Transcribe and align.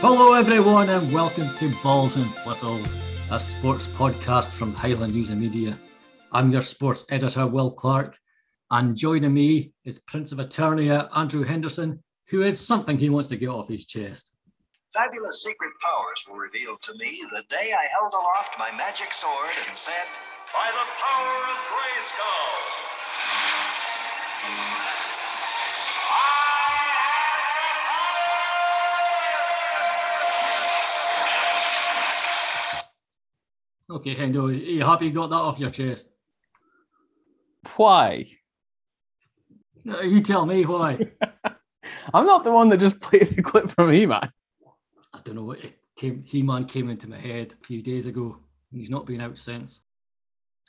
Hello, 0.00 0.34
everyone, 0.34 0.90
and 0.90 1.12
welcome 1.12 1.56
to 1.56 1.74
Balls 1.82 2.14
and 2.14 2.30
Whistles, 2.46 2.96
a 3.32 3.40
sports 3.40 3.88
podcast 3.88 4.50
from 4.50 4.72
Highland 4.72 5.12
News 5.12 5.30
and 5.30 5.40
Media. 5.40 5.76
I'm 6.30 6.52
your 6.52 6.60
sports 6.60 7.04
editor, 7.10 7.48
Will 7.48 7.72
Clark, 7.72 8.16
and 8.70 8.96
joining 8.96 9.34
me 9.34 9.72
is 9.84 9.98
Prince 9.98 10.30
of 10.30 10.38
Eternia, 10.38 11.08
Andrew 11.16 11.42
Henderson, 11.42 12.04
who 12.28 12.42
has 12.42 12.60
something 12.60 12.96
he 12.96 13.10
wants 13.10 13.28
to 13.30 13.36
get 13.36 13.48
off 13.48 13.66
his 13.66 13.86
chest. 13.86 14.30
Fabulous 14.94 15.42
secret 15.42 15.72
powers 15.82 16.24
were 16.30 16.42
revealed 16.42 16.80
to 16.82 16.94
me 16.94 17.24
the 17.32 17.42
day 17.50 17.72
I 17.72 17.88
held 17.90 18.12
aloft 18.12 18.56
my 18.56 18.70
magic 18.76 19.12
sword 19.12 19.50
and 19.68 19.76
said, 19.76 20.06
By 20.54 20.70
the 20.70 20.86
power 21.02 21.42
of 21.42 21.58
Grayskull! 21.74 22.54
Okay, 33.90 34.14
Hendo, 34.14 34.48
are 34.48 34.52
you 34.52 34.84
happy 34.84 35.06
you 35.06 35.12
got 35.12 35.30
that 35.30 35.36
off 35.36 35.58
your 35.58 35.70
chest? 35.70 36.10
Why? 37.76 38.26
You 39.84 40.20
tell 40.20 40.44
me 40.44 40.64
why. 40.66 40.98
I'm 42.14 42.26
not 42.26 42.44
the 42.44 42.52
one 42.52 42.68
that 42.68 42.78
just 42.78 43.00
played 43.00 43.28
the 43.28 43.42
clip 43.42 43.70
from 43.70 43.92
He-Man. 43.92 44.30
I 45.14 45.20
don't 45.24 45.36
know. 45.36 45.52
It 45.52 45.78
came. 45.96 46.22
He-Man 46.26 46.66
came 46.66 46.90
into 46.90 47.08
my 47.08 47.18
head 47.18 47.54
a 47.60 47.66
few 47.66 47.82
days 47.82 48.06
ago. 48.06 48.38
He's 48.70 48.90
not 48.90 49.06
been 49.06 49.20
out 49.22 49.38
since. 49.38 49.82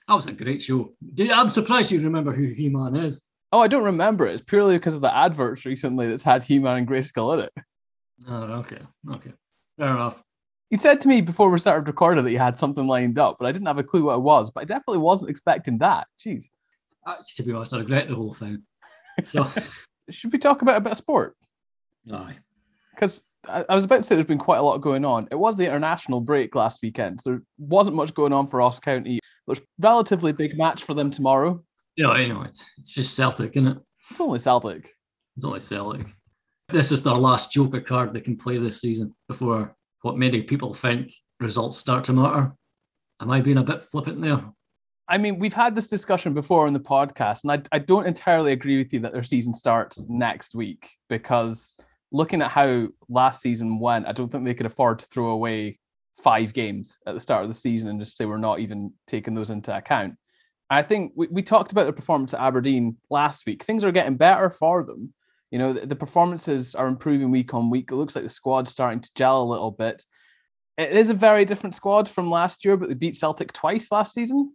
That 0.07 0.15
was 0.15 0.27
a 0.27 0.31
great 0.31 0.61
show. 0.61 0.93
Did- 1.13 1.31
I'm 1.31 1.49
surprised 1.49 1.91
you 1.91 2.01
remember 2.01 2.31
who 2.31 2.45
He-Man 2.47 2.95
is. 2.95 3.23
Oh, 3.51 3.59
I 3.59 3.67
don't 3.67 3.83
remember 3.83 4.27
it. 4.27 4.33
It's 4.33 4.43
purely 4.43 4.77
because 4.77 4.93
of 4.93 5.01
the 5.01 5.13
adverts 5.15 5.65
recently 5.65 6.07
that's 6.07 6.23
had 6.23 6.43
He-Man 6.43 6.77
and 6.77 6.87
Grayskull 6.87 7.33
in 7.33 7.39
it. 7.45 7.53
Oh, 8.27 8.43
okay, 8.59 8.79
okay, 9.11 9.33
fair 9.77 9.89
enough. 9.89 10.21
You 10.69 10.77
said 10.77 11.01
to 11.01 11.07
me 11.07 11.21
before 11.21 11.49
we 11.49 11.57
started 11.57 11.87
recording 11.87 12.23
that 12.23 12.31
you 12.31 12.37
had 12.37 12.59
something 12.59 12.85
lined 12.85 13.17
up, 13.17 13.37
but 13.39 13.47
I 13.47 13.51
didn't 13.51 13.67
have 13.67 13.79
a 13.79 13.83
clue 13.83 14.03
what 14.03 14.15
it 14.15 14.21
was. 14.21 14.51
But 14.51 14.61
I 14.61 14.65
definitely 14.65 14.99
wasn't 14.99 15.31
expecting 15.31 15.79
that. 15.79 16.07
Jeez. 16.23 16.45
Uh, 17.05 17.15
to 17.35 17.43
be 17.43 17.53
honest, 17.53 17.73
I 17.73 17.79
regret 17.79 18.07
the 18.07 18.15
whole 18.15 18.33
thing. 18.33 18.63
So, 19.25 19.47
Should 20.11 20.31
we 20.31 20.39
talk 20.39 20.61
about 20.61 20.77
a 20.77 20.81
bit 20.81 20.91
of 20.91 20.97
sport? 20.97 21.35
aye. 22.11 22.37
Because 22.93 23.23
I, 23.47 23.65
I 23.67 23.75
was 23.75 23.83
about 23.83 23.97
to 23.97 24.03
say 24.03 24.15
there's 24.15 24.27
been 24.27 24.37
quite 24.37 24.57
a 24.57 24.63
lot 24.63 24.79
going 24.79 25.05
on. 25.05 25.27
It 25.31 25.35
was 25.35 25.55
the 25.55 25.65
international 25.65 26.21
break 26.21 26.55
last 26.55 26.79
weekend, 26.81 27.21
so 27.21 27.31
there 27.31 27.41
wasn't 27.57 27.95
much 27.95 28.13
going 28.13 28.33
on 28.33 28.47
for 28.47 28.57
Ross 28.57 28.79
County. 28.79 29.19
There's 29.47 29.61
relatively 29.79 30.33
big 30.33 30.57
match 30.57 30.83
for 30.83 30.93
them 30.93 31.09
tomorrow. 31.09 31.63
Yeah, 31.95 32.17
you 32.17 32.33
know, 32.33 32.43
it's 32.43 32.63
it's 32.77 32.93
just 32.93 33.15
Celtic, 33.15 33.55
isn't 33.55 33.67
it? 33.67 33.77
It's 34.11 34.21
only 34.21 34.39
Celtic. 34.39 34.93
It's 35.35 35.45
only 35.45 35.59
Celtic. 35.61 36.05
This 36.69 36.91
is 36.91 37.01
their 37.01 37.13
last 37.15 37.51
Joker 37.51 37.81
card 37.81 38.13
they 38.13 38.21
can 38.21 38.37
play 38.37 38.57
this 38.57 38.79
season 38.79 39.15
before 39.27 39.75
what 40.01 40.17
many 40.17 40.41
people 40.41 40.73
think 40.73 41.13
results 41.39 41.77
start 41.77 42.05
to 42.05 42.13
matter. 42.13 42.53
Am 43.21 43.29
I 43.29 43.41
being 43.41 43.57
a 43.57 43.63
bit 43.63 43.83
flippant 43.83 44.21
there? 44.21 44.43
I 45.07 45.17
mean, 45.17 45.39
we've 45.39 45.53
had 45.53 45.75
this 45.75 45.87
discussion 45.87 46.33
before 46.33 46.67
on 46.67 46.73
the 46.73 46.79
podcast, 46.79 47.43
and 47.43 47.51
I, 47.51 47.61
I 47.75 47.79
don't 47.79 48.05
entirely 48.05 48.51
agree 48.51 48.77
with 48.77 48.93
you 48.93 48.99
that 49.01 49.11
their 49.11 49.23
season 49.23 49.53
starts 49.53 50.07
next 50.07 50.53
week 50.53 50.87
because 51.09 51.77
looking 52.11 52.41
at 52.41 52.51
how 52.51 52.87
last 53.09 53.41
season 53.41 53.79
went, 53.79 54.07
I 54.07 54.11
don't 54.11 54.31
think 54.31 54.45
they 54.45 54.53
could 54.53 54.67
afford 54.67 54.99
to 54.99 55.05
throw 55.07 55.29
away 55.29 55.79
five 56.21 56.53
games 56.53 56.97
at 57.07 57.15
the 57.15 57.19
start 57.19 57.43
of 57.43 57.49
the 57.49 57.55
season 57.55 57.89
and 57.89 57.99
just 57.99 58.17
say 58.17 58.25
we're 58.25 58.37
not 58.37 58.59
even 58.59 58.93
taking 59.07 59.33
those 59.33 59.49
into 59.49 59.75
account. 59.75 60.15
I 60.69 60.83
think 60.83 61.13
we, 61.15 61.27
we 61.27 61.41
talked 61.41 61.71
about 61.71 61.87
the 61.87 61.93
performance 61.93 62.33
at 62.33 62.41
Aberdeen 62.41 62.97
last 63.09 63.45
week. 63.45 63.63
Things 63.63 63.83
are 63.83 63.91
getting 63.91 64.17
better 64.17 64.49
for 64.49 64.83
them. 64.83 65.13
You 65.51 65.59
know, 65.59 65.73
the, 65.73 65.85
the 65.85 65.95
performances 65.95 66.75
are 66.75 66.87
improving 66.87 67.31
week 67.31 67.53
on 67.53 67.69
week. 67.69 67.91
It 67.91 67.95
looks 67.95 68.15
like 68.15 68.23
the 68.23 68.29
squad's 68.29 68.71
starting 68.71 68.99
to 69.01 69.09
gel 69.15 69.41
a 69.41 69.51
little 69.51 69.71
bit. 69.71 70.03
It 70.77 70.93
is 70.93 71.09
a 71.09 71.13
very 71.13 71.43
different 71.43 71.75
squad 71.75 72.07
from 72.07 72.29
last 72.29 72.63
year, 72.63 72.77
but 72.77 72.87
they 72.87 72.95
beat 72.95 73.17
Celtic 73.17 73.51
twice 73.51 73.91
last 73.91 74.13
season. 74.13 74.53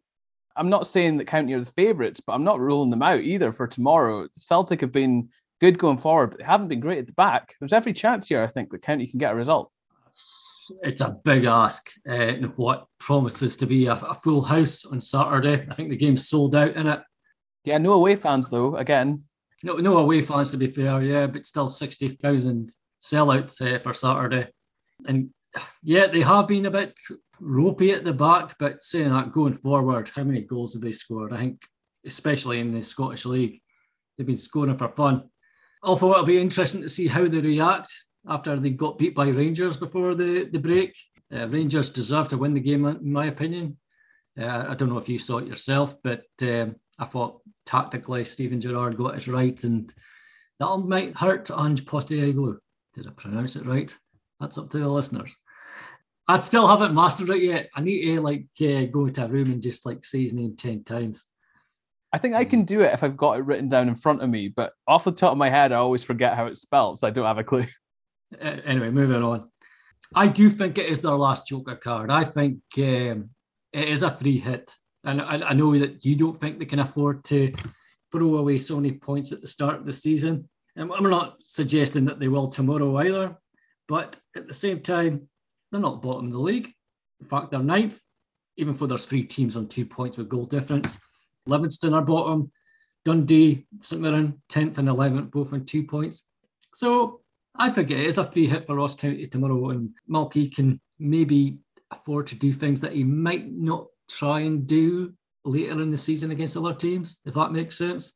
I'm 0.57 0.71
not 0.71 0.87
saying 0.87 1.19
that 1.19 1.27
County 1.27 1.53
are 1.55 1.61
the 1.61 1.73
favourites, 1.73 2.21
but 2.21 2.33
I'm 2.33 2.45
not 2.45 2.61
ruling 2.61 2.91
them 2.91 3.03
out 3.03 3.21
either 3.21 3.53
for 3.53 3.67
tomorrow. 3.67 4.29
Celtic 4.37 4.81
have 4.81 4.93
been 4.93 5.29
good 5.61 5.79
going 5.79 5.99
forward, 5.99 6.31
but 6.31 6.39
they 6.39 6.45
haven't 6.45 6.69
been 6.69 6.81
great 6.81 6.99
at 6.99 7.07
the 7.07 7.13
back. 7.13 7.55
There's 7.59 7.73
every 7.73 7.93
chance 7.93 8.29
here, 8.29 8.43
I 8.43 8.47
think, 8.47 8.71
that 8.71 8.83
County 8.83 9.07
can 9.07 9.19
get 9.19 9.33
a 9.33 9.37
result. 9.37 9.71
It's 10.83 11.01
a 11.01 11.19
big 11.25 11.45
ask 11.45 11.91
uh, 12.09 12.15
in 12.15 12.45
what 12.57 12.87
promises 12.99 13.57
to 13.59 13.67
be 13.67 13.87
a, 13.87 13.95
a 13.95 14.15
full 14.15 14.43
house 14.43 14.85
on 14.85 15.01
Saturday. 15.01 15.67
I 15.69 15.75
think 15.75 15.91
the 15.91 15.97
game's 15.97 16.29
sold 16.29 16.55
out 16.55 16.75
in 16.75 16.87
it. 16.87 17.01
Yeah, 17.65 17.79
no 17.79 17.93
away 17.93 18.17
fans 18.17 18.49
though. 18.49 18.77
Again, 18.77 19.25
No, 19.65 19.77
no 19.77 19.97
away 19.97 20.21
fans 20.21 20.51
to 20.51 20.59
be 20.59 20.67
fair, 20.67 21.03
yeah, 21.03 21.27
but 21.27 21.47
still 21.47 21.67
60,000 21.67 22.71
sellouts 23.01 23.63
uh, 23.63 23.79
for 23.79 23.95
Saturday. 23.95 24.49
And 25.07 25.31
yeah, 25.83 26.07
they 26.07 26.21
have 26.21 26.49
been 26.49 26.67
a 26.67 26.71
bit 26.71 26.99
ropey 27.41 27.93
at 27.93 28.05
the 28.05 28.13
back, 28.13 28.57
but 28.59 28.83
saying 28.83 29.09
that 29.09 29.33
going 29.33 29.55
forward, 29.55 30.11
how 30.15 30.23
many 30.23 30.43
goals 30.43 30.75
have 30.75 30.83
they 30.83 30.93
scored? 30.93 31.33
I 31.33 31.39
think, 31.39 31.63
especially 32.05 32.61
in 32.61 32.75
the 32.75 32.83
Scottish 32.83 33.25
League, 33.25 33.63
they've 34.19 34.27
been 34.27 34.37
scoring 34.37 34.77
for 34.77 34.89
fun. 34.89 35.31
Although 35.83 36.13
it'll 36.13 36.27
be 36.27 36.39
interesting 36.39 36.83
to 36.83 36.89
see 36.91 37.07
how 37.07 37.27
they 37.27 37.41
react 37.41 37.91
after 38.29 38.57
they 38.57 38.71
got 38.71 38.99
beat 38.99 39.15
by 39.15 39.29
Rangers 39.29 39.79
before 39.79 40.15
the, 40.15 40.49
the 40.53 40.59
break. 40.59 40.95
Uh, 41.35 41.49
Rangers 41.49 41.89
deserve 41.89 42.29
to 42.29 42.39
win 42.39 42.53
the 42.53 42.61
game, 42.61 42.85
in 42.85 43.11
my 43.11 43.27
opinion. 43.27 43.79
Uh, 44.39 44.67
I 44.69 44.75
don't 44.75 44.91
know 44.91 44.99
if 44.99 45.09
you 45.09 45.19
saw 45.19 45.39
it 45.39 45.47
yourself, 45.47 45.95
but 46.03 46.25
um, 46.43 46.77
I 46.99 47.07
thought 47.07 47.41
tactically 47.67 48.25
Steven 48.25 48.61
Gerrard 48.61 48.97
got 48.97 49.17
it 49.17 49.27
right, 49.27 49.63
and 49.65 49.93
that 50.61 50.77
might 50.79 51.17
hurt 51.17 51.51
Ange 51.51 51.85
Postecoglou. 51.85 52.59
Did 52.95 53.07
I 53.07 53.11
pronounce 53.11 53.57
it 53.57 53.67
right? 53.67 53.97
That's 54.41 54.59
up 54.59 54.71
to 54.71 54.79
the 54.79 54.89
listeners. 54.89 55.35
I 56.27 56.39
still 56.39 56.67
haven't 56.67 56.95
mastered 56.95 57.31
it 57.31 57.43
yet. 57.43 57.69
I 57.75 57.83
need 57.83 58.03
to 58.03 58.21
like 58.21 58.47
uh, 58.61 58.85
go 58.87 59.09
to 59.09 59.25
a 59.25 59.29
room 59.29 59.51
and 59.51 59.63
just 59.63 59.85
like 59.85 60.05
say 60.05 60.23
his 60.23 60.33
name 60.33 60.57
ten 60.57 60.85
times. 60.85 61.27
I 62.13 62.19
think 62.19 62.35
I 62.35 62.45
can 62.45 62.63
do 62.63 62.81
it 62.81 62.93
if 62.93 63.03
I've 63.03 63.17
got 63.17 63.39
it 63.39 63.45
written 63.45 63.69
down 63.69 63.89
in 63.89 63.97
front 63.97 64.23
of 64.23 64.31
me, 64.31 64.49
but 64.49 64.73
off 64.87 65.03
the 65.03 65.11
top 65.11 65.33
of 65.33 65.39
my 65.39 65.51
head, 65.51 65.73
I 65.73 65.77
always 65.77 66.05
forget 66.05 66.37
how 66.37 66.47
it's 66.47 66.61
spelled, 66.61 67.01
so 67.01 67.09
I 67.09 67.11
don't 67.11 67.27
have 67.27 67.39
a 67.39 67.45
clue. 67.45 67.67
Anyway, 68.41 68.91
moving 68.91 69.23
on. 69.23 69.49
I 70.13 70.27
do 70.27 70.51
think 70.51 70.77
it 70.77 70.87
is 70.87 71.03
their 71.03 71.13
last 71.13 71.47
Joker 71.47 71.77
card. 71.77 72.11
I 72.11 72.25
think 72.25 72.59
um, 72.79 73.31
it 73.73 73.89
is 73.89 74.03
a 74.03 74.11
free 74.11 74.41
hit, 74.41 74.75
and 75.05 75.21
I, 75.21 75.51
I 75.51 75.53
know 75.55 75.77
that 75.79 76.05
you 76.05 76.17
don't 76.17 76.39
think 76.39 76.59
they 76.59 76.65
can 76.65 76.81
afford 76.81 77.25
to 77.25 77.53
throw 78.11 78.37
away 78.37 78.59
so 78.59 78.77
many 78.77 78.93
points 78.93 79.33
at 79.33 79.41
the 79.41 79.47
start 79.47 79.77
of 79.77 79.87
the 79.87 79.93
season. 79.93 80.49
And 80.77 80.93
I'm 80.93 81.09
not 81.09 81.37
suggesting 81.41 82.05
that 82.07 82.19
they 82.19 82.29
will 82.29 82.49
tomorrow 82.49 82.97
either, 82.99 83.37
but 83.87 84.19
at 84.37 84.47
the 84.47 84.55
same 84.55 84.81
time, 84.81 85.29
they're 85.71 85.81
not 85.81 86.03
bottom 86.03 86.27
of 86.27 86.33
the 86.33 86.39
league. 86.39 86.73
In 87.21 87.27
fact, 87.27 87.51
they're 87.51 87.61
ninth, 87.61 87.99
even 88.57 88.75
though 88.75 88.87
there's 88.87 89.07
three 89.07 89.23
teams 89.23 89.57
on 89.57 89.69
two 89.69 89.85
points 89.85 90.17
with 90.17 90.29
goal 90.29 90.47
difference. 90.47 90.99
Livingston 91.47 91.95
are 91.95 92.03
bottom, 92.03 92.51
Dundee, 93.05 93.67
St 93.81 94.01
Mirren, 94.01 94.41
10th 94.51 94.79
and 94.79 94.89
11th, 94.89 95.31
both 95.31 95.53
on 95.53 95.65
two 95.65 95.85
points. 95.85 96.27
So 96.75 97.21
I 97.55 97.71
forget 97.71 98.01
it 98.01 98.07
is 98.07 98.19
a 98.19 98.25
free 98.25 98.47
hit 98.47 98.67
for 98.67 98.77
Ross 98.77 98.95
County 98.95 99.27
tomorrow, 99.27 99.71
and 99.71 99.91
Malky 100.11 100.55
can 100.55 100.81
maybe 100.99 101.59
afford 101.91 102.27
to 102.29 102.37
do 102.37 102.53
things 102.53 102.81
that 102.81 102.93
he 102.93 103.05
might 103.05 103.51
not 103.51 103.87
try 104.09 104.41
and 104.41 104.67
do 104.67 105.15
later 105.45 105.81
in 105.83 105.91
the 105.91 105.97
season 105.97 106.31
against 106.31 106.57
other 106.57 106.75
teams, 106.75 107.21
if 107.25 107.35
that 107.35 107.53
makes 107.53 107.77
sense. 107.77 108.15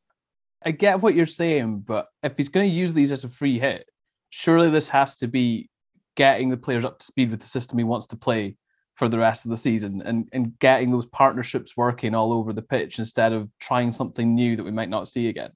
I 0.65 0.71
get 0.71 1.01
what 1.01 1.15
you're 1.15 1.25
saying, 1.25 1.81
but 1.87 2.07
if 2.23 2.33
he's 2.35 2.49
going 2.49 2.69
to 2.69 2.75
use 2.75 2.93
these 2.93 3.11
as 3.11 3.23
a 3.23 3.29
free 3.29 3.59
hit, 3.59 3.87
surely 4.29 4.69
this 4.69 4.89
has 4.89 5.15
to 5.17 5.27
be 5.27 5.69
getting 6.15 6.49
the 6.49 6.57
players 6.57 6.85
up 6.85 6.99
to 6.99 7.05
speed 7.05 7.31
with 7.31 7.39
the 7.39 7.45
system 7.45 7.77
he 7.77 7.83
wants 7.83 8.07
to 8.07 8.17
play 8.17 8.57
for 8.95 9.07
the 9.07 9.17
rest 9.17 9.45
of 9.45 9.51
the 9.51 9.57
season 9.57 10.01
and, 10.05 10.27
and 10.33 10.59
getting 10.59 10.91
those 10.91 11.05
partnerships 11.07 11.77
working 11.77 12.13
all 12.13 12.33
over 12.33 12.51
the 12.51 12.61
pitch 12.61 12.99
instead 12.99 13.31
of 13.31 13.49
trying 13.61 13.93
something 13.93 14.35
new 14.35 14.57
that 14.57 14.63
we 14.63 14.71
might 14.71 14.89
not 14.89 15.07
see 15.07 15.29
again. 15.29 15.51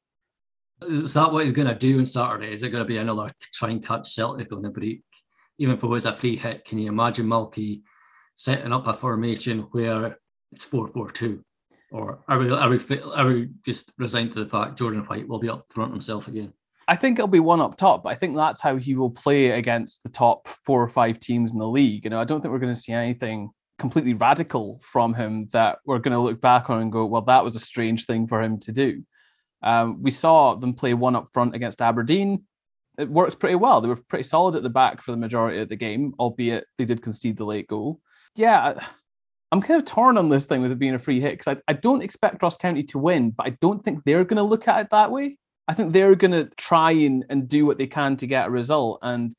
Is 0.84 1.14
that 1.14 1.32
what 1.32 1.44
he's 1.44 1.52
going 1.52 1.68
to 1.68 1.76
do 1.76 2.00
on 2.00 2.06
Saturday? 2.06 2.54
Is 2.54 2.64
it 2.64 2.70
going 2.70 2.84
to 2.84 2.88
be 2.88 2.98
another 2.98 3.34
try 3.54 3.72
and 3.72 3.86
catch 3.86 4.08
Celtic 4.08 4.54
on 4.54 4.62
the 4.62 4.70
break? 4.70 5.02
Even 5.58 5.76
if 5.76 5.84
it 5.84 5.88
was 5.88 6.06
a 6.06 6.14
free 6.14 6.38
hit, 6.38 6.64
can 6.64 6.80
you 6.80 6.88
imagine 6.88 7.28
Malky 7.28 7.82
setting 8.36 8.72
up 8.72 8.88
a 8.88 8.94
formation 8.94 9.68
where 9.72 10.18
it's 10.54 10.66
4 10.66 10.88
4 10.88 11.10
2? 11.10 11.44
Or 11.92 12.20
are 12.28 12.40
we, 12.40 12.50
are, 12.50 12.70
we, 12.70 12.80
are 13.16 13.28
we 13.28 13.50
just 13.64 13.94
resigned 13.98 14.34
to 14.34 14.44
the 14.44 14.50
fact 14.50 14.80
Jordan 14.80 15.02
White 15.02 15.28
will 15.28 15.40
be 15.40 15.50
up 15.50 15.64
front 15.70 15.92
himself 15.92 16.28
again? 16.28 16.54
I 16.88 16.96
think 16.96 17.18
it'll 17.18 17.28
be 17.28 17.40
one 17.40 17.62
up 17.62 17.78
top, 17.78 18.04
but 18.04 18.10
I 18.10 18.16
think 18.16 18.36
that's 18.36 18.60
how 18.60 18.78
he 18.78 18.96
will 18.96 19.12
play 19.12 19.52
against 19.52 20.04
the 20.04 20.10
top 20.10 20.48
four 20.66 20.82
or 20.82 20.90
five 20.90 21.20
teams 21.20 21.52
in 21.52 21.60
the 21.60 21.68
league. 21.68 22.04
You 22.04 22.10
know, 22.10 22.20
I 22.20 22.24
don't 22.24 22.42
think 22.42 22.52
we're 22.52 22.60
going 22.60 22.74
to 22.74 22.80
see 22.80 22.94
anything 22.94 23.52
completely 23.80 24.14
radical 24.14 24.82
from 24.84 25.14
him 25.14 25.48
that 25.54 25.80
we're 25.86 26.00
going 26.00 26.14
to 26.14 26.20
look 26.20 26.42
back 26.42 26.70
on 26.70 26.82
and 26.82 26.92
go, 26.92 27.06
well, 27.06 27.22
that 27.22 27.44
was 27.44 27.56
a 27.56 27.60
strange 27.60 28.06
thing 28.06 28.28
for 28.28 28.42
him 28.42 28.60
to 28.62 28.72
do. 28.72 29.04
Um, 29.62 30.02
we 30.02 30.12
saw 30.12 30.56
them 30.56 30.74
play 30.74 30.94
one 30.94 31.16
up 31.16 31.30
front 31.32 31.56
against 31.56 31.82
Aberdeen. 31.82 32.44
It 32.98 33.10
worked 33.10 33.40
pretty 33.40 33.56
well. 33.56 33.82
They 33.82 33.88
were 33.88 33.96
pretty 33.96 34.24
solid 34.24 34.56
at 34.56 34.64
the 34.64 34.70
back 34.70 35.02
for 35.02 35.12
the 35.12 35.18
majority 35.18 35.60
of 35.60 35.70
the 35.70 35.76
game, 35.76 36.14
albeit 36.20 36.66
they 36.78 36.86
did 36.86 37.02
concede 37.02 37.38
the 37.38 37.46
late 37.46 37.68
goal. 37.68 38.02
Yeah, 38.36 38.86
I'm 39.54 39.62
kind 39.62 39.80
of 39.80 39.86
torn 39.86 40.18
on 40.18 40.30
this 40.30 40.48
thing 40.48 40.64
with 40.64 40.72
it 40.72 40.80
being 40.80 40.96
a 40.96 41.00
free 41.00 41.22
hit 41.22 41.38
because 41.38 41.56
I, 41.56 41.72
I 41.72 41.74
don't 41.74 42.02
expect 42.02 42.42
Ross 42.42 42.58
County 42.58 42.82
to 42.86 42.98
win, 42.98 43.30
but 43.30 43.46
I 43.46 43.52
don't 43.62 43.86
think 43.86 44.04
they're 44.04 44.26
going 44.26 44.38
to 44.38 44.44
look 44.44 44.68
at 44.68 44.82
it 44.82 44.88
that 44.90 45.12
way. 45.12 45.38
I 45.68 45.76
think 45.76 45.94
they're 45.94 46.16
going 46.16 46.32
to 46.32 46.50
try 46.58 46.90
and, 46.90 47.24
and 47.30 47.48
do 47.48 47.68
what 47.68 47.78
they 47.78 47.86
can 47.86 48.18
to 48.18 48.26
get 48.26 48.48
a 48.48 48.50
result. 48.50 48.98
And 49.04 49.32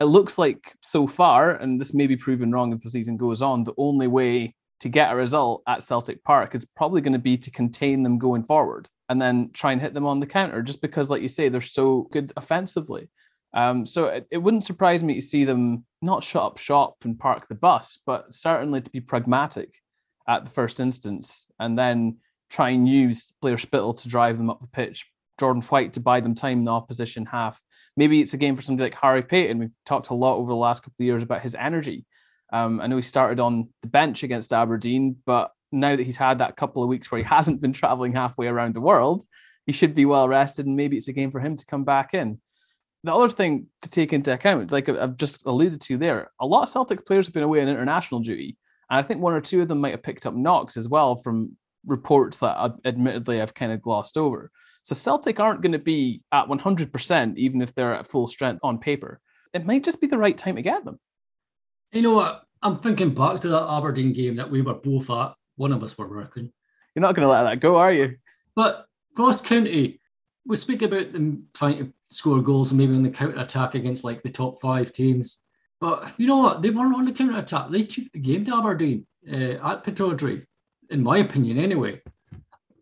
it 0.00 0.06
looks 0.06 0.38
like 0.38 0.74
so 0.80 1.06
far, 1.06 1.50
and 1.50 1.78
this 1.78 1.92
may 1.92 2.06
be 2.06 2.16
proven 2.16 2.50
wrong 2.50 2.72
as 2.72 2.80
the 2.80 2.88
season 2.88 3.18
goes 3.18 3.42
on, 3.42 3.64
the 3.64 3.74
only 3.76 4.06
way 4.06 4.54
to 4.80 4.88
get 4.88 5.12
a 5.12 5.16
result 5.16 5.62
at 5.68 5.82
Celtic 5.82 6.24
Park 6.24 6.54
is 6.54 6.64
probably 6.64 7.02
going 7.02 7.12
to 7.12 7.18
be 7.18 7.36
to 7.36 7.50
contain 7.50 8.02
them 8.02 8.18
going 8.18 8.44
forward 8.44 8.88
and 9.10 9.20
then 9.20 9.50
try 9.52 9.72
and 9.72 9.80
hit 9.82 9.92
them 9.92 10.06
on 10.06 10.20
the 10.20 10.26
counter, 10.26 10.62
just 10.62 10.80
because, 10.80 11.10
like 11.10 11.20
you 11.20 11.28
say, 11.28 11.50
they're 11.50 11.60
so 11.60 12.08
good 12.12 12.32
offensively. 12.38 13.10
Um, 13.52 13.84
so 13.86 14.06
it, 14.06 14.26
it 14.30 14.38
wouldn't 14.38 14.64
surprise 14.64 15.02
me 15.02 15.14
to 15.14 15.20
see 15.20 15.44
them 15.44 15.84
not 16.02 16.24
shut 16.24 16.42
up 16.42 16.58
shop 16.58 16.96
and 17.04 17.18
park 17.18 17.48
the 17.48 17.54
bus, 17.54 17.98
but 18.06 18.34
certainly 18.34 18.80
to 18.80 18.90
be 18.90 19.00
pragmatic 19.00 19.74
at 20.28 20.44
the 20.44 20.50
first 20.50 20.80
instance 20.80 21.46
and 21.58 21.78
then 21.78 22.18
try 22.48 22.70
and 22.70 22.88
use 22.88 23.32
Blair 23.40 23.58
Spittal 23.58 23.94
to 23.94 24.08
drive 24.08 24.38
them 24.38 24.50
up 24.50 24.60
the 24.60 24.66
pitch, 24.68 25.06
Jordan 25.38 25.62
White 25.62 25.94
to 25.94 26.00
buy 26.00 26.20
them 26.20 26.34
time 26.34 26.58
in 26.58 26.64
the 26.64 26.70
opposition 26.70 27.26
half. 27.26 27.60
Maybe 27.96 28.20
it's 28.20 28.34
a 28.34 28.38
game 28.38 28.56
for 28.56 28.62
somebody 28.62 28.90
like 28.90 29.00
Harry 29.00 29.22
Paton. 29.22 29.58
We've 29.58 29.70
talked 29.84 30.10
a 30.10 30.14
lot 30.14 30.36
over 30.36 30.50
the 30.50 30.56
last 30.56 30.82
couple 30.82 30.96
of 31.00 31.06
years 31.06 31.22
about 31.22 31.42
his 31.42 31.54
energy. 31.54 32.06
Um, 32.52 32.80
I 32.80 32.86
know 32.86 32.96
he 32.96 33.02
started 33.02 33.40
on 33.40 33.68
the 33.82 33.88
bench 33.88 34.22
against 34.22 34.52
Aberdeen, 34.52 35.16
but 35.26 35.52
now 35.72 35.94
that 35.96 36.04
he's 36.04 36.16
had 36.16 36.38
that 36.38 36.56
couple 36.56 36.82
of 36.82 36.88
weeks 36.88 37.10
where 37.10 37.18
he 37.20 37.24
hasn't 37.28 37.60
been 37.60 37.72
traveling 37.72 38.12
halfway 38.12 38.46
around 38.46 38.74
the 38.74 38.80
world, 38.80 39.24
he 39.66 39.72
should 39.72 39.94
be 39.94 40.04
well 40.04 40.28
rested, 40.28 40.66
and 40.66 40.76
maybe 40.76 40.96
it's 40.96 41.08
a 41.08 41.12
game 41.12 41.30
for 41.30 41.40
him 41.40 41.56
to 41.56 41.66
come 41.66 41.84
back 41.84 42.14
in. 42.14 42.40
The 43.02 43.14
other 43.14 43.30
thing 43.30 43.66
to 43.82 43.88
take 43.88 44.12
into 44.12 44.32
account, 44.32 44.72
like 44.72 44.88
I've 44.88 45.16
just 45.16 45.46
alluded 45.46 45.80
to 45.82 45.96
there, 45.96 46.30
a 46.38 46.46
lot 46.46 46.64
of 46.64 46.68
Celtic 46.68 47.06
players 47.06 47.26
have 47.26 47.34
been 47.34 47.42
away 47.42 47.62
on 47.62 47.68
international 47.68 48.20
duty, 48.20 48.58
and 48.90 48.98
I 48.98 49.02
think 49.02 49.20
one 49.20 49.32
or 49.32 49.40
two 49.40 49.62
of 49.62 49.68
them 49.68 49.80
might 49.80 49.92
have 49.92 50.02
picked 50.02 50.26
up 50.26 50.34
knocks 50.34 50.76
as 50.76 50.88
well 50.88 51.16
from 51.16 51.56
reports 51.86 52.38
that 52.38 52.74
admittedly 52.84 53.40
I've 53.40 53.54
kind 53.54 53.72
of 53.72 53.80
glossed 53.80 54.18
over. 54.18 54.50
So 54.82 54.94
Celtic 54.94 55.40
aren't 55.40 55.62
going 55.62 55.72
to 55.72 55.78
be 55.78 56.22
at 56.32 56.46
100% 56.46 57.36
even 57.36 57.62
if 57.62 57.74
they're 57.74 57.94
at 57.94 58.08
full 58.08 58.28
strength 58.28 58.60
on 58.62 58.78
paper. 58.78 59.20
It 59.52 59.66
might 59.66 59.84
just 59.84 60.00
be 60.00 60.06
the 60.06 60.18
right 60.18 60.36
time 60.36 60.56
to 60.56 60.62
get 60.62 60.84
them. 60.84 60.98
You 61.92 62.02
know 62.02 62.14
what? 62.14 62.44
I'm 62.62 62.76
thinking 62.76 63.14
back 63.14 63.40
to 63.40 63.48
that 63.48 63.70
Aberdeen 63.70 64.12
game 64.12 64.36
that 64.36 64.50
we 64.50 64.62
were 64.62 64.74
both 64.74 65.10
at. 65.10 65.34
One 65.56 65.72
of 65.72 65.82
us 65.82 65.96
were 65.96 66.08
working. 66.08 66.52
You're 66.94 67.02
not 67.02 67.14
going 67.14 67.26
to 67.26 67.32
let 67.32 67.44
that 67.44 67.60
go, 67.60 67.76
are 67.76 67.92
you? 67.92 68.16
But 68.54 68.86
Ross 69.16 69.40
County, 69.40 70.00
we 70.46 70.56
speak 70.56 70.82
about 70.82 71.12
them 71.12 71.48
trying 71.54 71.78
to 71.78 71.92
score 72.10 72.42
goals 72.42 72.72
maybe 72.72 72.94
on 72.94 73.02
the 73.02 73.10
counter 73.10 73.38
attack 73.40 73.74
against 73.74 74.04
like 74.04 74.22
the 74.22 74.30
top 74.30 74.60
five 74.60 74.92
teams. 74.92 75.40
But 75.80 76.12
you 76.18 76.26
know 76.26 76.36
what? 76.36 76.62
They 76.62 76.70
weren't 76.70 76.94
on 76.94 77.06
the 77.06 77.12
counter 77.12 77.38
attack. 77.38 77.70
They 77.70 77.84
took 77.84 78.12
the 78.12 78.18
game 78.18 78.44
to 78.44 78.56
Aberdeen 78.56 79.06
uh, 79.30 79.56
at 79.70 79.84
Pittodrie, 79.84 80.44
in 80.90 81.02
my 81.02 81.18
opinion, 81.18 81.58
anyway. 81.58 82.02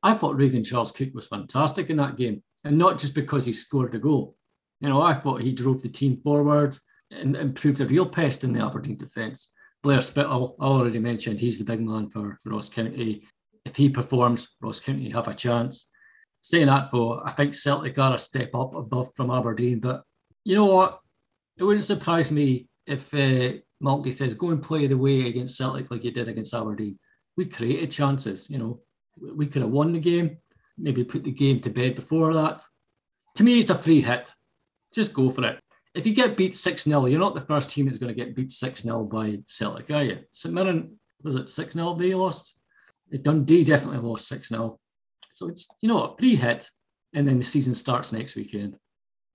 I 0.02 0.14
thought 0.14 0.36
Regan 0.36 0.64
Charles 0.64 0.92
Cook 0.92 1.10
was 1.14 1.26
fantastic 1.26 1.90
in 1.90 1.96
that 1.98 2.16
game, 2.16 2.42
and 2.64 2.78
not 2.78 2.98
just 2.98 3.14
because 3.14 3.44
he 3.44 3.52
scored 3.52 3.94
a 3.94 3.98
goal. 3.98 4.36
You 4.80 4.88
know, 4.88 5.02
I 5.02 5.14
thought 5.14 5.42
he 5.42 5.52
drove 5.52 5.82
the 5.82 5.88
team 5.88 6.20
forward 6.22 6.76
and, 7.10 7.36
and 7.36 7.54
proved 7.54 7.80
a 7.80 7.84
real 7.84 8.06
pest 8.06 8.44
in 8.44 8.52
the 8.52 8.64
Aberdeen 8.64 8.96
defence. 8.96 9.50
Blair 9.82 9.98
Spittal, 9.98 10.56
I 10.60 10.64
already 10.64 10.98
mentioned, 10.98 11.40
he's 11.40 11.58
the 11.58 11.64
big 11.64 11.80
man 11.80 12.10
for 12.10 12.40
Ross 12.44 12.69
County. 12.69 13.26
If 13.64 13.76
he 13.76 13.90
performs, 13.90 14.48
Ross 14.60 14.80
County 14.80 15.10
have 15.10 15.28
a 15.28 15.34
chance. 15.34 15.88
Saying 16.43 16.67
that, 16.67 16.90
though, 16.90 17.20
I 17.25 17.31
think 17.32 17.55
Celtic 17.55 17.99
are 17.99 18.14
a 18.14 18.19
step 18.19 18.55
up 18.55 18.75
above 18.75 19.14
from 19.14 19.31
Aberdeen. 19.31 19.81
But 19.81 20.02
you 20.44 20.55
know 20.55 20.67
what? 20.67 21.00
It 21.56 21.64
wouldn't 21.64 21.85
surprise 21.85 22.31
me 22.31 22.69
if 22.87 23.12
uh, 23.12 23.58
Malky 23.82 24.12
says, 24.12 24.35
go 24.35 24.50
and 24.50 24.62
play 24.62 24.87
the 24.87 24.96
way 24.96 25.26
against 25.26 25.56
Celtic 25.56 25.90
like 25.90 26.05
you 26.05 26.11
did 26.11 26.29
against 26.29 26.55
Aberdeen. 26.55 26.99
We 27.37 27.46
created 27.46 27.90
chances, 27.90 28.49
you 28.50 28.58
know, 28.58 28.81
we 29.20 29.46
could 29.46 29.62
have 29.62 29.70
won 29.70 29.93
the 29.93 30.00
game, 30.00 30.38
maybe 30.76 31.05
put 31.05 31.25
the 31.25 31.32
game 31.32 31.61
to 31.61 31.70
bed 31.70 31.94
before 31.94 32.32
that. 32.35 32.62
To 33.37 33.44
me, 33.44 33.58
it's 33.58 33.70
a 33.70 33.75
free 33.75 34.00
hit. 34.00 34.31
Just 34.93 35.14
go 35.14 35.31
for 35.31 35.44
it. 35.44 35.61
If 35.94 36.06
you 36.06 36.14
get 36.14 36.37
beat 36.37 36.55
6 36.55 36.85
0, 36.85 37.06
you're 37.06 37.20
not 37.20 37.35
the 37.35 37.40
first 37.40 37.70
team 37.70 37.87
that's 37.87 37.99
going 37.99 38.14
to 38.14 38.25
get 38.25 38.35
beat 38.35 38.50
6 38.50 38.82
0 38.82 39.05
by 39.05 39.38
Celtic, 39.46 39.90
are 39.90 40.05
you? 40.05 40.19
St 40.31 40.55
Mirren, 40.55 40.99
was 41.23 41.35
it 41.35 41.49
6 41.49 41.75
0 41.75 41.94
they 41.94 42.14
lost? 42.14 42.56
Dundee 43.23 43.64
definitely 43.64 44.06
lost 44.06 44.29
6 44.29 44.49
0. 44.49 44.79
So 45.38 45.49
it's, 45.49 45.69
you 45.81 45.88
know, 45.88 46.02
a 46.02 46.17
free 46.17 46.35
hit, 46.35 46.69
and 47.14 47.26
then 47.26 47.38
the 47.38 47.44
season 47.44 47.75
starts 47.75 48.12
next 48.12 48.35
weekend. 48.35 48.76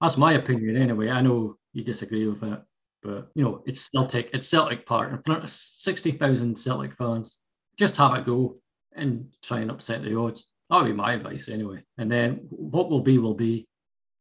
That's 0.02 0.18
my 0.18 0.34
opinion 0.34 0.76
anyway. 0.76 1.10
I 1.10 1.22
know 1.22 1.56
you 1.72 1.82
disagree 1.84 2.28
with 2.28 2.44
it, 2.44 2.60
but, 3.02 3.30
you 3.36 3.44
know, 3.44 3.64
it's 3.66 3.90
Celtic, 3.90 4.30
it's 4.34 4.50
Celtic 4.50 4.86
Park 4.86 5.14
in 5.14 5.22
front 5.24 5.44
of 5.44 5.50
60,000 5.50 6.58
Celtic 6.58 6.94
fans. 6.98 7.40
Just 7.80 7.96
have 7.98 8.16
it 8.16 8.26
go 8.26 8.58
and 8.94 9.28
try 9.42 9.62
and 9.62 9.72
upset 9.72 10.04
the 10.04 10.20
odds. 10.20 10.48
That 10.70 10.82
would 10.82 10.90
be 10.90 10.94
my 10.94 11.14
advice 11.14 11.48
anyway. 11.48 11.84
And 11.98 12.12
then 12.12 12.42
what 12.50 12.90
will 12.90 13.02
be, 13.02 13.18
will 13.18 13.34
be. 13.34 13.66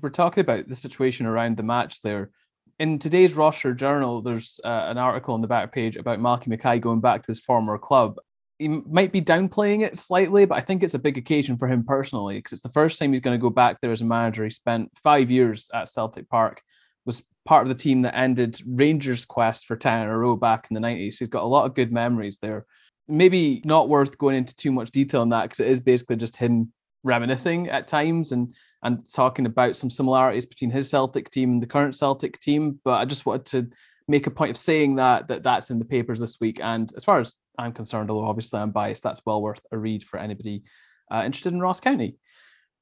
We're 0.00 0.10
talking 0.10 0.42
about 0.42 0.68
the 0.68 0.76
situation 0.76 1.26
around 1.26 1.56
the 1.56 1.64
match 1.64 2.00
there. 2.02 2.30
In 2.78 3.00
today's 3.00 3.34
Ross-shire 3.34 3.74
Journal, 3.74 4.22
there's 4.22 4.60
uh, 4.64 4.86
an 4.86 4.98
article 4.98 5.34
on 5.34 5.40
the 5.40 5.48
back 5.48 5.72
page 5.72 5.96
about 5.96 6.20
Malky 6.20 6.46
Mackay 6.46 6.78
going 6.78 7.00
back 7.00 7.22
to 7.24 7.32
his 7.32 7.40
former 7.40 7.76
club. 7.76 8.18
He 8.62 8.68
might 8.68 9.12
be 9.12 9.20
downplaying 9.20 9.82
it 9.82 9.98
slightly, 9.98 10.44
but 10.44 10.56
I 10.56 10.60
think 10.60 10.82
it's 10.82 10.94
a 10.94 10.98
big 10.98 11.18
occasion 11.18 11.56
for 11.56 11.68
him 11.68 11.84
personally 11.84 12.38
because 12.38 12.52
it's 12.52 12.62
the 12.62 12.68
first 12.70 12.98
time 12.98 13.12
he's 13.12 13.20
going 13.20 13.38
to 13.38 13.42
go 13.42 13.50
back 13.50 13.80
there 13.80 13.92
as 13.92 14.00
a 14.00 14.04
manager. 14.04 14.44
He 14.44 14.50
spent 14.50 14.90
five 15.02 15.30
years 15.30 15.68
at 15.74 15.88
Celtic 15.88 16.28
Park, 16.28 16.62
was 17.04 17.22
part 17.44 17.62
of 17.62 17.68
the 17.68 17.74
team 17.74 18.02
that 18.02 18.16
ended 18.16 18.60
Rangers' 18.66 19.24
quest 19.24 19.66
for 19.66 19.76
10 19.76 20.02
in 20.02 20.08
a 20.08 20.16
row 20.16 20.36
back 20.36 20.68
in 20.70 20.74
the 20.74 20.80
90s. 20.80 21.18
He's 21.18 21.28
got 21.28 21.42
a 21.42 21.46
lot 21.46 21.66
of 21.66 21.74
good 21.74 21.92
memories 21.92 22.38
there 22.40 22.66
maybe 23.08 23.60
not 23.64 23.88
worth 23.88 24.18
going 24.18 24.36
into 24.36 24.54
too 24.54 24.72
much 24.72 24.90
detail 24.90 25.20
on 25.20 25.28
that 25.30 25.42
because 25.42 25.60
it 25.60 25.68
is 25.68 25.80
basically 25.80 26.16
just 26.16 26.36
him 26.36 26.72
reminiscing 27.04 27.68
at 27.68 27.88
times 27.88 28.32
and 28.32 28.54
and 28.84 29.06
talking 29.12 29.46
about 29.46 29.76
some 29.76 29.90
similarities 29.90 30.46
between 30.46 30.70
his 30.70 30.90
Celtic 30.90 31.30
team 31.30 31.50
and 31.52 31.62
the 31.62 31.68
current 31.68 31.94
Celtic 31.94 32.40
team. 32.40 32.80
But 32.84 32.94
I 32.94 33.04
just 33.04 33.26
wanted 33.26 33.46
to 33.46 33.70
make 34.12 34.26
a 34.26 34.30
point 34.30 34.50
of 34.50 34.58
saying 34.58 34.96
that 34.96 35.26
that 35.28 35.42
that's 35.42 35.70
in 35.70 35.78
the 35.78 35.84
papers 35.96 36.20
this 36.20 36.38
week. 36.38 36.60
And 36.62 36.92
as 36.96 37.02
far 37.02 37.18
as 37.18 37.38
I'm 37.58 37.72
concerned, 37.72 38.10
although 38.10 38.28
obviously 38.28 38.60
I'm 38.60 38.70
biased, 38.70 39.02
that's 39.02 39.22
well 39.24 39.40
worth 39.40 39.62
a 39.72 39.78
read 39.78 40.04
for 40.04 40.20
anybody 40.20 40.62
uh, 41.10 41.22
interested 41.24 41.52
in 41.52 41.60
Ross 41.60 41.80
County. 41.80 42.18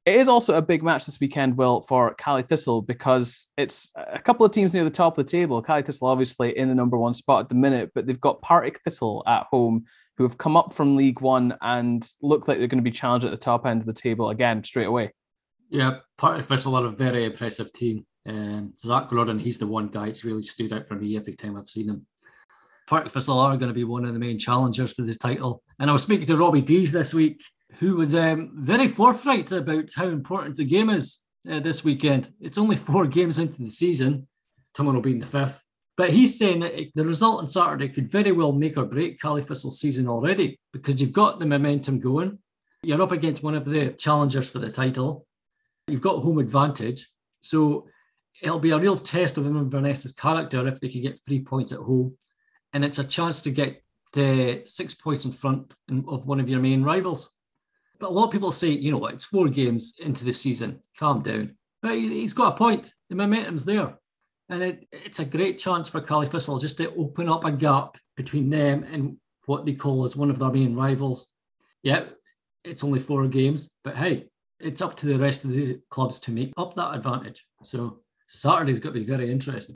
It 0.07 0.17
is 0.17 0.29
also 0.29 0.55
a 0.55 0.63
big 0.63 0.83
match 0.83 1.07
this 1.07 1.21
weekend, 1.21 1.57
Will, 1.57 1.83
for 1.83 2.15
Caley 2.15 2.43
Thistle 2.43 2.83
because 2.83 3.49
it's 3.57 3.93
a 3.95 4.19
couple 4.19 4.45
of 4.45 4.51
teams 4.51 4.73
near 4.75 4.83
the 4.83 4.91
top 4.91 5.17
of 5.17 5.25
the 5.25 5.31
table. 5.31 5.63
Caley 5.63 5.83
Thistle 5.83 6.09
obviously 6.09 6.57
in 6.59 6.69
the 6.69 6.75
number 6.75 6.97
one 6.97 7.15
spot 7.15 7.43
at 7.43 7.49
the 7.49 7.55
minute, 7.55 7.93
but 7.95 8.07
they've 8.07 8.21
got 8.21 8.43
Partick 8.43 8.81
Thistle 8.83 9.23
at 9.27 9.47
home 9.51 9.85
who 10.17 10.25
have 10.25 10.39
come 10.39 10.57
up 10.57 10.73
from 10.73 10.97
League 10.97 11.21
One 11.21 11.55
and 11.61 12.07
look 12.23 12.49
like 12.49 12.59
they're 12.59 12.67
going 12.67 12.85
to 12.85 12.91
be 12.91 12.91
challenged 12.91 13.27
at 13.27 13.31
the 13.31 13.37
top 13.37 13.67
end 13.67 13.83
of 13.83 13.87
the 13.87 13.93
table 13.93 14.31
again 14.31 14.65
straight 14.65 14.87
away. 14.87 15.13
Yeah, 15.69 15.99
Partick 16.19 16.47
Thistle 16.47 16.77
are 16.77 16.87
a 16.87 16.91
very 16.91 17.27
impressive 17.27 17.73
team. 17.73 18.07
Um, 18.27 18.75
Zach 18.79 19.09
Gordon, 19.09 19.39
he's 19.39 19.59
the 19.59 19.67
one 19.67 19.89
guy 19.89 20.07
that's 20.07 20.25
really 20.25 20.43
stood 20.43 20.73
out 20.73 20.87
for 20.87 20.95
me 20.95 21.17
every 21.17 21.35
time 21.35 21.57
I've 21.57 21.69
seen 21.69 21.89
him. 21.89 22.07
Partick 22.87 23.13
Thistle 23.13 23.39
are 23.39 23.57
going 23.57 23.69
to 23.69 23.75
be 23.75 23.85
one 23.85 24.05
of 24.05 24.13
the 24.13 24.19
main 24.19 24.39
challengers 24.39 24.93
for 24.93 25.03
the 25.03 25.15
title. 25.15 25.63
And 25.79 25.89
I 25.89 25.93
was 25.93 26.03
speaking 26.03 26.27
to 26.27 26.37
Robbie 26.37 26.61
Deas 26.61 26.93
this 26.93 27.15
week, 27.15 27.43
who 27.79 27.97
was 27.97 28.15
um, 28.15 28.51
very 28.55 28.89
forthright 28.89 29.53
about 29.53 29.91
how 29.95 30.07
important 30.07 30.57
the 30.57 30.65
game 30.65 30.91
is 30.91 31.21
uh, 31.49 31.61
this 31.61 31.85
weekend. 31.85 32.33
It's 32.41 32.59
only 32.59 32.77
four 32.77 33.07
games 33.07 33.39
into 33.39 33.63
the 33.63 33.71
season, 33.71 34.27
tomorrow 34.75 35.01
being 35.01 35.21
the 35.21 35.27
fifth. 35.27 35.63
But 35.97 36.11
he's 36.11 36.39
saying 36.39 36.61
that 36.61 36.75
the 36.95 37.05
result 37.05 37.41
on 37.41 37.49
Saturday 37.49 37.89
could 37.91 38.11
very 38.11 38.33
well 38.33 38.53
make 38.53 38.77
or 38.77 38.87
break 38.87 39.21
Caley 39.21 39.43
Thistle's 39.43 39.79
season 39.79 40.09
already 40.09 40.59
because 40.73 41.01
you've 41.01 41.13
got 41.13 41.39
the 41.39 41.47
momentum 41.47 42.01
going. 42.01 42.39
You're 42.83 43.03
up 43.03 43.13
against 43.13 43.43
one 43.43 43.55
of 43.55 43.67
the 43.67 43.91
challengers 43.91 44.49
for 44.49 44.59
the 44.59 44.73
title. 44.73 45.27
You've 45.87 46.01
got 46.01 46.23
home 46.23 46.39
advantage. 46.39 47.07
So 47.41 47.87
it'll 48.43 48.59
be 48.59 48.71
a 48.71 48.79
real 48.79 48.97
test 48.97 49.37
of 49.37 49.47
Inverness's 49.47 50.13
character 50.13 50.67
if 50.67 50.81
they 50.81 50.89
can 50.89 51.03
get 51.03 51.21
three 51.25 51.41
points 51.41 51.73
at 51.73 51.79
home. 51.79 52.17
And 52.73 52.85
it's 52.85 52.99
a 52.99 53.05
chance 53.05 53.43
to 53.43 53.51
get 53.51 53.83
uh, 54.17 54.65
six 54.65 54.95
points 54.95 55.25
in 55.25 55.33
front 55.33 55.75
of 56.09 56.27
one 56.27 56.41
of 56.41 56.49
your 56.49 56.61
main 56.61 56.83
rivals. 56.83 57.31
But 57.99 58.11
a 58.11 58.13
lot 58.13 58.27
of 58.27 58.31
people 58.31 58.53
say, 58.53 58.69
you 58.71 58.91
know 58.91 58.99
what, 58.99 59.15
it's 59.15 59.25
four 59.25 59.49
games 59.49 59.95
into 59.99 60.25
the 60.25 60.33
season. 60.33 60.81
Calm 60.99 61.23
down. 61.23 61.57
But 61.83 61.95
he's 61.97 62.35
got 62.35 62.55
a 62.55 62.57
point. 62.57 62.93
The 63.09 63.17
momentum's 63.17 63.65
there. 63.65 63.99
And 64.49 64.63
it, 64.63 64.89
it's 64.91 65.21
a 65.21 65.25
great 65.25 65.59
chance 65.59 65.89
for 65.89 66.01
Caley 66.01 66.27
Thistle 66.27 66.59
just 66.59 66.79
to 66.79 66.95
open 66.95 67.29
up 67.29 67.45
a 67.45 67.53
gap 67.53 67.97
between 68.17 68.51
them 68.51 68.85
and 68.85 69.17
what 69.47 69.65
they 69.65 69.75
call 69.75 70.05
as 70.05 70.17
one 70.17 70.31
of 70.31 70.39
their 70.39 70.51
main 70.51 70.75
rivals. 70.75 71.27
Yeah, 71.83 72.05
it's 72.65 72.85
only 72.85 73.01
four 73.01 73.27
games, 73.29 73.71
but 73.85 73.97
hey, 73.97 74.27
it's 74.59 74.83
up 74.83 74.97
to 74.97 75.07
the 75.07 75.19
rest 75.19 75.45
of 75.45 75.51
the 75.51 75.81
clubs 75.89 76.19
to 76.21 76.33
make 76.33 76.53
up 76.57 76.75
that 76.75 76.95
advantage. 76.95 77.47
So 77.63 78.01
Saturday's 78.31 78.79
got 78.79 78.91
to 78.91 79.01
be 79.01 79.05
very 79.05 79.31
interesting. 79.31 79.75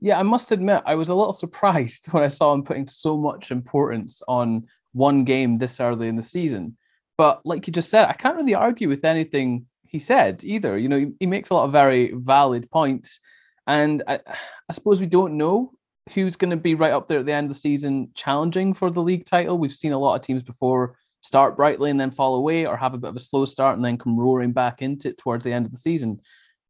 Yeah, 0.00 0.18
I 0.18 0.24
must 0.24 0.50
admit, 0.50 0.82
I 0.84 0.96
was 0.96 1.08
a 1.08 1.14
little 1.14 1.32
surprised 1.32 2.06
when 2.10 2.24
I 2.24 2.28
saw 2.28 2.52
him 2.52 2.64
putting 2.64 2.86
so 2.86 3.16
much 3.16 3.50
importance 3.52 4.22
on 4.26 4.66
one 4.92 5.24
game 5.24 5.56
this 5.56 5.78
early 5.78 6.08
in 6.08 6.16
the 6.16 6.22
season. 6.22 6.76
But 7.16 7.46
like 7.46 7.66
you 7.66 7.72
just 7.72 7.90
said, 7.90 8.06
I 8.08 8.14
can't 8.14 8.36
really 8.36 8.54
argue 8.54 8.88
with 8.88 9.04
anything 9.04 9.66
he 9.84 10.00
said 10.00 10.42
either. 10.42 10.76
You 10.76 10.88
know, 10.88 10.98
he, 10.98 11.12
he 11.20 11.26
makes 11.26 11.50
a 11.50 11.54
lot 11.54 11.64
of 11.64 11.72
very 11.72 12.12
valid 12.12 12.68
points. 12.70 13.20
And 13.68 14.02
I, 14.08 14.18
I 14.68 14.72
suppose 14.72 14.98
we 14.98 15.06
don't 15.06 15.38
know 15.38 15.72
who's 16.12 16.34
going 16.34 16.50
to 16.50 16.56
be 16.56 16.74
right 16.74 16.92
up 16.92 17.06
there 17.06 17.20
at 17.20 17.26
the 17.26 17.32
end 17.32 17.44
of 17.44 17.54
the 17.54 17.60
season 17.60 18.10
challenging 18.14 18.74
for 18.74 18.90
the 18.90 19.02
league 19.02 19.26
title. 19.26 19.58
We've 19.58 19.70
seen 19.70 19.92
a 19.92 19.98
lot 19.98 20.16
of 20.16 20.22
teams 20.22 20.42
before 20.42 20.96
start 21.20 21.56
brightly 21.56 21.90
and 21.90 22.00
then 22.00 22.10
fall 22.10 22.34
away, 22.34 22.66
or 22.66 22.76
have 22.76 22.94
a 22.94 22.98
bit 22.98 23.10
of 23.10 23.16
a 23.16 23.20
slow 23.20 23.44
start 23.44 23.76
and 23.76 23.84
then 23.84 23.96
come 23.96 24.18
roaring 24.18 24.50
back 24.50 24.82
into 24.82 25.10
it 25.10 25.18
towards 25.18 25.44
the 25.44 25.52
end 25.52 25.66
of 25.66 25.70
the 25.70 25.78
season. 25.78 26.20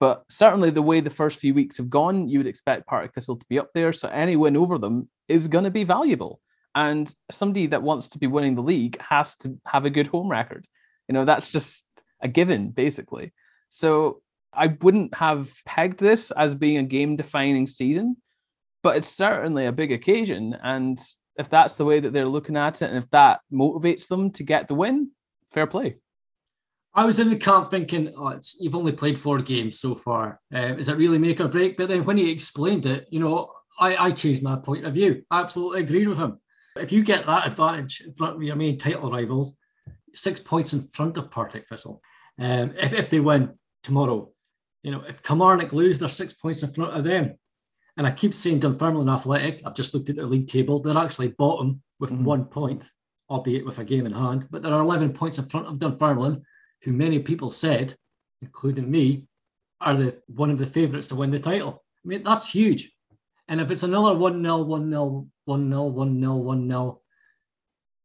But 0.02 0.24
certainly, 0.28 0.70
the 0.70 0.82
way 0.82 0.98
the 0.98 1.10
first 1.10 1.38
few 1.38 1.54
weeks 1.54 1.76
have 1.76 1.88
gone, 1.88 2.28
you 2.28 2.40
would 2.40 2.48
expect 2.48 2.88
Partick 2.88 3.14
Thistle 3.14 3.36
to 3.36 3.46
be 3.48 3.60
up 3.60 3.70
there. 3.72 3.92
So 3.92 4.08
any 4.08 4.34
win 4.34 4.56
over 4.56 4.76
them 4.76 5.08
is 5.28 5.46
going 5.46 5.62
to 5.62 5.70
be 5.70 5.84
valuable. 5.84 6.40
And 6.74 7.14
somebody 7.30 7.68
that 7.68 7.84
wants 7.84 8.08
to 8.08 8.18
be 8.18 8.26
winning 8.26 8.56
the 8.56 8.64
league 8.64 9.00
has 9.00 9.36
to 9.36 9.56
have 9.64 9.84
a 9.84 9.90
good 9.90 10.08
home 10.08 10.28
record. 10.28 10.66
You 11.06 11.12
know, 11.12 11.24
that's 11.24 11.50
just 11.50 11.84
a 12.20 12.26
given, 12.26 12.70
basically. 12.70 13.32
So 13.68 14.22
I 14.52 14.76
wouldn't 14.82 15.14
have 15.14 15.52
pegged 15.66 16.00
this 16.00 16.32
as 16.32 16.52
being 16.52 16.78
a 16.78 16.82
game 16.82 17.14
defining 17.14 17.68
season, 17.68 18.16
but 18.82 18.96
it's 18.96 19.06
certainly 19.06 19.66
a 19.66 19.72
big 19.72 19.92
occasion. 19.92 20.58
And 20.64 21.00
if 21.36 21.48
that's 21.48 21.76
the 21.76 21.84
way 21.84 22.00
that 22.00 22.12
they're 22.12 22.26
looking 22.26 22.56
at 22.56 22.82
it, 22.82 22.90
and 22.90 22.98
if 22.98 23.08
that 23.10 23.38
motivates 23.52 24.08
them 24.08 24.32
to 24.32 24.42
get 24.42 24.66
the 24.66 24.74
win, 24.74 25.12
fair 25.52 25.68
play. 25.68 25.94
I 26.94 27.04
was 27.04 27.18
in 27.18 27.30
the 27.30 27.36
camp 27.36 27.70
thinking, 27.70 28.12
oh, 28.16 28.38
you've 28.60 28.74
only 28.74 28.92
played 28.92 29.18
four 29.18 29.40
games 29.40 29.78
so 29.78 29.94
far. 29.94 30.40
Uh, 30.54 30.74
is 30.76 30.88
it 30.88 30.98
really 30.98 31.18
make 31.18 31.40
or 31.40 31.48
break? 31.48 31.76
But 31.76 31.88
then 31.88 32.04
when 32.04 32.18
he 32.18 32.30
explained 32.30 32.84
it, 32.84 33.06
you 33.10 33.18
know, 33.18 33.50
I, 33.80 33.96
I 33.96 34.10
changed 34.10 34.42
my 34.42 34.56
point 34.56 34.84
of 34.84 34.92
view. 34.92 35.22
I 35.30 35.40
absolutely 35.40 35.80
agreed 35.80 36.08
with 36.08 36.18
him. 36.18 36.38
If 36.76 36.92
you 36.92 37.02
get 37.02 37.26
that 37.26 37.46
advantage 37.46 38.02
in 38.06 38.12
front 38.12 38.36
of 38.36 38.42
your 38.42 38.56
main 38.56 38.78
title 38.78 39.10
rivals, 39.10 39.56
six 40.14 40.38
points 40.38 40.74
in 40.74 40.86
front 40.88 41.16
of 41.16 41.30
Partick 41.30 41.66
Thistle, 41.66 42.02
um, 42.38 42.74
if, 42.76 42.92
if 42.92 43.08
they 43.08 43.20
win 43.20 43.54
tomorrow, 43.82 44.30
you 44.82 44.90
know, 44.90 45.02
if 45.08 45.22
Kilmarnock 45.22 45.72
lose, 45.72 45.98
they're 45.98 46.08
six 46.08 46.34
points 46.34 46.62
in 46.62 46.72
front 46.72 46.94
of 46.94 47.04
them. 47.04 47.38
And 47.96 48.06
I 48.06 48.10
keep 48.10 48.34
saying 48.34 48.60
Dunfermline 48.60 49.08
Athletic, 49.08 49.62
I've 49.64 49.74
just 49.74 49.94
looked 49.94 50.10
at 50.10 50.16
the 50.16 50.26
league 50.26 50.48
table, 50.48 50.80
they're 50.80 50.96
actually 50.96 51.28
bottom 51.28 51.82
with 52.00 52.10
mm-hmm. 52.10 52.24
one 52.24 52.44
point, 52.46 52.90
albeit 53.30 53.64
with 53.64 53.78
a 53.78 53.84
game 53.84 54.06
in 54.06 54.12
hand, 54.12 54.46
but 54.50 54.62
there 54.62 54.72
are 54.72 54.80
11 54.80 55.12
points 55.12 55.38
in 55.38 55.46
front 55.46 55.66
of 55.66 55.78
Dunfermline, 55.78 56.42
who 56.84 56.92
many 56.92 57.18
people 57.18 57.50
said, 57.50 57.94
including 58.40 58.90
me, 58.90 59.26
are 59.80 59.96
the 59.96 60.20
one 60.28 60.50
of 60.50 60.58
the 60.58 60.66
favourites 60.66 61.08
to 61.08 61.16
win 61.16 61.30
the 61.30 61.38
title. 61.38 61.84
I 62.04 62.08
mean, 62.08 62.22
that's 62.22 62.50
huge. 62.50 62.92
And 63.48 63.60
if 63.60 63.70
it's 63.70 63.82
another 63.82 64.14
1 64.14 64.42
0, 64.42 64.62
1 64.62 64.90
0, 64.90 65.26
1 65.44 65.70
0, 65.70 65.84
1 65.84 66.20
0, 66.20 66.36
1 66.36 66.68
0, 66.68 67.00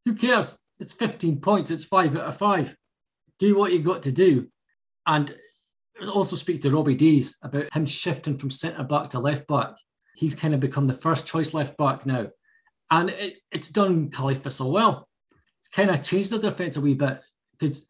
who 0.04 0.14
cares? 0.14 0.58
It's 0.80 0.92
15 0.92 1.40
points, 1.40 1.70
it's 1.70 1.84
five 1.84 2.16
out 2.16 2.22
of 2.22 2.36
five. 2.36 2.74
Do 3.38 3.56
what 3.56 3.72
you've 3.72 3.84
got 3.84 4.02
to 4.04 4.12
do. 4.12 4.48
And 5.06 5.34
also 6.12 6.36
speak 6.36 6.62
to 6.62 6.70
Robbie 6.70 6.94
Deas 6.94 7.36
about 7.42 7.74
him 7.74 7.86
shifting 7.86 8.38
from 8.38 8.50
centre 8.50 8.84
back 8.84 9.10
to 9.10 9.18
left 9.18 9.46
back. 9.48 9.74
He's 10.14 10.34
kind 10.34 10.54
of 10.54 10.60
become 10.60 10.86
the 10.86 10.94
first 10.94 11.26
choice 11.26 11.54
left 11.54 11.76
back 11.76 12.06
now. 12.06 12.28
And 12.90 13.10
it, 13.10 13.38
it's 13.50 13.70
done 13.70 14.10
Caley 14.10 14.38
so 14.50 14.68
well. 14.68 15.08
It's 15.60 15.68
kind 15.68 15.90
of 15.90 16.02
changed 16.02 16.30
the 16.30 16.38
defence 16.38 16.76
a 16.76 16.80
wee 16.80 16.94
bit 16.94 17.20
because 17.58 17.86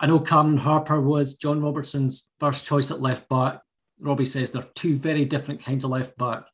I 0.00 0.06
know 0.06 0.18
Cameron 0.18 0.56
Harper 0.56 1.00
was 1.00 1.34
John 1.34 1.62
Robertson's 1.62 2.30
first 2.38 2.64
choice 2.64 2.90
at 2.90 3.02
left 3.02 3.28
back. 3.28 3.60
Robbie 4.00 4.24
says 4.24 4.50
they're 4.50 4.64
two 4.74 4.96
very 4.96 5.26
different 5.26 5.62
kinds 5.62 5.84
of 5.84 5.90
left 5.90 6.16
back. 6.16 6.44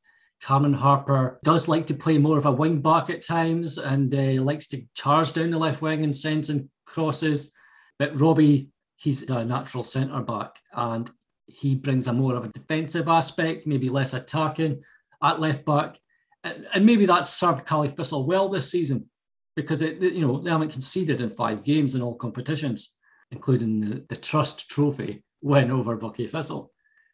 Cameron 0.42 0.74
Harper 0.74 1.38
does 1.44 1.68
like 1.68 1.86
to 1.86 1.94
play 1.94 2.18
more 2.18 2.36
of 2.36 2.46
a 2.46 2.52
wing 2.52 2.82
back 2.82 3.08
at 3.08 3.22
times 3.22 3.78
and 3.78 4.14
uh, 4.14 4.42
likes 4.42 4.66
to 4.68 4.82
charge 4.94 5.32
down 5.32 5.50
the 5.50 5.58
left 5.58 5.80
wing 5.80 6.02
and 6.02 6.14
sends 6.14 6.50
in 6.50 6.68
crosses. 6.84 7.52
But 7.98 8.20
Robbie 8.20 8.70
he's 8.96 9.28
a 9.30 9.44
natural 9.44 9.82
centre 9.82 10.22
back 10.22 10.58
and 10.72 11.10
he 11.46 11.74
brings 11.74 12.06
a 12.08 12.12
more 12.12 12.34
of 12.34 12.44
a 12.44 12.48
defensive 12.48 13.08
aspect, 13.08 13.66
maybe 13.66 13.88
less 13.88 14.14
attacking 14.14 14.82
at 15.22 15.40
left 15.40 15.64
back. 15.64 15.98
And 16.42 16.86
maybe 16.86 17.06
that's 17.06 17.32
served 17.32 17.66
Caley 17.66 17.88
Thistle 17.88 18.26
well 18.26 18.48
this 18.48 18.70
season 18.70 19.08
because 19.54 19.82
it, 19.82 20.00
you 20.00 20.26
know 20.26 20.38
they 20.38 20.50
haven't 20.50 20.72
conceded 20.72 21.20
in 21.20 21.30
five 21.30 21.64
games 21.64 21.94
in 21.94 22.02
all 22.02 22.14
competitions, 22.14 22.95
including 23.30 23.80
the, 23.80 24.04
the 24.08 24.16
Trust 24.16 24.68
Trophy 24.70 25.22
win 25.42 25.70
over 25.70 25.96
Buckie 25.96 26.30
Thistle. 26.30 26.72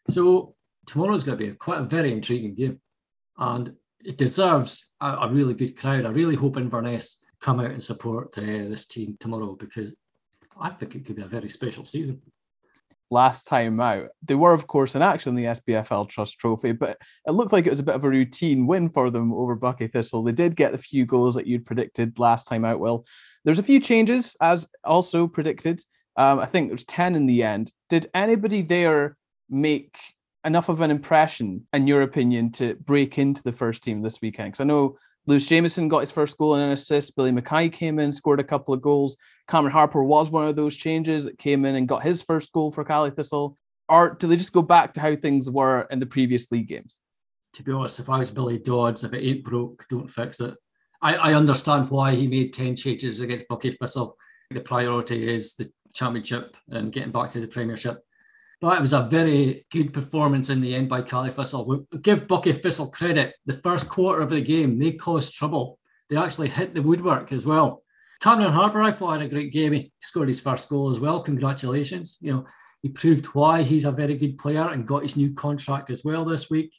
So 0.09 0.54
tomorrow's 0.87 1.25
going 1.25 1.38
to 1.38 1.45
be 1.45 1.50
a, 1.50 1.54
quite 1.54 1.81
a 1.81 1.85
very 1.85 2.12
intriguing 2.12 2.54
game, 2.54 2.81
and 3.38 3.75
it 4.04 4.19
deserves 4.19 4.88
a, 5.00 5.07
a, 5.07 5.31
really 5.31 5.54
good 5.54 5.76
crowd. 5.76 6.04
I 6.04 6.11
really 6.11 6.35
hope 6.35 6.57
Inverness 6.57 7.19
come 7.40 7.61
out 7.61 7.71
and 7.71 7.83
support 7.83 8.37
uh, 8.38 8.42
this 8.42 8.87
team 8.87 9.16
tomorrow 9.21 9.54
because 9.54 9.95
I 10.61 10.71
think 10.71 10.95
it 10.95 11.04
could 11.04 11.16
be 11.16 11.23
a 11.23 11.26
very 11.26 11.49
special 11.49 11.85
season. 11.85 12.21
Last 13.11 13.47
time 13.47 13.78
out, 13.78 14.09
they 14.23 14.35
were, 14.35 14.54
of 14.54 14.66
course, 14.66 14.95
in 14.95 15.02
action 15.02 15.37
in 15.37 15.37
the 15.37 15.50
SPFL 15.50 16.09
Trust 16.09 16.38
Trophy, 16.38 16.73
but 16.73 16.97
it 17.26 17.33
looked 17.33 17.52
like 17.52 17.66
it 17.66 17.71
was 17.71 17.81
a 17.81 17.85
bit 17.85 17.95
of 17.95 18.04
a 18.04 18.09
routine 18.09 18.66
win 18.66 18.88
for 18.88 19.11
them 19.11 19.35
over 19.35 19.54
Buckie 19.54 19.92
Thistle. 19.92 20.23
They 20.23 20.33
did 20.33 20.57
get 20.57 20.73
the 20.73 20.78
few 20.78 21.04
goals 21.04 21.35
that 21.35 21.47
you'd 21.47 21.66
predicted 21.66 22.19
last 22.19 22.45
time 22.45 22.64
out. 22.64 22.81
Well, 22.81 23.04
there's 23.45 23.59
a 23.59 23.62
few 23.62 23.81
changes, 23.81 24.35
as 24.40 24.66
also 24.83 25.26
predicted. 25.26 25.83
Um, 26.16 26.38
I 26.38 26.47
think 26.47 26.69
there's 26.69 26.85
10 26.85 27.14
in 27.14 27.26
the 27.26 27.42
end. 27.42 27.73
Did 27.88 28.11
anybody 28.14 28.62
there 28.62 29.16
make 29.49 29.97
enough 30.45 30.69
of 30.69 30.81
an 30.81 30.90
impression, 30.90 31.66
in 31.73 31.87
your 31.87 32.02
opinion, 32.02 32.52
to 32.52 32.75
break 32.75 33.19
into 33.19 33.42
the 33.42 33.52
first 33.52 33.83
team 33.83 34.02
this 34.02 34.21
weekend? 34.21 34.52
Because 34.52 34.61
I 34.61 34.64
know 34.64 34.99
Lewis 35.26 35.47
Jamieson 35.47 35.88
got 35.88 36.00
his 36.00 36.11
first 36.11 36.37
goal 36.37 36.54
and 36.54 36.64
an 36.64 36.71
assist. 36.71 37.14
Billy 37.16 37.31
Mackay 37.31 37.69
came 37.69 37.99
in, 37.99 38.11
scored 38.11 38.40
a 38.40 38.45
couple 38.45 38.75
of 38.75 38.83
goals. 38.83 39.16
Cameron 39.49 39.73
Harper 39.73 40.02
was 40.02 40.31
one 40.31 40.49
of 40.49 40.57
those 40.57 40.76
changes 40.76 41.25
that 41.25 41.38
came 41.38 41.64
in 41.64 41.76
and 41.76 41.88
got 41.88 42.02
his 42.02 42.23
first 42.23 42.52
goal 42.52 42.73
for 42.73 42.85
Caley 42.85 43.11
Thistle. 43.11 43.57
Or 43.88 44.11
do 44.11 44.26
they 44.26 44.37
just 44.37 44.52
go 44.52 44.62
back 44.62 44.95
to 44.95 45.00
how 45.00 45.14
things 45.16 45.49
were 45.50 45.83
in 45.90 46.00
the 46.00 46.07
previous 46.07 46.50
league 46.50 46.69
games? 46.69 46.99
To 47.54 47.62
be 47.62 47.73
honest, 47.73 48.00
if 48.00 48.09
I 48.09 48.19
was 48.19 48.31
Billy 48.31 48.59
Dodds, 48.59 49.04
if 49.04 49.12
it 49.12 49.23
ain't 49.23 49.45
broke, 49.45 49.87
don't 49.90 50.11
fix 50.11 50.40
it. 50.40 50.54
I, 51.02 51.16
I 51.16 51.35
understand 51.35 51.90
why 51.90 52.14
he 52.14 52.26
made 52.26 52.52
10 52.52 52.76
changes 52.76 53.21
against 53.21 53.49
Buckie 53.49 53.76
Thistle. 53.76 54.16
The 54.50 54.61
priority 54.61 55.28
is 55.28 55.54
the 55.54 55.71
championship 55.92 56.56
and 56.68 56.92
getting 56.92 57.12
back 57.12 57.30
to 57.30 57.40
the 57.40 57.46
premiership. 57.46 58.02
But 58.61 58.78
it 58.78 58.80
was 58.80 58.92
a 58.92 59.02
very 59.02 59.66
good 59.72 59.92
performance 59.92 60.49
in 60.49 60.61
the 60.61 60.75
end 60.75 60.88
by 60.88 61.02
Caley 61.02 61.30
Thistle. 61.30 61.66
We 61.66 61.99
give 61.99 62.28
Buckie 62.28 62.62
Thistle 62.62 62.90
credit. 62.90 63.34
The 63.44 63.54
first 63.54 63.88
quarter 63.88 64.22
of 64.22 64.30
the 64.30 64.40
game, 64.40 64.78
they 64.78 64.92
caused 64.92 65.34
trouble. 65.34 65.78
They 66.08 66.16
actually 66.16 66.49
hit 66.49 66.75
the 66.75 66.82
woodwork 66.82 67.32
as 67.32 67.44
well. 67.44 67.82
Cameron 68.20 68.52
Harper, 68.52 68.80
I 68.80 68.92
thought 68.92 69.20
had 69.20 69.26
a 69.26 69.28
great 69.28 69.52
game. 69.52 69.72
He 69.72 69.90
scored 70.00 70.28
his 70.28 70.40
first 70.40 70.68
goal 70.68 70.90
as 70.90 71.00
well. 71.00 71.20
Congratulations. 71.20 72.18
You 72.20 72.34
know, 72.34 72.46
he 72.82 72.88
proved 72.88 73.26
why 73.26 73.62
he's 73.62 73.84
a 73.84 73.90
very 73.90 74.14
good 74.14 74.38
player 74.38 74.68
and 74.68 74.87
got 74.87 75.02
his 75.02 75.16
new 75.16 75.34
contract 75.34 75.90
as 75.90 76.04
well 76.04 76.25
this 76.25 76.49
week. 76.49 76.72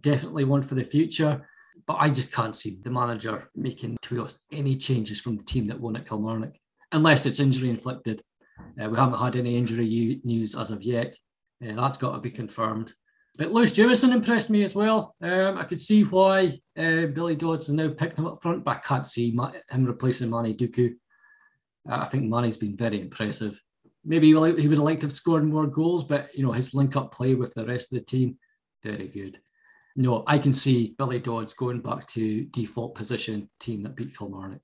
Definitely 0.00 0.44
one 0.44 0.64
for 0.64 0.74
the 0.74 0.82
future. 0.82 1.48
But 1.86 1.98
I 2.00 2.08
just 2.08 2.32
can't 2.32 2.56
see 2.56 2.78
the 2.82 2.90
manager 2.90 3.48
making, 3.54 3.98
to 4.02 4.20
honest, 4.20 4.40
any 4.50 4.76
changes 4.76 5.20
from 5.20 5.36
the 5.36 5.44
team 5.44 5.68
that 5.68 5.80
won 5.80 5.96
at 5.96 6.08
Kilmarnock, 6.08 6.54
unless 6.90 7.24
it's 7.24 7.40
injury 7.40 7.70
inflicted. 7.70 8.22
Uh, 8.80 8.88
we 8.88 8.96
haven't 8.96 9.18
had 9.18 9.36
any 9.36 9.56
injury 9.56 10.20
news 10.24 10.54
as 10.54 10.70
of 10.70 10.82
yet. 10.82 11.16
Uh, 11.62 11.74
that's 11.74 11.96
got 11.96 12.12
to 12.12 12.20
be 12.20 12.30
confirmed. 12.30 12.92
But 13.36 13.52
Lewis 13.52 13.72
Jamieson 13.72 14.12
impressed 14.12 14.50
me 14.50 14.64
as 14.64 14.74
well. 14.74 15.14
Um, 15.22 15.56
I 15.56 15.64
could 15.64 15.80
see 15.80 16.02
why 16.02 16.58
uh, 16.76 17.06
Billy 17.06 17.36
Dodds 17.36 17.66
has 17.66 17.74
now 17.74 17.88
picked 17.88 18.18
him 18.18 18.26
up 18.26 18.42
front, 18.42 18.64
but 18.64 18.76
I 18.76 18.80
can't 18.80 19.06
see 19.06 19.30
him 19.70 19.84
replacing 19.84 20.30
Manny 20.30 20.54
Duku. 20.54 20.94
Uh, 21.88 21.98
I 22.00 22.04
think 22.06 22.24
Manny's 22.24 22.58
been 22.58 22.76
very 22.76 23.00
impressive. 23.00 23.60
Maybe 24.04 24.28
he 24.28 24.34
would, 24.34 24.58
he 24.58 24.68
would 24.68 24.78
have 24.78 24.84
liked 24.84 25.02
to 25.02 25.06
have 25.06 25.14
scored 25.14 25.44
more 25.44 25.66
goals, 25.66 26.04
but 26.04 26.34
you 26.34 26.44
know 26.44 26.52
his 26.52 26.74
link-up 26.74 27.12
play 27.12 27.34
with 27.34 27.54
the 27.54 27.66
rest 27.66 27.92
of 27.92 27.98
the 27.98 28.04
team, 28.04 28.38
very 28.82 29.08
good. 29.08 29.40
No, 29.96 30.24
I 30.26 30.38
can 30.38 30.52
see 30.52 30.94
Billy 30.98 31.18
Dodds 31.18 31.52
going 31.52 31.80
back 31.80 32.06
to 32.08 32.44
default 32.44 32.94
position, 32.94 33.50
team 33.58 33.82
that 33.82 33.96
beat 33.96 34.16
Kilmarnock. 34.16 34.62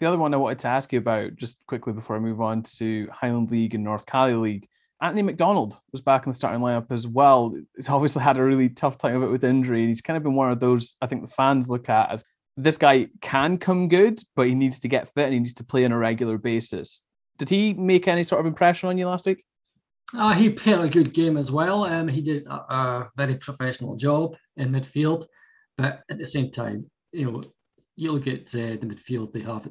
The 0.00 0.06
other 0.06 0.18
one 0.18 0.34
I 0.34 0.38
wanted 0.38 0.58
to 0.60 0.68
ask 0.68 0.92
you 0.92 0.98
about, 0.98 1.36
just 1.36 1.58
quickly 1.66 1.92
before 1.92 2.16
I 2.16 2.20
move 2.20 2.40
on 2.40 2.62
to 2.78 3.08
Highland 3.12 3.50
League 3.50 3.74
and 3.74 3.84
North 3.84 4.06
Caley 4.06 4.34
League, 4.34 4.68
Anthony 5.00 5.22
McDonald 5.22 5.76
was 5.92 6.00
back 6.00 6.26
in 6.26 6.30
the 6.30 6.36
starting 6.36 6.60
lineup 6.60 6.90
as 6.90 7.06
well. 7.06 7.54
He's 7.76 7.88
obviously 7.88 8.22
had 8.22 8.36
a 8.36 8.42
really 8.42 8.68
tough 8.68 8.98
time 8.98 9.16
of 9.16 9.22
it 9.22 9.30
with 9.30 9.44
injury, 9.44 9.80
and 9.80 9.88
he's 9.88 10.00
kind 10.00 10.16
of 10.16 10.22
been 10.22 10.34
one 10.34 10.50
of 10.50 10.60
those 10.60 10.96
I 11.00 11.06
think 11.06 11.22
the 11.22 11.32
fans 11.32 11.68
look 11.68 11.88
at 11.88 12.10
as 12.10 12.24
this 12.56 12.78
guy 12.78 13.08
can 13.20 13.58
come 13.58 13.88
good, 13.88 14.22
but 14.36 14.46
he 14.46 14.54
needs 14.54 14.78
to 14.80 14.88
get 14.88 15.12
fit 15.14 15.24
and 15.24 15.32
he 15.34 15.38
needs 15.40 15.54
to 15.54 15.64
play 15.64 15.84
on 15.84 15.92
a 15.92 15.98
regular 15.98 16.38
basis. 16.38 17.02
Did 17.38 17.48
he 17.48 17.74
make 17.74 18.06
any 18.06 18.22
sort 18.22 18.40
of 18.40 18.46
impression 18.46 18.88
on 18.88 18.96
you 18.96 19.06
last 19.06 19.26
week? 19.26 19.44
Uh, 20.16 20.32
he 20.32 20.50
played 20.50 20.78
a 20.78 20.88
good 20.88 21.12
game 21.12 21.36
as 21.36 21.50
well. 21.50 21.84
Um, 21.84 22.06
he 22.06 22.20
did 22.20 22.46
a, 22.46 22.54
a 22.54 23.08
very 23.16 23.36
professional 23.36 23.96
job 23.96 24.36
in 24.56 24.70
midfield, 24.70 25.24
but 25.76 26.02
at 26.08 26.18
the 26.18 26.26
same 26.26 26.50
time, 26.50 26.88
you 27.12 27.30
know, 27.30 27.42
you 27.96 28.12
look 28.12 28.28
at 28.28 28.54
uh, 28.54 28.78
the 28.78 28.86
midfield 28.86 29.32
they 29.32 29.40
have 29.40 29.68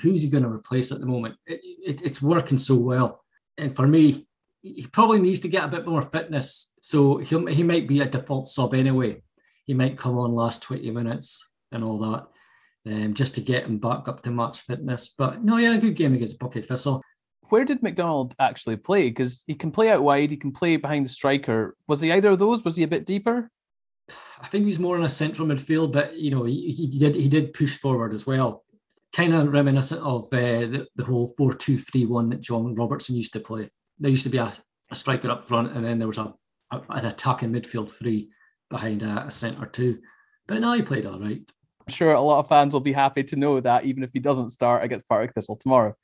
who's 0.00 0.22
he 0.22 0.28
going 0.28 0.42
to 0.42 0.50
replace 0.50 0.92
at 0.92 1.00
the 1.00 1.06
moment? 1.06 1.36
It, 1.46 1.60
it, 1.62 2.02
it's 2.02 2.22
working 2.22 2.58
so 2.58 2.74
well. 2.76 3.24
And 3.58 3.74
for 3.74 3.86
me, 3.86 4.26
he 4.62 4.86
probably 4.90 5.20
needs 5.20 5.40
to 5.40 5.48
get 5.48 5.64
a 5.64 5.68
bit 5.68 5.86
more 5.86 6.02
fitness. 6.02 6.72
So 6.80 7.18
he 7.18 7.52
he 7.52 7.62
might 7.62 7.88
be 7.88 8.00
a 8.00 8.06
default 8.06 8.48
sub 8.48 8.74
anyway. 8.74 9.22
He 9.64 9.74
might 9.74 9.98
come 9.98 10.18
on 10.18 10.34
last 10.34 10.62
20 10.62 10.90
minutes 10.90 11.50
and 11.72 11.82
all 11.82 11.98
that, 11.98 12.26
um, 12.92 13.14
just 13.14 13.34
to 13.34 13.40
get 13.40 13.64
him 13.64 13.78
back 13.78 14.06
up 14.08 14.22
to 14.22 14.30
match 14.30 14.60
fitness. 14.60 15.12
But 15.16 15.42
no, 15.42 15.56
he 15.56 15.64
had 15.64 15.74
a 15.74 15.80
good 15.80 15.96
game 15.96 16.14
against 16.14 16.38
Buckie 16.38 16.64
Thistle. 16.64 17.02
Where 17.48 17.64
did 17.64 17.82
McDonald 17.82 18.34
actually 18.40 18.76
play? 18.76 19.08
Because 19.08 19.44
he 19.46 19.54
can 19.54 19.70
play 19.70 19.90
out 19.90 20.02
wide, 20.02 20.30
he 20.30 20.36
can 20.36 20.52
play 20.52 20.76
behind 20.76 21.06
the 21.06 21.10
striker. 21.10 21.76
Was 21.86 22.00
he 22.00 22.12
either 22.12 22.30
of 22.30 22.38
those? 22.38 22.64
Was 22.64 22.76
he 22.76 22.82
a 22.82 22.88
bit 22.88 23.06
deeper? 23.06 23.50
I 24.40 24.46
think 24.48 24.62
he 24.62 24.68
was 24.68 24.78
more 24.78 24.96
in 24.96 25.04
a 25.04 25.08
central 25.08 25.48
midfield, 25.48 25.92
but 25.92 26.16
you 26.16 26.30
know 26.30 26.44
he, 26.44 26.70
he 26.72 26.98
did 26.98 27.14
he 27.16 27.28
did 27.28 27.52
push 27.52 27.76
forward 27.76 28.12
as 28.12 28.26
well 28.26 28.64
kind 29.16 29.32
of 29.32 29.50
reminiscent 29.50 30.02
of 30.02 30.24
uh, 30.24 30.68
the, 30.68 30.86
the 30.96 31.04
whole 31.04 31.26
4 31.26 31.54
2 31.54 31.78
3 31.78 32.04
1 32.04 32.26
that 32.26 32.42
John 32.42 32.74
Robertson 32.74 33.16
used 33.16 33.32
to 33.32 33.40
play. 33.40 33.70
There 33.98 34.10
used 34.10 34.24
to 34.24 34.28
be 34.28 34.38
a, 34.38 34.52
a 34.90 34.94
striker 34.94 35.30
up 35.30 35.48
front, 35.48 35.72
and 35.72 35.82
then 35.84 35.98
there 35.98 36.08
was 36.08 36.18
a 36.18 36.34
an 36.70 37.06
attacking 37.06 37.52
midfield 37.52 37.90
three 37.90 38.28
behind 38.70 39.02
a, 39.02 39.26
a 39.26 39.30
centre 39.30 39.66
two. 39.66 40.00
But 40.46 40.60
now 40.60 40.74
he 40.74 40.82
played 40.82 41.06
all 41.06 41.18
right. 41.18 41.40
I'm 41.86 41.92
sure 41.92 42.12
a 42.12 42.20
lot 42.20 42.40
of 42.40 42.48
fans 42.48 42.72
will 42.72 42.80
be 42.80 42.92
happy 42.92 43.22
to 43.24 43.36
know 43.36 43.60
that, 43.60 43.84
even 43.84 44.02
if 44.02 44.10
he 44.12 44.20
doesn't 44.20 44.50
start 44.50 44.84
against 44.84 45.08
Partick 45.08 45.32
Thistle 45.32 45.56
tomorrow. 45.56 45.94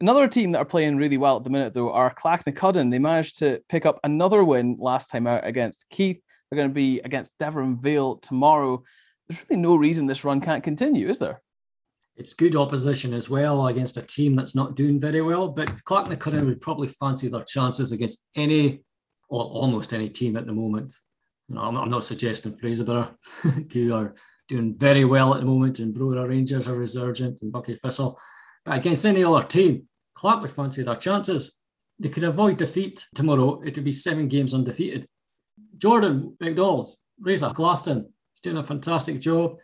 Another 0.00 0.28
team 0.28 0.52
that 0.52 0.58
are 0.58 0.64
playing 0.64 0.96
really 0.96 1.16
well 1.16 1.36
at 1.36 1.44
the 1.44 1.50
minute, 1.50 1.74
though, 1.74 1.92
are 1.92 2.14
Clachnacuddin. 2.14 2.90
They 2.90 2.98
managed 2.98 3.38
to 3.40 3.60
pick 3.68 3.84
up 3.84 3.98
another 4.04 4.44
win 4.44 4.76
last 4.78 5.10
time 5.10 5.26
out 5.26 5.46
against 5.46 5.86
Keith. 5.90 6.20
They're 6.50 6.58
going 6.58 6.70
to 6.70 6.74
be 6.74 7.00
against 7.00 7.36
Deveronvale 7.40 8.22
tomorrow. 8.22 8.82
There's 9.28 9.40
really 9.50 9.60
no 9.60 9.74
reason 9.74 10.06
this 10.06 10.24
run 10.24 10.40
can't 10.40 10.62
continue, 10.62 11.08
is 11.08 11.18
there? 11.18 11.42
It's 12.16 12.32
good 12.32 12.56
opposition 12.56 13.12
as 13.12 13.28
well 13.28 13.66
against 13.66 13.98
a 13.98 14.02
team 14.02 14.36
that's 14.36 14.54
not 14.54 14.74
doing 14.74 14.98
very 14.98 15.20
well. 15.20 15.48
But 15.48 15.84
Clark 15.84 16.06
Clachnacuddin 16.06 16.46
would 16.46 16.60
probably 16.60 16.88
fancy 16.88 17.28
their 17.28 17.42
chances 17.42 17.92
against 17.92 18.26
any 18.34 18.80
or 19.28 19.42
almost 19.44 19.92
any 19.92 20.08
team 20.08 20.36
at 20.36 20.46
the 20.46 20.52
moment. 20.52 20.94
I'm, 21.50 21.76
I'm 21.76 21.90
not 21.90 22.04
suggesting 22.04 22.56
Fraserburgh, 22.56 23.14
who 23.72 23.94
are 23.94 24.14
doing 24.48 24.74
very 24.76 25.04
well 25.04 25.34
at 25.34 25.40
the 25.40 25.46
moment, 25.46 25.78
and 25.78 25.94
Brora 25.94 26.28
Rangers 26.28 26.68
are 26.68 26.74
resurgent, 26.74 27.42
and 27.42 27.52
Buckie 27.52 27.78
Thistle. 27.80 28.18
But 28.64 28.78
against 28.78 29.06
any 29.06 29.22
other 29.22 29.46
team, 29.46 29.88
Clark 30.14 30.42
would 30.42 30.50
fancy 30.50 30.82
their 30.82 30.96
chances. 30.96 31.52
They 31.98 32.08
could 32.08 32.24
avoid 32.24 32.56
defeat 32.56 33.06
tomorrow. 33.14 33.60
It 33.62 33.76
would 33.76 33.84
be 33.84 33.92
seven 33.92 34.28
games 34.28 34.54
undefeated. 34.54 35.06
Jordan 35.76 36.36
McDonald, 36.40 36.94
Razor 37.20 37.50
Glaston, 37.50 38.06
he's 38.32 38.40
doing 38.42 38.56
a 38.56 38.64
fantastic 38.64 39.20
job. 39.20 39.56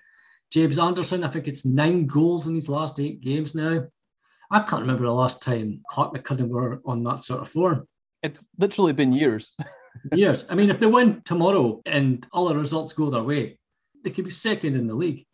James 0.52 0.78
Anderson, 0.78 1.25
I 1.25 1.28
think 1.28 1.49
it's 1.49 1.64
nine 1.64 2.06
goals 2.06 2.47
in 2.47 2.54
his 2.54 2.68
last 2.68 3.00
eight 3.00 3.23
games 3.23 3.54
now. 3.54 3.87
I 4.50 4.61
can't 4.61 4.82
remember 4.82 5.04
the 5.04 5.12
last 5.12 5.40
time 5.40 5.80
Clachnacuddin 5.90 6.49
were 6.49 6.82
on 6.85 7.02
that 7.04 7.21
sort 7.21 7.40
of 7.40 7.49
form. 7.49 7.88
It's 8.23 8.44
literally 8.59 8.92
been 8.92 9.14
years. 9.14 9.56
years. 10.12 10.44
I 10.50 10.54
mean, 10.54 10.68
if 10.68 10.78
they 10.78 10.85
win 10.85 11.23
tomorrow 11.25 11.80
and 11.87 12.26
all 12.32 12.49
the 12.49 12.56
results 12.56 12.92
go 12.92 13.09
their 13.09 13.23
way, 13.23 13.59
they 14.04 14.11
could 14.11 14.26
be 14.26 14.30
second 14.30 14.76
in 14.76 14.87
the 14.87 14.94
league. 14.94 15.25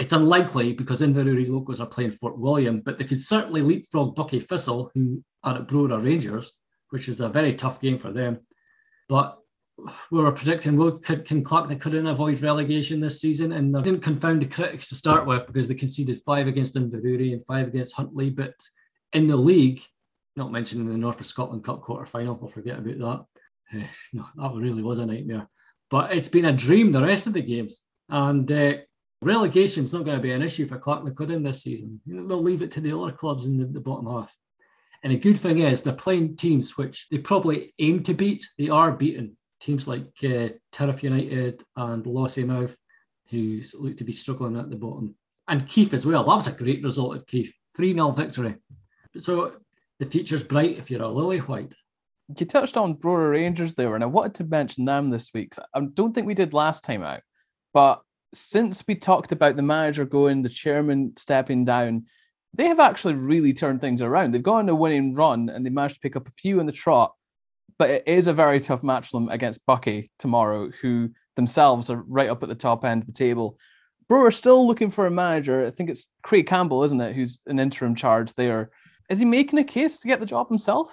It's 0.00 0.12
unlikely 0.12 0.72
because 0.72 1.00
Inverurie 1.00 1.48
Locos 1.48 1.78
are 1.78 1.86
playing 1.86 2.12
Fort 2.12 2.36
William, 2.36 2.80
but 2.80 2.98
they 2.98 3.04
could 3.04 3.20
certainly 3.20 3.62
leapfrog 3.62 4.16
Buckie 4.16 4.44
Thistle, 4.44 4.90
who 4.94 5.22
are 5.44 5.58
at 5.58 5.68
Brora 5.68 6.02
Rangers, 6.02 6.52
which 6.88 7.08
is 7.08 7.20
a 7.20 7.28
very 7.28 7.54
tough 7.54 7.80
game 7.80 7.98
for 7.98 8.10
them. 8.10 8.40
But 9.08 9.38
we 10.10 10.22
were 10.22 10.32
predicting, 10.32 10.76
well, 10.76 10.92
could, 10.92 11.24
can 11.24 11.44
couldn't 11.44 12.06
avoid 12.06 12.40
relegation 12.42 13.00
this 13.00 13.20
season? 13.20 13.52
And 13.52 13.74
they 13.74 13.82
didn't 13.82 14.02
confound 14.02 14.42
the 14.42 14.46
critics 14.46 14.88
to 14.88 14.94
start 14.94 15.26
with 15.26 15.46
because 15.46 15.68
they 15.68 15.74
conceded 15.74 16.22
five 16.22 16.46
against 16.46 16.76
Inverurie 16.76 17.32
and 17.32 17.44
five 17.44 17.68
against 17.68 17.94
Huntly. 17.96 18.30
But 18.30 18.54
in 19.12 19.26
the 19.26 19.36
league, 19.36 19.82
not 20.36 20.52
mentioning 20.52 20.88
the 20.88 20.96
North 20.96 21.20
of 21.20 21.26
Scotland 21.26 21.64
Cup 21.64 21.82
quarter 21.82 22.06
final, 22.06 22.38
I'll 22.40 22.48
forget 22.48 22.78
about 22.78 23.26
that. 23.72 23.80
Uh, 23.80 23.86
no, 24.12 24.26
that 24.36 24.60
really 24.60 24.82
was 24.82 24.98
a 24.98 25.06
nightmare. 25.06 25.48
But 25.90 26.12
it's 26.12 26.28
been 26.28 26.46
a 26.46 26.52
dream 26.52 26.92
the 26.92 27.02
rest 27.02 27.26
of 27.26 27.32
the 27.32 27.42
games. 27.42 27.82
And 28.08 28.50
uh, 28.50 28.74
relegation 29.22 29.82
is 29.82 29.92
not 29.92 30.04
going 30.04 30.16
to 30.16 30.22
be 30.22 30.32
an 30.32 30.42
issue 30.42 30.66
for 30.66 30.78
Clachnacuddin 30.78 31.44
this 31.44 31.62
season. 31.62 32.00
You 32.06 32.14
know, 32.14 32.26
they'll 32.26 32.42
leave 32.42 32.62
it 32.62 32.70
to 32.72 32.80
the 32.80 32.98
other 32.98 33.12
clubs 33.12 33.46
in 33.46 33.58
the, 33.58 33.66
the 33.66 33.80
bottom 33.80 34.06
half. 34.06 34.34
And 35.02 35.12
the 35.12 35.18
good 35.18 35.38
thing 35.38 35.58
is 35.58 35.82
they're 35.82 35.94
playing 35.94 36.36
teams 36.36 36.76
which 36.76 37.06
they 37.10 37.18
probably 37.18 37.74
aim 37.78 38.02
to 38.02 38.14
beat. 38.14 38.46
They 38.58 38.68
are 38.68 38.92
beaten 38.92 39.36
teams 39.60 39.86
like 39.86 40.08
uh, 40.24 40.48
Turriff 40.72 41.02
United 41.02 41.62
and 41.76 42.04
Lossiemouth, 42.04 42.74
who 43.30 43.60
look 43.78 43.96
to 43.98 44.04
be 44.04 44.12
struggling 44.12 44.56
at 44.56 44.70
the 44.70 44.76
bottom. 44.76 45.14
And 45.48 45.68
Keith 45.68 45.94
as 45.94 46.06
well. 46.06 46.24
That 46.24 46.36
was 46.36 46.48
a 46.48 46.52
great 46.52 46.82
result 46.82 47.16
at 47.16 47.26
Keith. 47.26 47.54
3 47.76 47.94
0 47.94 48.10
victory. 48.10 48.56
So 49.18 49.52
the 49.98 50.06
future's 50.06 50.42
bright 50.42 50.78
if 50.78 50.90
you're 50.90 51.02
a 51.02 51.08
lily 51.08 51.38
white. 51.38 51.74
You 52.38 52.46
touched 52.46 52.76
on 52.76 52.94
Brora 52.94 53.32
Rangers 53.32 53.74
there, 53.74 53.94
and 53.94 54.04
I 54.04 54.06
wanted 54.06 54.34
to 54.36 54.44
mention 54.44 54.84
them 54.84 55.10
this 55.10 55.30
week. 55.34 55.54
I 55.74 55.80
don't 55.80 56.14
think 56.14 56.26
we 56.26 56.34
did 56.34 56.54
last 56.54 56.84
time 56.84 57.02
out, 57.02 57.22
but 57.74 58.02
since 58.32 58.84
we 58.86 58.94
talked 58.94 59.32
about 59.32 59.56
the 59.56 59.62
manager 59.62 60.04
going, 60.04 60.42
the 60.42 60.48
chairman 60.48 61.12
stepping 61.16 61.64
down, 61.64 62.06
they 62.54 62.66
have 62.66 62.80
actually 62.80 63.14
really 63.14 63.52
turned 63.52 63.80
things 63.80 64.02
around. 64.02 64.32
They've 64.32 64.42
gone 64.42 64.60
on 64.60 64.68
a 64.68 64.74
winning 64.74 65.14
run 65.14 65.48
and 65.48 65.64
they 65.64 65.70
managed 65.70 65.96
to 65.96 66.00
pick 66.00 66.16
up 66.16 66.28
a 66.28 66.32
few 66.32 66.60
in 66.60 66.66
the 66.66 66.72
trot 66.72 67.14
but 67.78 67.90
it 67.90 68.04
is 68.06 68.26
a 68.26 68.32
very 68.32 68.60
tough 68.60 68.82
match 68.82 69.08
for 69.08 69.20
them 69.20 69.28
against 69.28 69.64
Buckie 69.66 70.10
tomorrow, 70.18 70.70
who 70.80 71.10
themselves 71.36 71.90
are 71.90 72.02
right 72.06 72.30
up 72.30 72.42
at 72.42 72.48
the 72.48 72.54
top 72.54 72.84
end 72.84 73.02
of 73.02 73.06
the 73.06 73.12
table. 73.12 73.58
Brora 74.10 74.34
still 74.34 74.66
looking 74.66 74.90
for 74.90 75.06
a 75.06 75.10
manager. 75.10 75.66
I 75.66 75.70
think 75.70 75.88
it's 75.88 76.08
Craig 76.22 76.46
Campbell, 76.46 76.84
isn't 76.84 77.00
it, 77.00 77.14
who's 77.14 77.40
an 77.46 77.58
interim 77.58 77.94
charge 77.94 78.34
there. 78.34 78.70
Is 79.08 79.18
he 79.18 79.24
making 79.24 79.58
a 79.58 79.64
case 79.64 79.98
to 80.00 80.08
get 80.08 80.20
the 80.20 80.26
job 80.26 80.48
himself? 80.48 80.92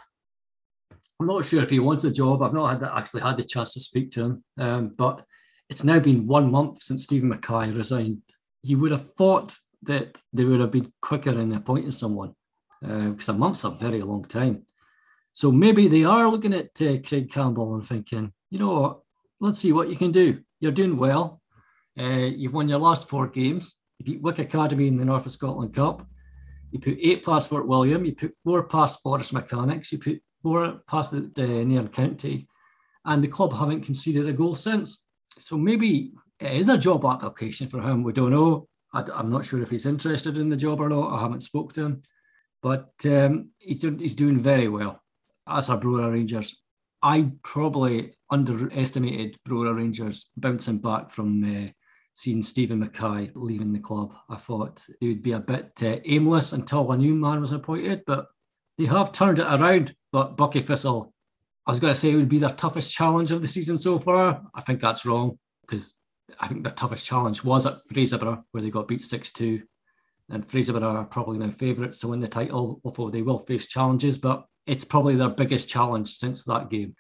I'm 1.20 1.28
not 1.28 1.46
sure 1.46 1.64
if 1.64 1.70
he 1.70 1.80
wants 1.80 2.06
a 2.06 2.12
job. 2.12 2.44
I've 2.44 2.54
not 2.54 2.70
had 2.70 2.80
the, 2.80 2.96
actually 2.96 3.22
had 3.22 3.38
the 3.38 3.44
chance 3.44 3.74
to 3.74 3.80
speak 3.80 4.12
to 4.12 4.24
him, 4.24 4.44
um, 4.60 4.94
but 4.96 5.26
it's 5.70 5.84
now 5.84 6.00
been 6.00 6.28
one 6.28 6.52
month 6.52 6.84
since 6.84 7.04
Stephen 7.04 7.30
Mackay 7.30 7.72
resigned. 7.72 8.22
You 8.64 8.80
would 8.80 8.92
have 8.92 9.14
thought 9.14 9.58
that 9.84 10.22
they 10.34 10.46
would 10.46 10.60
have 10.60 10.72
been 10.72 10.92
quicker 11.02 11.40
in 11.40 11.54
appointing 11.54 11.92
someone 11.92 12.34
because 12.82 13.30
uh, 13.30 13.34
a 13.34 13.38
month's 13.38 13.64
a 13.64 13.72
very 13.72 14.02
long 14.02 14.26
time. 14.26 14.64
So 15.38 15.52
maybe 15.52 15.88
they 15.88 16.04
are 16.04 16.28
looking 16.28 16.56
at 16.56 16.82
uh, 16.82 16.98
Craig 17.08 17.32
Campbell 17.32 17.76
and 17.76 17.86
thinking, 17.86 18.34
you 18.50 18.58
know 18.58 18.82
what, 18.82 19.00
let's 19.40 19.60
see 19.60 19.72
what 19.72 19.88
you 19.88 19.96
can 19.96 20.12
do. 20.12 20.40
You're 20.60 20.72
doing 20.72 20.98
well. 20.98 21.44
Uh, 21.96 22.26
you've 22.36 22.56
won 22.56 22.68
your 22.68 22.80
last 22.80 23.08
four 23.08 23.28
games. 23.28 23.76
You 24.00 24.06
beat 24.06 24.22
Wick 24.24 24.40
Academy 24.40 24.88
in 24.88 24.98
the 24.98 25.06
North 25.06 25.28
of 25.28 25.32
Scotland 25.32 25.76
Cup. 25.76 26.04
You 26.72 26.80
put 26.80 26.98
eight 27.00 27.24
past 27.24 27.52
Fort 27.52 27.68
William. 27.68 28.04
You 28.04 28.16
put 28.16 28.36
four 28.36 28.64
past 28.64 29.04
Forres 29.04 29.32
Mechanics. 29.32 29.92
You 29.92 30.00
put 30.00 30.24
four 30.42 30.82
past 30.90 31.12
the, 31.12 31.32
the 31.36 31.64
Nairn 31.64 31.90
County. 31.90 32.48
And 33.06 33.24
the 33.24 33.28
club 33.28 33.54
haven't 33.54 33.82
conceded 33.86 34.28
a 34.28 34.34
goal 34.34 34.56
since. 34.56 35.06
So 35.38 35.56
maybe 35.56 36.14
it 36.40 36.54
is 36.54 36.70
a 36.70 36.80
job 36.80 37.06
application 37.06 37.68
for 37.68 37.80
him. 37.80 38.02
We 38.02 38.12
don't 38.12 38.32
know. 38.32 38.70
I, 38.92 39.04
am 39.20 39.30
not 39.30 39.46
sure 39.46 39.62
if 39.62 39.70
he's 39.70 39.86
interested 39.86 40.36
in 40.36 40.50
the 40.50 40.58
job 40.58 40.82
or 40.82 40.90
not. 40.90 41.14
I 41.14 41.22
haven't 41.22 41.42
spoke 41.42 41.74
to 41.74 41.84
him. 41.84 42.02
But 42.64 42.90
um, 43.06 43.52
he's, 43.60 43.84
he's 43.84 44.16
doing 44.16 44.40
very 44.40 44.68
well 44.68 45.04
as 45.50 45.70
a 45.70 45.78
Brora 45.78 46.12
Rangers, 46.12 46.62
I 47.02 47.32
probably 47.44 48.16
underestimated 48.30 49.38
Brora 49.48 49.76
Rangers 49.76 50.32
bouncing 50.36 50.80
back 50.80 51.12
from 51.12 51.44
uh, 51.44 51.70
seeing 52.14 52.42
Stephen 52.42 52.80
Mackay 52.80 53.32
leaving 53.36 53.72
the 53.72 53.80
club. 53.80 54.14
I 54.30 54.38
thought 54.38 54.86
they 55.00 55.08
would 55.08 55.24
be 55.24 55.34
a 55.34 55.40
bit 55.40 55.72
uh, 55.84 55.98
aimless 56.06 56.54
until 56.54 56.92
a 56.92 56.98
new 56.98 57.14
man 57.14 57.42
was 57.42 57.52
appointed, 57.52 58.04
but 58.08 58.28
they 58.78 58.86
have 58.86 59.12
turned 59.12 59.40
it 59.40 59.48
around. 59.48 59.94
But 60.12 60.36
Buckie 60.36 60.64
Thistle, 60.64 61.14
I 61.66 61.72
was 61.72 61.80
going 61.80 61.94
to 61.94 62.00
say 62.00 62.12
it 62.12 62.16
would 62.16 62.30
be 62.30 62.40
their 62.40 62.50
toughest 62.50 62.92
challenge 62.92 63.32
of 63.32 63.42
the 63.42 63.48
season 63.48 63.78
so 63.78 64.00
far. 64.00 64.42
I 64.56 64.62
think 64.62 64.82
that's 64.82 65.06
wrong 65.06 65.38
because 65.62 65.94
I 66.40 66.48
think 66.48 66.64
their 66.64 66.74
toughest 66.74 67.06
challenge 67.06 67.44
was 67.44 67.66
at 67.66 67.80
Fraserburgh, 67.92 68.44
where 68.52 68.64
they 68.64 68.70
got 68.70 68.88
beat 68.88 69.02
6 69.02 69.32
2. 69.32 69.62
And 70.30 70.46
Fraserburgh 70.46 70.84
are 70.84 71.06
probably 71.06 71.38
now 71.38 71.52
favourites 71.52 72.00
to 72.00 72.10
win 72.10 72.20
the 72.20 72.28
title, 72.28 72.82
although 72.84 73.10
they 73.10 73.22
will 73.22 73.40
face 73.40 73.68
challenges. 73.68 74.18
But 74.18 74.46
it's 74.66 74.84
probably 74.84 75.16
their 75.16 75.30
biggest 75.30 75.70
challenge 75.70 76.16
since 76.16 76.44
that 76.46 76.70
game. 76.70 76.96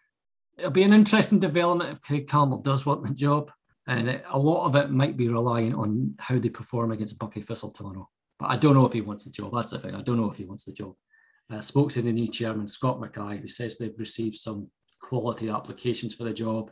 It'll 0.57 0.71
be 0.71 0.83
an 0.83 0.93
interesting 0.93 1.39
development 1.39 1.91
if 1.91 2.01
Craig 2.01 2.27
Campbell 2.27 2.61
does 2.61 2.85
want 2.85 3.03
the 3.05 3.13
job, 3.13 3.51
and 3.87 4.07
it, 4.07 4.25
a 4.29 4.39
lot 4.39 4.65
of 4.65 4.75
it 4.75 4.89
might 4.89 5.17
be 5.17 5.27
relying 5.27 5.75
on 5.75 6.15
how 6.19 6.39
they 6.39 6.49
perform 6.49 6.91
against 6.91 7.19
Buckie 7.19 7.45
Thistle 7.45 7.71
tomorrow. 7.71 8.09
But 8.39 8.49
I 8.51 8.57
don't 8.57 8.73
know 8.73 8.85
if 8.85 8.93
he 8.93 9.01
wants 9.01 9.23
the 9.23 9.29
job. 9.29 9.51
That's 9.53 9.71
the 9.71 9.79
thing. 9.79 9.93
I 9.93 10.01
don't 10.01 10.17
know 10.17 10.29
if 10.29 10.37
he 10.37 10.45
wants 10.45 10.63
the 10.63 10.71
job. 10.71 10.93
I 11.49 11.61
spoke 11.61 11.91
to 11.91 12.01
the 12.01 12.11
new 12.11 12.27
chairman, 12.27 12.67
Scott 12.67 12.99
Mackay, 12.99 13.39
who 13.39 13.47
says 13.47 13.77
they've 13.77 13.97
received 13.97 14.35
some 14.35 14.69
quality 15.01 15.49
applications 15.49 16.15
for 16.15 16.23
the 16.23 16.33
job, 16.33 16.71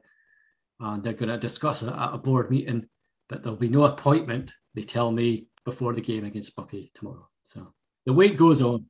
and 0.80 1.04
they're 1.04 1.14
going 1.14 1.30
to 1.30 1.38
discuss 1.38 1.84
it 1.84 1.90
at 1.90 2.14
a 2.14 2.18
board 2.18 2.50
meeting. 2.50 2.88
But 3.30 3.44
there'll 3.44 3.58
be 3.58 3.70
no 3.70 3.86
appointment, 3.86 4.54
they 4.74 4.84
tell 4.84 5.12
me, 5.12 5.48
before 5.66 5.94
the 5.94 6.02
game 6.02 6.24
against 6.24 6.56
Buckie 6.56 6.92
tomorrow. 6.94 7.28
So 7.44 7.74
the 8.06 8.14
wait 8.14 8.38
goes 8.38 8.62
on 8.62 8.86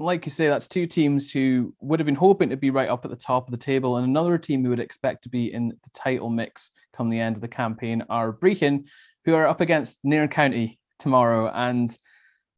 like 0.00 0.24
you 0.24 0.30
say, 0.30 0.48
that's 0.48 0.68
two 0.68 0.86
teams 0.86 1.32
who 1.32 1.74
would 1.80 1.98
have 1.98 2.06
been 2.06 2.14
hoping 2.14 2.50
to 2.50 2.56
be 2.56 2.70
right 2.70 2.88
up 2.88 3.04
at 3.04 3.10
the 3.10 3.16
top 3.16 3.46
of 3.46 3.50
the 3.50 3.56
table, 3.56 3.96
and 3.96 4.06
another 4.06 4.38
team 4.38 4.62
who 4.62 4.70
would 4.70 4.80
expect 4.80 5.22
to 5.24 5.28
be 5.28 5.52
in 5.52 5.68
the 5.68 5.90
title 5.92 6.30
mix 6.30 6.70
come 6.92 7.10
the 7.10 7.18
end 7.18 7.36
of 7.36 7.42
the 7.42 7.48
campaign 7.48 8.04
are 8.08 8.32
Brechin, 8.32 8.84
who 9.24 9.34
are 9.34 9.48
up 9.48 9.60
against 9.60 9.98
Nairn 10.04 10.28
County 10.28 10.78
tomorrow, 11.00 11.50
and 11.52 11.96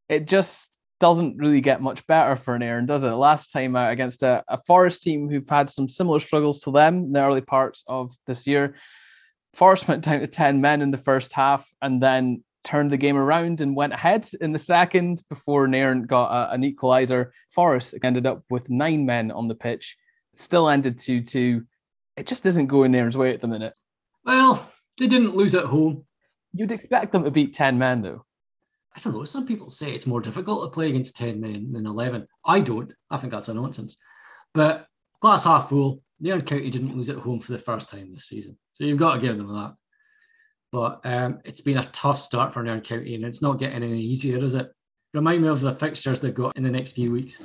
it 0.08 0.26
just 0.26 0.70
doesn't 0.98 1.38
really 1.38 1.62
get 1.62 1.80
much 1.80 2.06
better 2.06 2.36
for 2.36 2.58
Nairn, 2.58 2.84
does 2.84 3.04
it? 3.04 3.10
Last 3.10 3.52
time 3.52 3.74
out 3.74 3.90
against 3.90 4.22
a, 4.22 4.44
a 4.48 4.58
Forres 4.66 5.00
team 5.00 5.30
who've 5.30 5.48
had 5.48 5.70
some 5.70 5.88
similar 5.88 6.20
struggles 6.20 6.60
to 6.60 6.70
them 6.70 7.04
in 7.04 7.12
the 7.12 7.22
early 7.24 7.40
parts 7.40 7.82
of 7.86 8.12
this 8.26 8.46
year. 8.46 8.74
Forres 9.54 9.88
went 9.88 10.04
down 10.04 10.20
to 10.20 10.26
10 10.26 10.60
men 10.60 10.82
in 10.82 10.90
the 10.90 10.98
first 10.98 11.32
half 11.32 11.66
and 11.80 12.02
then 12.02 12.44
turned 12.64 12.90
the 12.90 12.96
game 12.96 13.16
around 13.16 13.60
and 13.60 13.76
went 13.76 13.92
ahead 13.92 14.28
in 14.40 14.52
the 14.52 14.58
second 14.58 15.22
before 15.28 15.66
Nairn 15.66 16.04
got 16.04 16.30
a, 16.30 16.52
an 16.52 16.62
equaliser. 16.62 17.30
Forres 17.54 17.94
ended 18.02 18.26
up 18.26 18.42
with 18.50 18.68
nine 18.68 19.06
men 19.06 19.30
on 19.30 19.48
the 19.48 19.54
pitch, 19.54 19.96
still 20.34 20.68
ended 20.68 20.98
2 20.98 21.22
2. 21.22 21.62
It 22.16 22.26
just 22.26 22.46
isn't 22.46 22.66
going 22.66 22.92
Nairn's 22.92 23.16
way 23.16 23.32
at 23.32 23.40
the 23.40 23.48
minute. 23.48 23.74
Well, 24.24 24.70
they 24.98 25.06
didn't 25.06 25.36
lose 25.36 25.54
at 25.54 25.64
home. 25.64 26.04
You'd 26.52 26.72
expect 26.72 27.12
them 27.12 27.24
to 27.24 27.30
beat 27.30 27.54
10 27.54 27.78
men, 27.78 28.02
though. 28.02 28.24
I 28.94 29.00
don't 29.00 29.14
know. 29.14 29.24
Some 29.24 29.46
people 29.46 29.70
say 29.70 29.92
it's 29.92 30.06
more 30.06 30.20
difficult 30.20 30.64
to 30.64 30.74
play 30.74 30.88
against 30.88 31.16
10 31.16 31.40
men 31.40 31.72
than 31.72 31.86
11. 31.86 32.26
I 32.44 32.60
don't. 32.60 32.92
I 33.10 33.16
think 33.16 33.32
that's 33.32 33.48
a 33.48 33.54
nonsense. 33.54 33.96
But 34.52 34.86
glass 35.20 35.44
half 35.44 35.68
full, 35.68 36.02
Nairn 36.18 36.42
County 36.42 36.70
didn't 36.70 36.96
lose 36.96 37.08
at 37.08 37.16
home 37.16 37.40
for 37.40 37.52
the 37.52 37.58
first 37.58 37.88
time 37.88 38.12
this 38.12 38.26
season, 38.26 38.58
so 38.72 38.84
you've 38.84 38.98
got 38.98 39.14
to 39.14 39.20
give 39.20 39.38
them 39.38 39.48
that. 39.48 39.74
But 40.72 41.00
um, 41.04 41.40
it's 41.44 41.60
been 41.60 41.78
a 41.78 41.84
tough 41.84 42.18
start 42.18 42.54
for 42.54 42.62
Nairn 42.62 42.80
County, 42.80 43.14
and 43.14 43.24
it's 43.24 43.42
not 43.42 43.58
getting 43.58 43.82
any 43.82 44.00
easier, 44.00 44.42
is 44.42 44.54
it? 44.54 44.70
Remind 45.14 45.42
me 45.42 45.48
of 45.48 45.60
the 45.60 45.72
fixtures 45.72 46.20
they've 46.20 46.34
got 46.34 46.56
in 46.56 46.62
the 46.62 46.70
next 46.70 46.92
few 46.92 47.10
weeks. 47.10 47.42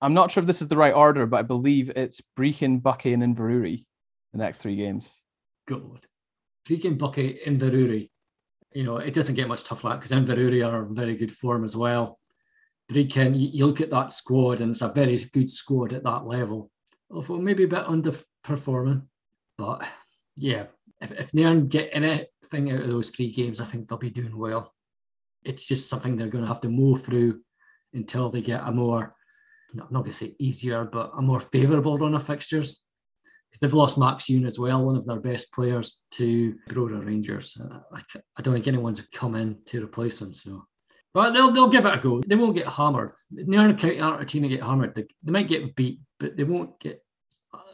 I'm 0.00 0.14
not 0.14 0.30
sure 0.30 0.42
if 0.42 0.46
this 0.46 0.62
is 0.62 0.68
the 0.68 0.76
right 0.76 0.94
order, 0.94 1.26
but 1.26 1.38
I 1.38 1.42
believe 1.42 1.90
it's 1.90 2.20
Brechin, 2.36 2.80
Buckie, 2.80 3.14
and 3.14 3.22
Inverurie 3.22 3.84
the 4.32 4.38
next 4.38 4.58
three 4.58 4.76
games. 4.76 5.22
God. 5.66 6.06
Brechin, 6.68 6.98
Buckie, 6.98 7.44
Inverurie. 7.46 8.10
You 8.74 8.84
know, 8.84 8.98
it 8.98 9.14
doesn't 9.14 9.34
get 9.34 9.48
much 9.48 9.64
tougher 9.64 9.94
because 9.94 10.10
Inverurie 10.10 10.66
are 10.66 10.86
in 10.86 10.94
very 10.94 11.16
good 11.16 11.32
form 11.32 11.64
as 11.64 11.76
well. 11.76 12.18
Brechin, 12.90 13.38
you, 13.38 13.48
you 13.52 13.66
look 13.66 13.80
at 13.80 13.90
that 13.90 14.12
squad, 14.12 14.60
and 14.60 14.70
it's 14.70 14.82
a 14.82 14.88
very 14.88 15.18
good 15.32 15.50
squad 15.50 15.92
at 15.92 16.04
that 16.04 16.26
level. 16.26 16.70
Although 17.10 17.38
maybe 17.38 17.64
a 17.64 17.68
bit 17.68 17.84
underperforming. 17.84 19.02
But 19.56 19.88
yeah, 20.36 20.66
if, 21.00 21.12
if 21.12 21.34
Nairn 21.34 21.68
get 21.68 21.90
anything 21.92 22.70
out 22.70 22.80
of 22.80 22.88
those 22.88 23.10
three 23.10 23.30
games, 23.30 23.60
I 23.60 23.64
think 23.64 23.88
they'll 23.88 23.98
be 23.98 24.10
doing 24.10 24.36
well. 24.36 24.74
It's 25.44 25.66
just 25.66 25.88
something 25.88 26.16
they're 26.16 26.28
going 26.28 26.44
to 26.44 26.48
have 26.48 26.60
to 26.62 26.68
mow 26.68 26.96
through 26.96 27.40
until 27.94 28.30
they 28.30 28.42
get 28.42 28.62
a 28.64 28.72
more 28.72 29.14
I'm 29.72 29.78
not 29.78 29.90
going 29.90 30.04
to 30.04 30.12
say 30.12 30.34
easier, 30.38 30.84
but 30.84 31.12
a 31.16 31.22
more 31.22 31.40
favourable 31.40 31.98
run 31.98 32.14
of 32.14 32.26
fixtures. 32.26 32.82
Because 33.50 33.60
they've 33.60 33.74
lost 33.74 33.98
Max 33.98 34.24
Yoon 34.24 34.46
as 34.46 34.58
well, 34.58 34.84
one 34.84 34.96
of 34.96 35.06
their 35.06 35.20
best 35.20 35.52
players, 35.52 36.02
to 36.12 36.54
Brora 36.68 37.04
Rangers. 37.04 37.56
Uh, 37.58 37.80
I, 37.94 38.02
I 38.38 38.42
don't 38.42 38.54
think 38.54 38.68
anyone's 38.68 39.00
come 39.12 39.34
in 39.34 39.58
to 39.66 39.82
replace 39.82 40.20
him. 40.20 40.34
So, 40.34 40.66
but 41.14 41.30
they'll 41.30 41.50
they'll 41.50 41.68
give 41.68 41.86
it 41.86 41.94
a 41.94 41.98
go. 41.98 42.20
They 42.26 42.36
won't 42.36 42.56
get 42.56 42.68
hammered. 42.68 43.12
Nairn 43.30 43.76
County 43.78 44.00
aren't 44.00 44.20
a 44.20 44.26
team 44.26 44.42
that 44.42 44.48
get 44.48 44.62
hammered. 44.62 44.94
They, 44.94 45.06
they 45.22 45.32
might 45.32 45.48
get 45.48 45.74
beat, 45.74 46.00
but 46.20 46.36
they 46.36 46.44
won't 46.44 46.78
get 46.78 47.02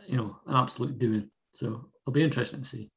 you 0.06 0.16
know 0.16 0.36
an 0.46 0.54
absolute 0.54 0.98
doing. 0.98 1.28
So 1.54 1.88
it'll 2.02 2.12
be 2.12 2.22
interesting 2.22 2.60
to 2.60 2.68
see. 2.68 2.90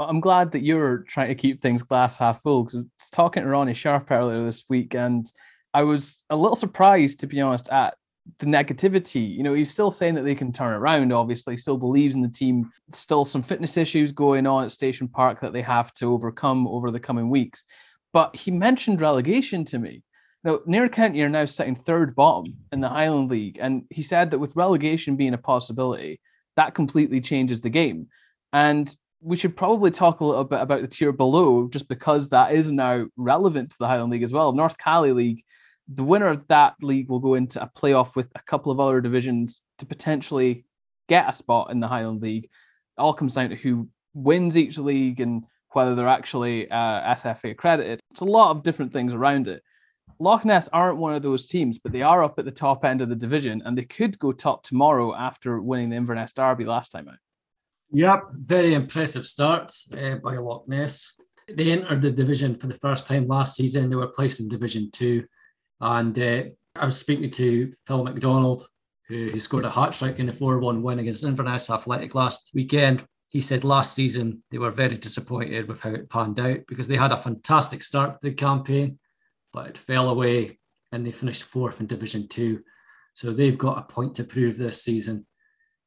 I'm 0.00 0.20
glad 0.20 0.52
that 0.52 0.62
you're 0.62 0.98
trying 0.98 1.28
to 1.28 1.34
keep 1.34 1.60
things 1.60 1.82
glass 1.82 2.16
half 2.16 2.42
full. 2.42 2.64
Because 2.64 2.78
I 2.78 2.82
was 2.82 3.10
talking 3.12 3.42
to 3.42 3.48
Ronnie 3.48 3.74
Sharp 3.74 4.10
earlier 4.10 4.42
this 4.42 4.64
week, 4.68 4.94
and 4.94 5.30
I 5.74 5.82
was 5.82 6.24
a 6.30 6.36
little 6.36 6.56
surprised, 6.56 7.20
to 7.20 7.26
be 7.26 7.40
honest, 7.40 7.68
at 7.68 7.94
the 8.38 8.46
negativity. 8.46 9.36
You 9.36 9.42
know, 9.42 9.54
he's 9.54 9.70
still 9.70 9.90
saying 9.90 10.14
that 10.14 10.22
they 10.22 10.34
can 10.34 10.52
turn 10.52 10.72
around, 10.72 11.12
obviously, 11.12 11.56
still 11.56 11.76
believes 11.76 12.14
in 12.14 12.22
the 12.22 12.28
team, 12.28 12.70
still 12.92 13.24
some 13.24 13.42
fitness 13.42 13.76
issues 13.76 14.12
going 14.12 14.46
on 14.46 14.64
at 14.64 14.72
Station 14.72 15.08
Park 15.08 15.40
that 15.40 15.52
they 15.52 15.62
have 15.62 15.92
to 15.94 16.12
overcome 16.12 16.66
over 16.66 16.90
the 16.90 17.00
coming 17.00 17.30
weeks. 17.30 17.64
But 18.12 18.34
he 18.34 18.50
mentioned 18.50 19.00
relegation 19.00 19.64
to 19.66 19.78
me. 19.78 20.02
Now, 20.42 20.60
Nairn 20.66 20.88
County 20.88 21.20
are 21.22 21.28
now 21.28 21.44
sitting 21.44 21.76
third 21.76 22.14
bottom 22.14 22.54
in 22.72 22.80
the 22.80 22.88
Highland 22.88 23.30
League. 23.30 23.58
And 23.60 23.84
he 23.90 24.02
said 24.02 24.30
that 24.30 24.38
with 24.38 24.56
relegation 24.56 25.16
being 25.16 25.34
a 25.34 25.38
possibility, 25.38 26.20
that 26.56 26.74
completely 26.74 27.20
changes 27.20 27.60
the 27.60 27.68
game. 27.68 28.08
And 28.52 28.94
we 29.20 29.36
should 29.36 29.56
probably 29.56 29.90
talk 29.90 30.20
a 30.20 30.24
little 30.24 30.44
bit 30.44 30.60
about 30.60 30.80
the 30.80 30.88
tier 30.88 31.12
below, 31.12 31.68
just 31.68 31.88
because 31.88 32.28
that 32.30 32.52
is 32.52 32.72
now 32.72 33.06
relevant 33.16 33.70
to 33.70 33.76
the 33.78 33.86
Highland 33.86 34.12
League 34.12 34.22
as 34.22 34.32
well. 34.32 34.52
North 34.52 34.78
Caley 34.78 35.12
League 35.12 35.44
the 35.92 36.04
winner 36.04 36.28
of 36.28 36.46
that 36.48 36.74
league 36.82 37.10
will 37.10 37.18
go 37.18 37.34
into 37.34 37.60
a 37.60 37.70
playoff 37.76 38.14
with 38.14 38.28
a 38.36 38.42
couple 38.42 38.70
of 38.70 38.78
other 38.78 39.00
divisions 39.00 39.62
to 39.78 39.86
potentially 39.86 40.64
get 41.08 41.28
a 41.28 41.32
spot 41.32 41.70
in 41.70 41.80
the 41.80 41.88
Highland 41.88 42.22
League. 42.22 42.44
It 42.44 42.50
all 42.98 43.12
comes 43.12 43.34
down 43.34 43.50
to 43.50 43.56
who 43.56 43.88
wins 44.14 44.56
each 44.56 44.78
league 44.78 45.20
and 45.20 45.44
whether 45.72 45.94
they're 45.94 46.08
actually 46.08 46.70
uh, 46.70 47.14
SFA 47.14 47.52
accredited. 47.52 48.00
It's 48.12 48.20
a 48.20 48.24
lot 48.24 48.50
of 48.50 48.62
different 48.62 48.92
things 48.92 49.14
around 49.14 49.48
it. 49.48 49.62
Loch 50.20 50.44
Ness 50.44 50.68
aren't 50.72 50.98
one 50.98 51.14
of 51.14 51.22
those 51.22 51.46
teams, 51.46 51.78
but 51.78 51.92
they 51.92 52.02
are 52.02 52.22
up 52.22 52.38
at 52.38 52.44
the 52.44 52.50
top 52.50 52.84
end 52.84 53.00
of 53.00 53.08
the 53.08 53.16
division 53.16 53.62
and 53.64 53.76
they 53.76 53.84
could 53.84 54.18
go 54.18 54.32
top 54.32 54.62
tomorrow 54.62 55.14
after 55.14 55.60
winning 55.60 55.90
the 55.90 55.96
Inverness 55.96 56.32
Derby 56.32 56.66
last 56.66 56.90
time 56.90 57.08
out. 57.08 57.14
Yep, 57.92 58.22
very 58.34 58.74
impressive 58.74 59.26
start 59.26 59.72
uh, 59.98 60.16
by 60.16 60.36
Loch 60.36 60.68
Ness. 60.68 61.12
They 61.52 61.72
entered 61.72 62.02
the 62.02 62.12
division 62.12 62.54
for 62.54 62.68
the 62.68 62.74
first 62.74 63.06
time 63.06 63.26
last 63.26 63.56
season. 63.56 63.90
They 63.90 63.96
were 63.96 64.06
placed 64.06 64.38
in 64.38 64.48
Division 64.48 64.90
Two 64.92 65.24
and 65.80 66.18
uh, 66.18 66.42
I 66.76 66.84
was 66.84 66.96
speaking 66.96 67.30
to 67.32 67.72
Phil 67.86 68.04
McDonald, 68.04 68.68
who, 69.08 69.28
who 69.30 69.38
scored 69.38 69.64
a 69.64 69.70
hat 69.70 69.92
trick 69.92 70.18
in 70.18 70.26
the 70.26 70.32
4 70.32 70.58
1 70.58 70.82
win 70.82 70.98
against 70.98 71.24
Inverness 71.24 71.70
Athletic 71.70 72.14
last 72.14 72.52
weekend. 72.54 73.04
He 73.30 73.40
said 73.40 73.64
last 73.64 73.94
season 73.94 74.42
they 74.50 74.58
were 74.58 74.70
very 74.70 74.96
disappointed 74.96 75.68
with 75.68 75.80
how 75.80 75.90
it 75.90 76.10
panned 76.10 76.38
out 76.38 76.60
because 76.68 76.86
they 76.86 76.96
had 76.96 77.12
a 77.12 77.18
fantastic 77.18 77.82
start 77.82 78.12
to 78.12 78.18
the 78.22 78.34
campaign, 78.34 78.98
but 79.52 79.68
it 79.68 79.78
fell 79.78 80.10
away 80.10 80.58
and 80.92 81.06
they 81.06 81.12
finished 81.12 81.44
fourth 81.44 81.80
in 81.80 81.86
Division 81.86 82.28
Two. 82.28 82.62
So 83.12 83.32
they've 83.32 83.58
got 83.58 83.78
a 83.78 83.92
point 83.92 84.14
to 84.16 84.24
prove 84.24 84.56
this 84.56 84.82
season. 84.82 85.26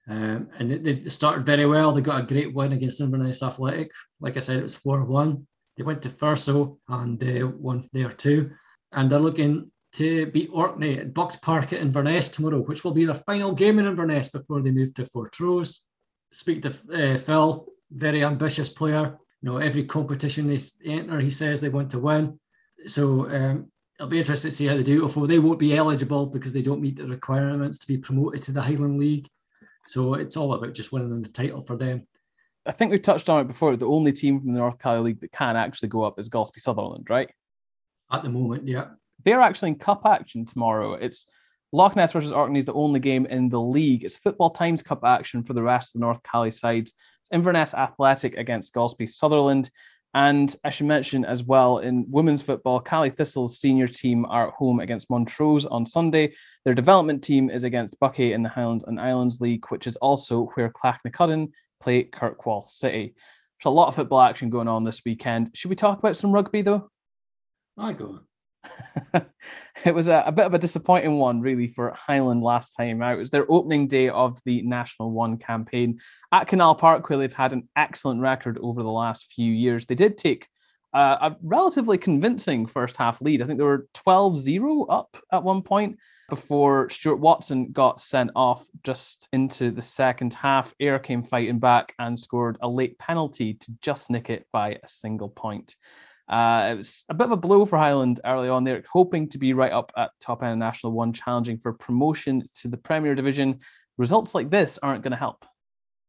Um, 0.07 0.49
and 0.59 0.69
they've 0.69 1.11
started 1.11 1.45
very 1.45 1.65
well. 1.65 1.91
They 1.91 2.01
got 2.01 2.23
a 2.23 2.33
great 2.33 2.53
win 2.53 2.73
against 2.73 3.01
Inverness 3.01 3.41
Athletic. 3.41 3.91
Like 4.19 4.35
I 4.37 4.41
said, 4.41 4.57
it 4.57 4.63
was 4.63 4.75
4 4.75 5.05
1. 5.05 5.47
They 5.77 5.83
went 5.83 6.01
to 6.03 6.09
Thurso 6.09 6.77
and 6.87 7.23
uh, 7.23 7.47
won 7.47 7.83
there 7.93 8.11
too. 8.11 8.51
And 8.91 9.09
they're 9.09 9.19
looking 9.19 9.71
to 9.93 10.25
beat 10.27 10.49
Orkney 10.51 10.99
at 10.99 11.13
Bught 11.13 11.41
Park 11.41 11.71
at 11.73 11.81
Inverness 11.81 12.29
tomorrow, 12.29 12.59
which 12.59 12.83
will 12.83 12.91
be 12.91 13.05
their 13.05 13.15
final 13.15 13.53
game 13.53 13.79
in 13.79 13.87
Inverness 13.87 14.29
before 14.29 14.61
they 14.61 14.71
move 14.71 14.93
to 14.95 15.05
Fortrose. 15.05 15.83
Speak 16.31 16.63
to 16.63 16.69
uh, 16.69 17.17
Phil, 17.17 17.67
very 17.91 18.23
ambitious 18.23 18.69
player. 18.69 19.17
You 19.41 19.49
know, 19.49 19.57
every 19.57 19.83
competition 19.83 20.47
they 20.47 20.59
enter, 20.85 21.19
he 21.19 21.29
says 21.29 21.61
they 21.61 21.69
want 21.69 21.91
to 21.91 21.99
win. 21.99 22.39
So 22.87 23.29
um, 23.29 23.71
it'll 23.99 24.09
be 24.09 24.19
interesting 24.19 24.49
to 24.49 24.55
see 24.55 24.65
how 24.65 24.75
they 24.75 24.83
do. 24.83 25.03
Although 25.03 25.27
they 25.27 25.39
won't 25.39 25.59
be 25.59 25.75
eligible 25.75 26.25
because 26.25 26.53
they 26.53 26.61
don't 26.61 26.81
meet 26.81 26.95
the 26.95 27.07
requirements 27.07 27.77
to 27.79 27.87
be 27.87 27.97
promoted 27.97 28.41
to 28.43 28.51
the 28.51 28.61
Highland 28.61 28.99
League. 28.99 29.27
So 29.87 30.13
it's 30.15 30.37
all 30.37 30.53
about 30.53 30.73
just 30.73 30.91
winning 30.91 31.21
the 31.21 31.29
title 31.29 31.61
for 31.61 31.75
them. 31.75 32.07
I 32.65 32.71
think 32.71 32.91
we've 32.91 33.01
touched 33.01 33.29
on 33.29 33.41
it 33.41 33.47
before. 33.47 33.75
The 33.75 33.87
only 33.87 34.13
team 34.13 34.39
from 34.39 34.53
the 34.53 34.59
North 34.59 34.79
Caley 34.79 34.99
League 34.99 35.19
that 35.21 35.31
can 35.31 35.55
actually 35.55 35.89
go 35.89 36.03
up 36.03 36.19
is 36.19 36.29
Golspie 36.29 36.59
Sutherland, 36.59 37.07
right? 37.09 37.29
At 38.11 38.23
the 38.23 38.29
moment, 38.29 38.67
yeah. 38.67 38.91
They're 39.25 39.41
actually 39.41 39.69
in 39.69 39.75
cup 39.75 40.05
action 40.05 40.45
tomorrow. 40.45 40.93
It's 40.93 41.27
Loch 41.73 41.95
Ness 41.95 42.11
versus 42.11 42.31
Orkney 42.31 42.59
is 42.59 42.65
the 42.65 42.73
only 42.73 42.99
game 42.99 43.25
in 43.25 43.49
the 43.49 43.59
league. 43.59 44.03
It's 44.03 44.15
Football 44.15 44.51
Times 44.51 44.83
Cup 44.83 45.03
action 45.03 45.43
for 45.43 45.53
the 45.53 45.63
rest 45.63 45.89
of 45.89 45.99
the 45.99 46.05
North 46.05 46.21
Caley 46.23 46.51
sides. 46.51 46.93
It's 47.21 47.31
Inverness 47.31 47.73
Athletic 47.73 48.37
against 48.37 48.73
Golspie 48.73 49.09
Sutherland. 49.09 49.69
And 50.13 50.55
I 50.63 50.69
should 50.69 50.85
mention 50.85 51.25
as 51.25 51.43
well 51.43 51.79
in 51.79 52.05
women's 52.09 52.43
football, 52.43 52.79
Caley 52.79 53.09
Thistle's 53.09 53.59
senior 53.59 53.87
team 53.87 54.25
are 54.25 54.49
at 54.49 54.53
home 54.53 54.79
against 54.79 55.09
Montrose 55.09 55.65
on 55.65 55.85
Sunday. 55.85 56.33
Their 56.65 56.75
development 56.75 57.23
team 57.23 57.49
is 57.49 57.63
against 57.63 57.99
Buckie 57.99 58.33
in 58.33 58.43
the 58.43 58.49
Highlands 58.49 58.83
and 58.83 58.99
Islands 58.99 59.41
League, 59.41 59.65
which 59.69 59.87
is 59.87 59.95
also 59.97 60.45
where 60.53 60.69
Clachnacuddin 60.69 61.51
play 61.81 62.03
Kirkwall 62.03 62.67
City. 62.67 63.15
There's 63.63 63.71
a 63.71 63.75
lot 63.75 63.87
of 63.87 63.95
football 63.95 64.21
action 64.21 64.51
going 64.51 64.67
on 64.67 64.83
this 64.83 65.01
weekend. 65.03 65.49
Should 65.55 65.69
we 65.69 65.75
talk 65.75 65.97
about 65.97 66.17
some 66.17 66.31
rugby 66.31 66.61
though? 66.61 66.89
I 67.77 67.93
go. 67.93 68.19
it 69.85 69.93
was 69.93 70.07
a, 70.07 70.23
a, 70.25 70.31
bit 70.31 70.45
of 70.45 70.53
a 70.53 70.59
disappointing 70.59 71.17
one, 71.17 71.41
really, 71.41 71.67
for 71.67 71.91
Highland 71.91 72.41
last 72.41 72.75
time 72.75 73.01
out. 73.01 73.15
It 73.15 73.19
was 73.19 73.31
their 73.31 73.49
opening 73.49 73.87
day 73.87 74.09
of 74.09 74.39
the 74.45 74.61
National 74.61 75.11
One 75.11 75.37
campaign 75.37 75.99
at 76.31 76.47
Canal 76.47 76.75
Park, 76.75 77.09
where 77.09 77.19
they've 77.19 77.33
had 77.33 77.53
an 77.53 77.67
excellent 77.75 78.21
record 78.21 78.57
over 78.61 78.83
the 78.83 78.89
last 78.91 79.31
few 79.33 79.51
years. 79.51 79.85
They 79.85 79.95
did 79.95 80.17
take 80.17 80.47
uh, 80.93 81.17
a 81.31 81.37
relatively 81.41 81.97
convincing 81.97 82.65
first 82.65 82.97
half 82.97 83.21
lead. 83.21 83.41
I 83.41 83.45
think 83.45 83.57
they 83.57 83.65
were 83.65 83.87
12 83.93 84.39
0 84.39 84.83
up 84.83 85.17
at 85.31 85.43
one 85.43 85.61
point 85.61 85.97
before 86.29 86.89
Stuart 86.89 87.17
Watson 87.17 87.71
got 87.71 88.01
sent 88.01 88.31
off 88.35 88.65
just 88.83 89.27
into 89.33 89.71
the 89.71 89.81
second 89.81 90.33
half. 90.33 90.73
Ayr 90.79 90.99
came 90.99 91.23
fighting 91.23 91.59
back 91.59 91.93
and 91.99 92.19
scored 92.19 92.57
a 92.61 92.69
late 92.69 92.97
penalty 92.97 93.55
to 93.55 93.71
just 93.81 94.09
nick 94.09 94.29
it 94.29 94.47
by 94.51 94.79
a 94.81 94.87
single 94.87 95.29
point. 95.29 95.75
Uh, 96.29 96.69
it 96.71 96.77
was 96.77 97.03
a 97.09 97.13
bit 97.13 97.25
of 97.25 97.31
a 97.31 97.37
blow 97.37 97.65
for 97.65 97.77
Highland 97.77 98.21
early 98.25 98.49
on. 98.49 98.63
They're 98.63 98.83
hoping 98.91 99.29
to 99.29 99.37
be 99.37 99.53
right 99.53 99.71
up 99.71 99.91
at 99.97 100.11
top 100.21 100.41
end 100.41 100.53
of 100.53 100.57
National 100.57 100.93
One, 100.93 101.13
challenging 101.13 101.59
for 101.59 101.73
promotion 101.73 102.47
to 102.61 102.67
the 102.67 102.77
Premier 102.77 103.15
Division. 103.15 103.59
Results 103.97 104.33
like 104.33 104.49
this 104.49 104.79
aren't 104.81 105.03
going 105.03 105.11
to 105.11 105.17
help. 105.17 105.45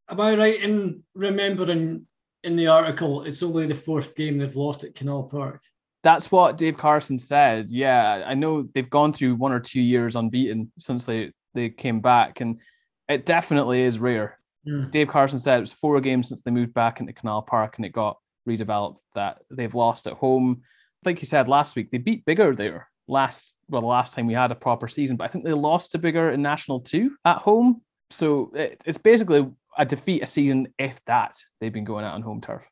Am 0.09 0.21
I 0.21 0.37
right 0.37 0.63
in 0.63 1.03
remembering 1.15 2.07
in 2.43 2.57
the 2.57 2.69
article 2.69 3.23
it's 3.23 3.43
only 3.43 3.67
the 3.67 3.75
fourth 3.75 4.15
game 4.15 4.39
they've 4.39 4.55
lost 4.55 4.85
at 4.85 4.95
Canal 4.95 5.25
Park? 5.25 5.63
That's 6.03 6.31
what 6.31 6.59
Dave 6.59 6.77
Carson 6.77 7.19
said. 7.19 7.71
Yeah, 7.71 8.23
I 8.27 8.35
know 8.35 8.69
they've 8.75 8.91
gone 8.91 9.15
through 9.15 9.37
one 9.37 9.53
or 9.53 9.61
two 9.61 9.81
years 9.81 10.17
unbeaten 10.17 10.71
since 10.79 11.05
they, 11.05 11.33
they 11.55 11.71
came 11.71 12.01
back, 12.01 12.41
and 12.41 12.61
it 13.09 13.25
definitely 13.25 13.83
is 13.83 13.99
rare. 13.99 14.39
Yeah. 14.65 14.85
Dave 14.91 15.09
Carson 15.09 15.41
said 15.41 15.57
it 15.57 15.63
was 15.63 15.73
four 15.73 16.01
games 16.01 16.29
since 16.29 16.43
they 16.43 16.51
moved 16.51 16.75
back 16.75 17.01
into 17.01 17.15
Canal 17.15 17.43
Park, 17.43 17.77
and 17.77 17.87
it 17.87 17.93
got 17.93 18.19
redeveloped 18.49 18.99
that 19.15 19.39
they've 19.51 19.75
lost 19.75 20.07
at 20.07 20.15
home. 20.15 20.63
Like 21.05 21.21
you 21.21 21.27
said 21.27 21.49
last 21.49 21.77
week, 21.77 21.91
they 21.91 21.99
beat 21.99 22.25
Biggar 22.25 22.57
there 22.57 22.89
last 23.07 23.57
well 23.69 23.83
the 23.83 23.87
last 23.87 24.15
time 24.15 24.27
we 24.27 24.35
had 24.35 24.51
a 24.51 24.55
proper 24.55 24.89
season, 24.89 25.17
but 25.17 25.25
I 25.25 25.29
think 25.29 25.45
they 25.45 25.53
lost 25.53 25.93
to 25.93 25.99
Biggar 25.99 26.33
in 26.33 26.43
National 26.43 26.81
Two 26.81 27.17
at 27.25 27.39
home. 27.39 27.83
So 28.11 28.51
it, 28.55 28.81
it's 28.85 28.99
basically 28.99 29.47
a 29.77 29.85
defeat 29.85 30.23
a 30.23 30.27
season 30.27 30.73
if 30.79 30.99
that 31.07 31.37
they've 31.61 31.73
been 31.73 31.85
going 31.85 32.05
out 32.05 32.15
on 32.15 32.23
home 32.23 32.41
turf. 32.41 32.63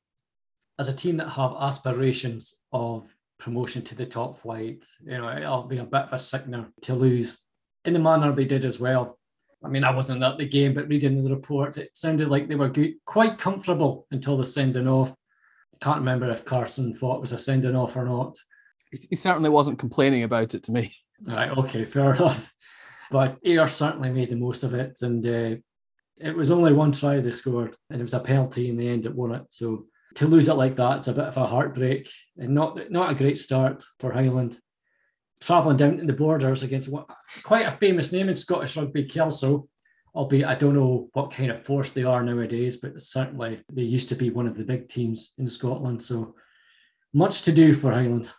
As 0.78 0.88
a 0.88 0.92
team 0.94 1.16
that 1.18 1.28
have 1.28 1.54
aspirations 1.60 2.54
of 2.72 3.14
promotion 3.38 3.82
to 3.82 3.94
the 3.94 4.06
top 4.06 4.38
flight, 4.38 4.84
you 5.04 5.18
know, 5.18 5.30
it'll 5.36 5.64
be 5.64 5.78
a 5.78 5.84
bit 5.84 6.02
of 6.02 6.12
a 6.12 6.18
sickener 6.18 6.68
to 6.82 6.94
lose 6.94 7.38
in 7.84 7.92
the 7.92 7.98
manner 7.98 8.32
they 8.32 8.44
did 8.44 8.64
as 8.64 8.78
well. 8.78 9.18
I 9.64 9.68
mean, 9.68 9.84
I 9.84 9.94
wasn't 9.94 10.22
at 10.22 10.38
the 10.38 10.46
game, 10.46 10.74
but 10.74 10.88
reading 10.88 11.22
the 11.22 11.30
report, 11.30 11.76
it 11.76 11.90
sounded 11.94 12.28
like 12.28 12.48
they 12.48 12.56
were 12.56 12.68
good, 12.68 12.94
quite 13.04 13.38
comfortable 13.38 14.06
until 14.10 14.36
the 14.36 14.44
sending 14.44 14.88
off. 14.88 15.14
Can't 15.82 15.98
remember 15.98 16.30
if 16.30 16.44
Carson 16.44 16.94
thought 16.94 17.16
it 17.16 17.22
was 17.22 17.32
a 17.32 17.38
sending 17.38 17.74
off 17.74 17.96
or 17.96 18.04
not. 18.04 18.38
He 19.10 19.16
certainly 19.16 19.50
wasn't 19.50 19.80
complaining 19.80 20.22
about 20.22 20.54
it 20.54 20.62
to 20.64 20.72
me. 20.72 20.94
All 21.28 21.34
right, 21.34 21.50
okay, 21.58 21.84
fair 21.84 22.14
enough. 22.14 22.52
But 23.10 23.36
Ayr 23.44 23.66
certainly 23.66 24.10
made 24.10 24.30
the 24.30 24.36
most 24.36 24.62
of 24.62 24.74
it, 24.74 24.98
and 25.02 25.26
uh, 25.26 25.56
it 26.20 26.36
was 26.36 26.52
only 26.52 26.72
one 26.72 26.92
try 26.92 27.18
they 27.18 27.32
scored, 27.32 27.74
and 27.90 28.00
it 28.00 28.04
was 28.04 28.14
a 28.14 28.20
penalty 28.20 28.68
in 28.68 28.76
the 28.76 28.88
end 28.88 29.02
that 29.02 29.16
won 29.16 29.34
it. 29.34 29.42
So 29.50 29.86
to 30.14 30.28
lose 30.28 30.48
it 30.48 30.54
like 30.54 30.76
that, 30.76 30.98
it's 30.98 31.08
a 31.08 31.12
bit 31.12 31.24
of 31.24 31.36
a 31.36 31.48
heartbreak, 31.48 32.08
and 32.36 32.54
not 32.54 32.78
not 32.92 33.10
a 33.10 33.16
great 33.16 33.38
start 33.38 33.82
for 33.98 34.12
Highland. 34.12 34.60
Travelling 35.40 35.78
down 35.78 35.96
to 35.96 36.04
the 36.04 36.12
borders 36.12 36.62
against 36.62 36.88
what, 36.88 37.08
quite 37.42 37.66
a 37.66 37.72
famous 37.72 38.12
name 38.12 38.28
in 38.28 38.36
Scottish 38.36 38.76
rugby, 38.76 39.02
Kelso, 39.02 39.68
albeit 40.14 40.46
I 40.46 40.54
don't 40.54 40.74
know 40.74 41.08
what 41.12 41.30
kind 41.30 41.50
of 41.50 41.64
force 41.64 41.92
they 41.92 42.04
are 42.04 42.22
nowadays, 42.22 42.76
but 42.76 43.00
certainly 43.00 43.62
they 43.72 43.82
used 43.82 44.08
to 44.10 44.14
be 44.14 44.30
one 44.30 44.46
of 44.46 44.56
the 44.56 44.64
big 44.64 44.88
teams 44.88 45.32
in 45.38 45.48
Scotland. 45.48 46.02
So 46.02 46.34
much 47.14 47.42
to 47.42 47.52
do 47.52 47.74
for 47.74 47.92
Highland. 47.92 48.30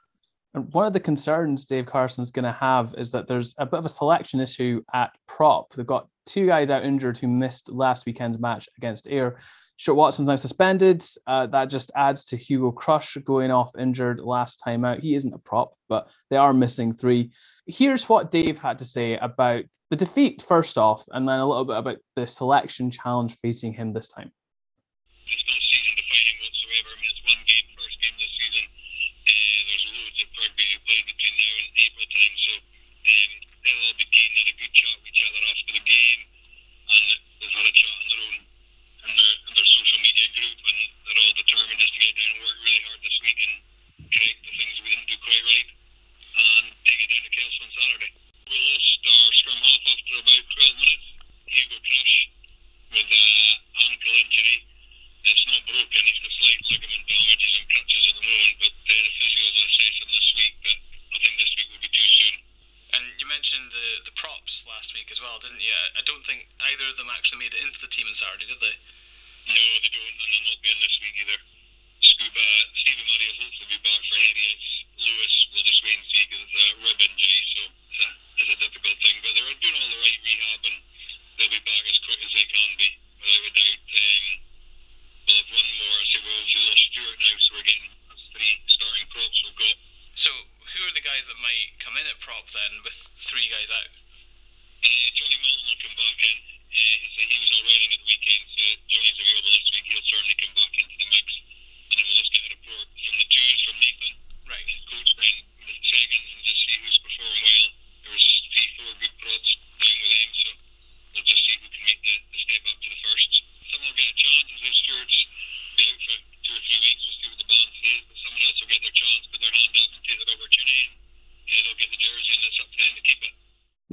And 0.54 0.72
one 0.72 0.86
of 0.86 0.94
the 0.94 1.00
concerns 1.00 1.66
Dave 1.66 1.88
Carson's 1.88 2.30
going 2.30 2.46
to 2.46 2.52
have 2.52 2.94
is 2.98 3.12
that 3.12 3.28
there's 3.28 3.56
a 3.58 3.66
bit 3.66 3.80
of 3.80 3.86
a 3.86 3.90
selection 3.90 4.40
issue 4.40 4.84
at 4.94 5.12
prop. 5.28 5.74
They've 5.74 5.86
got 5.86 6.08
two 6.26 6.46
guys 6.46 6.70
out 6.70 6.86
injured 6.86 7.18
who 7.18 7.28
missed 7.28 7.72
last 7.72 8.06
weekend's 8.06 8.40
match 8.40 8.70
against 8.78 9.08
Ayr. 9.08 9.40
Stuart 9.78 9.96
Watson's 9.96 10.30
now 10.30 10.36
suspended. 10.36 11.04
Uh, 11.28 11.48
that 11.48 11.66
just 11.66 11.92
adds 11.96 12.26
to 12.26 12.38
Hugo 12.38 12.72
Crush 12.72 13.18
going 13.26 13.52
off 13.52 13.72
injured 13.78 14.20
last 14.20 14.58
time 14.58 14.86
out. 14.86 15.00
He 15.00 15.16
isn't 15.16 15.34
a 15.34 15.40
prop, 15.40 15.76
but 15.90 16.10
they 16.30 16.38
are 16.38 16.54
missing 16.54 16.94
three. 16.94 17.32
Here's 17.66 18.08
what 18.08 18.32
Dave 18.32 18.60
had 18.60 18.80
to 18.80 18.86
say 18.86 19.18
about 19.18 19.64
the 19.90 19.96
defeat, 19.96 20.42
first 20.42 20.78
off, 20.78 21.04
and 21.12 21.28
then 21.28 21.40
a 21.40 21.46
little 21.46 21.66
bit 21.66 21.78
about 21.78 21.98
the 22.16 22.28
selection 22.28 22.92
challenge 22.92 23.38
facing 23.42 23.74
him 23.74 23.94
this 23.94 24.08
time. 24.08 24.32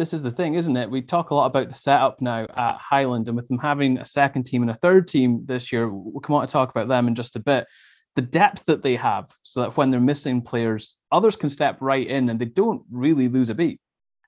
This 0.00 0.14
is 0.14 0.22
the 0.22 0.30
thing, 0.30 0.54
isn't 0.54 0.78
it? 0.78 0.90
We 0.90 1.02
talk 1.02 1.28
a 1.28 1.34
lot 1.34 1.44
about 1.44 1.68
the 1.68 1.74
setup 1.74 2.22
now 2.22 2.46
at 2.56 2.78
Highland, 2.80 3.28
and 3.28 3.36
with 3.36 3.46
them 3.48 3.58
having 3.58 3.98
a 3.98 4.06
second 4.06 4.44
team 4.44 4.62
and 4.62 4.70
a 4.70 4.74
third 4.74 5.06
team 5.06 5.42
this 5.44 5.70
year, 5.70 5.90
we'll 5.90 6.22
come 6.22 6.36
on 6.36 6.46
to 6.46 6.50
talk 6.50 6.70
about 6.70 6.88
them 6.88 7.06
in 7.06 7.14
just 7.14 7.36
a 7.36 7.40
bit. 7.40 7.66
The 8.16 8.22
depth 8.22 8.64
that 8.64 8.82
they 8.82 8.96
have, 8.96 9.30
so 9.42 9.60
that 9.60 9.76
when 9.76 9.90
they're 9.90 10.00
missing 10.00 10.40
players, 10.40 10.96
others 11.12 11.36
can 11.36 11.50
step 11.50 11.76
right 11.80 12.06
in 12.06 12.30
and 12.30 12.40
they 12.40 12.46
don't 12.46 12.82
really 12.90 13.28
lose 13.28 13.50
a 13.50 13.54
beat. 13.54 13.78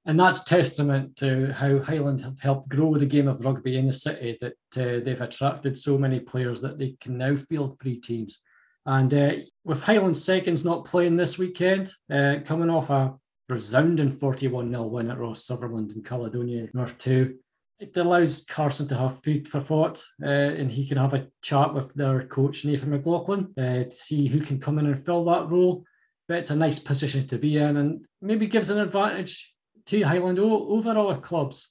And 0.04 0.20
that's 0.20 0.44
testament 0.44 1.16
to 1.16 1.54
how 1.54 1.78
Highland 1.78 2.20
have 2.20 2.38
helped 2.38 2.68
grow 2.68 2.94
the 2.98 3.06
game 3.06 3.26
of 3.26 3.42
rugby 3.42 3.78
in 3.78 3.86
the 3.86 3.94
city, 3.94 4.36
that 4.42 4.52
uh, 4.76 5.02
they've 5.02 5.20
attracted 5.22 5.78
so 5.78 5.96
many 5.96 6.20
players 6.20 6.60
that 6.60 6.78
they 6.78 6.96
can 7.00 7.16
now 7.16 7.34
field 7.34 7.80
three 7.80 7.98
teams. 7.98 8.40
And 8.84 9.14
uh, 9.14 9.32
with 9.64 9.82
Highland 9.82 10.18
seconds 10.18 10.66
not 10.66 10.84
playing 10.84 11.16
this 11.16 11.38
weekend, 11.38 11.90
uh, 12.12 12.36
coming 12.44 12.68
off 12.68 12.90
a 12.90 13.14
resounding 13.52 14.16
41 14.16 14.70
0 14.70 14.84
win 14.84 15.10
at 15.10 15.18
Ross 15.18 15.44
Sutherland 15.44 15.92
in 15.92 16.02
Caledonia 16.02 16.68
North 16.72 16.96
2. 16.98 17.36
It 17.78 17.96
allows 17.96 18.44
Carson 18.44 18.88
to 18.88 18.96
have 18.96 19.22
food 19.22 19.46
for 19.46 19.60
thought 19.60 20.02
uh, 20.22 20.26
and 20.26 20.70
he 20.70 20.86
can 20.86 20.96
have 20.96 21.14
a 21.14 21.28
chat 21.42 21.74
with 21.74 21.92
their 21.94 22.26
coach, 22.26 22.64
Nathan 22.64 22.90
McLaughlin, 22.90 23.52
uh, 23.58 23.84
to 23.84 23.92
see 23.92 24.26
who 24.26 24.40
can 24.40 24.58
come 24.58 24.78
in 24.78 24.86
and 24.86 25.04
fill 25.04 25.24
that 25.26 25.50
role. 25.50 25.84
But 26.28 26.38
it's 26.38 26.50
a 26.50 26.56
nice 26.56 26.78
position 26.78 27.26
to 27.28 27.38
be 27.38 27.58
in 27.58 27.76
and 27.76 28.06
maybe 28.20 28.46
gives 28.46 28.70
an 28.70 28.78
advantage 28.78 29.54
to 29.86 30.00
Highland 30.02 30.38
over 30.38 30.90
other 30.90 31.20
clubs. 31.20 31.68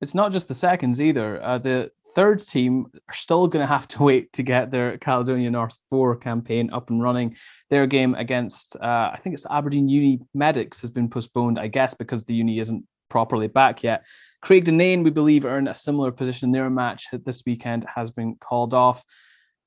It's 0.00 0.14
not 0.14 0.32
just 0.32 0.48
the 0.48 0.54
seconds 0.54 1.00
either. 1.00 1.40
Uh, 1.42 1.58
the 1.58 1.90
third 2.14 2.46
team 2.46 2.86
are 3.08 3.14
still 3.14 3.46
going 3.46 3.62
to 3.62 3.66
have 3.66 3.88
to 3.88 4.02
wait 4.02 4.32
to 4.34 4.42
get 4.42 4.70
their 4.70 4.98
Caledonia 4.98 5.50
North 5.50 5.76
4 5.88 6.16
campaign 6.16 6.70
up 6.72 6.90
and 6.90 7.02
running. 7.02 7.36
Their 7.70 7.86
game 7.86 8.14
against, 8.14 8.76
uh, 8.76 9.10
I 9.12 9.18
think 9.22 9.34
it's 9.34 9.46
Aberdeen 9.50 9.88
Uni 9.88 10.20
Medics, 10.34 10.80
has 10.80 10.90
been 10.90 11.08
postponed, 11.08 11.58
I 11.58 11.68
guess, 11.68 11.94
because 11.94 12.24
the 12.24 12.34
uni 12.34 12.58
isn't 12.58 12.84
properly 13.08 13.48
back 13.48 13.82
yet. 13.82 14.04
Craig 14.40 14.64
Dunain, 14.64 15.04
we 15.04 15.10
believe, 15.10 15.44
are 15.44 15.58
in 15.58 15.68
a 15.68 15.74
similar 15.74 16.10
position. 16.10 16.50
Their 16.50 16.70
match 16.70 17.06
this 17.24 17.42
weekend 17.46 17.86
has 17.94 18.10
been 18.10 18.36
called 18.36 18.74
off. 18.74 19.04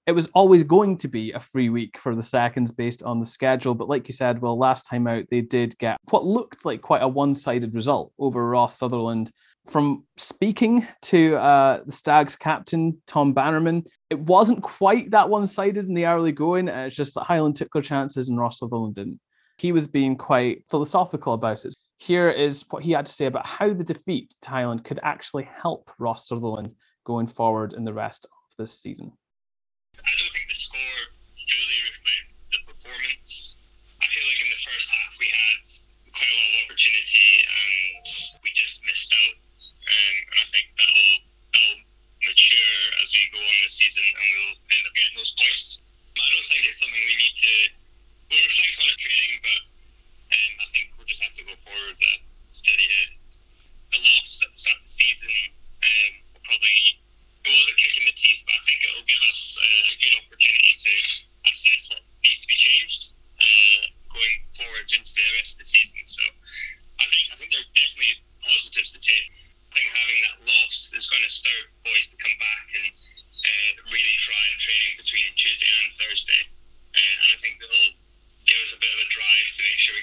It 0.06 0.12
was 0.12 0.28
always 0.34 0.64
going 0.64 0.98
to 1.00 1.08
be 1.08 1.32
a 1.32 1.40
free 1.40 1.70
week 1.70 1.98
for 1.98 2.16
the 2.16 2.22
seconds 2.24 2.72
based 2.72 3.02
on 3.02 3.20
the 3.20 3.26
schedule. 3.26 3.74
But 3.74 3.90
like 3.90 4.08
you 4.08 4.14
said, 4.14 4.42
well, 4.42 4.58
last 4.58 4.84
time 4.84 5.08
out, 5.08 5.26
they 5.32 5.42
did 5.42 5.78
get 5.80 5.98
what 6.10 6.26
looked 6.26 6.66
like 6.66 6.82
quite 6.82 7.02
a 7.02 7.08
one 7.08 7.34
sided 7.34 7.74
result 7.74 8.12
over 8.20 8.48
Ross 8.48 8.78
Sutherland 8.78 9.32
from 9.68 10.06
speaking 10.18 10.88
to 11.04 11.36
uh, 11.38 11.82
the 11.86 11.92
Stags 11.92 12.36
captain, 12.36 13.02
Tom 13.08 13.34
Bannerman, 13.34 13.84
it 14.10 14.20
wasn't 14.20 14.62
quite 14.64 15.12
that 15.12 15.30
one 15.30 15.48
sided 15.48 15.88
in 15.88 15.94
the 15.94 16.06
early 16.06 16.32
going. 16.32 16.70
Uh, 16.70 16.86
it's 16.88 16.96
just 16.96 17.16
that 17.16 17.24
Highland 17.24 17.56
took 17.56 17.72
their 17.74 17.82
chances 17.82 18.30
and 18.30 18.40
Ross 18.40 18.60
Sutherland 18.60 18.96
didn't. 18.96 19.20
He 19.58 19.72
was 19.72 19.88
being 19.88 20.18
quite 20.18 20.64
philosophical 20.70 21.34
about 21.34 21.66
it. 21.66 21.74
Here 21.98 22.30
is 22.30 22.66
what 22.70 22.84
he 22.84 22.92
had 22.92 23.06
to 23.06 23.12
say 23.12 23.26
about 23.26 23.46
how 23.46 23.74
the 23.74 23.84
defeat 23.84 24.34
to 24.42 24.50
Highland 24.50 24.84
could 24.84 25.00
actually 25.02 25.44
help 25.44 25.90
Ross 25.98 26.28
Sutherland 26.28 26.76
going 27.06 27.28
forward 27.28 27.74
in 27.74 27.86
the 27.86 27.94
rest 27.94 28.26
of 28.26 28.58
this 28.58 28.80
season. 28.80 29.14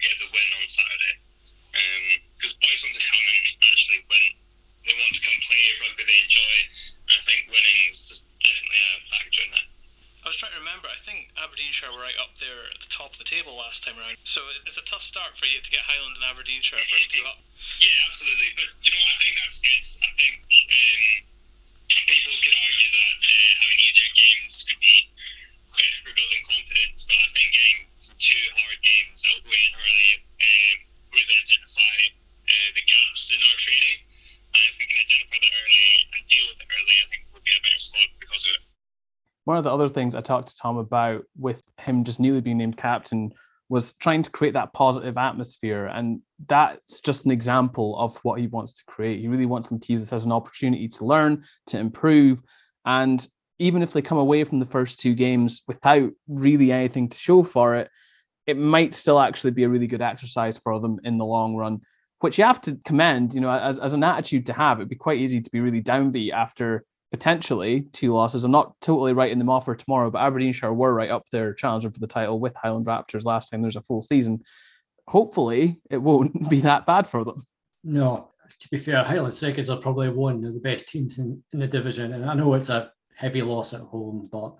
get 0.02 0.14
the 0.18 0.28
win 0.28 0.48
on 0.58 0.66
Saturday. 0.68 1.14
Because 2.36 2.52
um, 2.52 2.60
boys 2.60 2.80
want 2.84 2.94
to 2.98 3.04
come 3.06 3.24
and 3.24 3.40
actually 3.70 4.00
win. 4.10 4.26
They 4.84 4.94
want 4.98 5.14
to 5.14 5.22
come 5.22 5.38
play 5.46 5.62
rugby 5.80 6.04
they 6.04 6.20
enjoy. 6.26 6.54
And 7.08 7.14
I 7.16 7.22
think 7.24 7.40
winning 7.48 7.80
is 7.94 8.20
definitely 8.42 8.82
a 8.82 8.92
factor 9.08 9.42
in 9.46 9.50
that. 9.54 9.68
I 10.22 10.30
was 10.30 10.38
trying 10.38 10.54
to 10.54 10.62
remember. 10.62 10.86
I 10.86 10.98
think 11.02 11.34
Aberdeenshire 11.34 11.90
were 11.90 11.98
right 11.98 12.14
up 12.14 12.38
there 12.38 12.70
at 12.70 12.78
the 12.78 12.90
top 12.90 13.10
of 13.10 13.18
the 13.18 13.26
table 13.26 13.58
last 13.58 13.82
time 13.82 13.98
around. 13.98 14.22
So 14.22 14.42
it's 14.66 14.78
a 14.78 14.86
tough 14.86 15.02
start 15.02 15.34
for 15.34 15.50
you 15.50 15.58
to 15.58 15.70
get 15.70 15.82
Highland 15.82 16.14
and 16.14 16.22
Aberdeenshire 16.22 16.78
first 16.90 17.10
two 17.10 17.22
up. 17.26 17.42
Yeah, 17.78 17.94
absolutely. 18.10 18.50
But 18.58 18.74
of 39.62 39.64
the 39.64 39.72
other 39.84 39.88
things 39.88 40.14
I 40.14 40.20
talked 40.20 40.48
to 40.48 40.56
Tom 40.56 40.76
about 40.76 41.24
with 41.38 41.62
him 41.78 42.04
just 42.04 42.20
newly 42.20 42.40
being 42.40 42.58
named 42.58 42.76
captain 42.76 43.32
was 43.68 43.94
trying 43.94 44.22
to 44.22 44.30
create 44.30 44.54
that 44.54 44.72
positive 44.74 45.16
atmosphere. 45.16 45.86
And 45.86 46.20
that's 46.46 47.00
just 47.00 47.24
an 47.24 47.30
example 47.30 47.98
of 47.98 48.16
what 48.22 48.38
he 48.38 48.46
wants 48.46 48.74
to 48.74 48.84
create. 48.86 49.20
He 49.20 49.28
really 49.28 49.46
wants 49.46 49.68
them 49.68 49.80
to 49.80 49.92
use 49.92 50.02
this 50.02 50.12
as 50.12 50.26
an 50.26 50.32
opportunity 50.32 50.88
to 50.88 51.04
learn, 51.06 51.44
to 51.68 51.78
improve. 51.78 52.42
And 52.84 53.26
even 53.58 53.82
if 53.82 53.92
they 53.92 54.02
come 54.02 54.18
away 54.18 54.44
from 54.44 54.58
the 54.58 54.66
first 54.66 55.00
two 55.00 55.14
games 55.14 55.62
without 55.66 56.10
really 56.28 56.72
anything 56.72 57.08
to 57.08 57.18
show 57.18 57.44
for 57.44 57.76
it, 57.76 57.88
it 58.46 58.58
might 58.58 58.92
still 58.92 59.20
actually 59.20 59.52
be 59.52 59.64
a 59.64 59.68
really 59.68 59.86
good 59.86 60.02
exercise 60.02 60.58
for 60.58 60.80
them 60.80 60.98
in 61.04 61.16
the 61.16 61.24
long 61.24 61.54
run, 61.54 61.80
which 62.20 62.38
you 62.38 62.44
have 62.44 62.60
to 62.62 62.78
commend, 62.84 63.32
you 63.32 63.40
know, 63.40 63.50
as, 63.50 63.78
as 63.78 63.92
an 63.92 64.02
attitude 64.02 64.46
to 64.46 64.52
have. 64.52 64.78
It'd 64.78 64.88
be 64.88 64.96
quite 64.96 65.20
easy 65.20 65.40
to 65.40 65.50
be 65.50 65.60
really 65.60 65.82
downbeat 65.82 66.32
after 66.32 66.84
potentially 67.12 67.82
two 67.92 68.12
losses. 68.12 68.42
I'm 68.42 68.50
not 68.50 68.80
totally 68.80 69.12
writing 69.12 69.38
them 69.38 69.50
off 69.50 69.66
for 69.66 69.76
tomorrow, 69.76 70.10
but 70.10 70.22
Aberdeenshire 70.22 70.72
were 70.72 70.94
right 70.94 71.10
up 71.10 71.26
there 71.30 71.52
challenging 71.52 71.92
for 71.92 72.00
the 72.00 72.06
title 72.06 72.40
with 72.40 72.56
Highland 72.56 72.86
Raptors 72.86 73.24
last 73.24 73.50
time 73.50 73.60
there's 73.60 73.76
a 73.76 73.82
full 73.82 74.00
season. 74.00 74.42
Hopefully, 75.06 75.78
it 75.90 75.98
won't 75.98 76.48
be 76.50 76.62
that 76.62 76.86
bad 76.86 77.06
for 77.06 77.22
them. 77.22 77.46
No, 77.84 78.30
to 78.58 78.68
be 78.70 78.78
fair, 78.78 79.04
Highland 79.04 79.34
Seconds 79.34 79.68
are 79.68 79.76
probably 79.76 80.08
one 80.08 80.42
of 80.42 80.54
the 80.54 80.60
best 80.60 80.88
teams 80.88 81.18
in, 81.18 81.42
in 81.52 81.58
the 81.58 81.66
division. 81.66 82.14
And 82.14 82.24
I 82.24 82.34
know 82.34 82.54
it's 82.54 82.70
a 82.70 82.90
heavy 83.14 83.42
loss 83.42 83.74
at 83.74 83.80
home, 83.80 84.28
but 84.32 84.56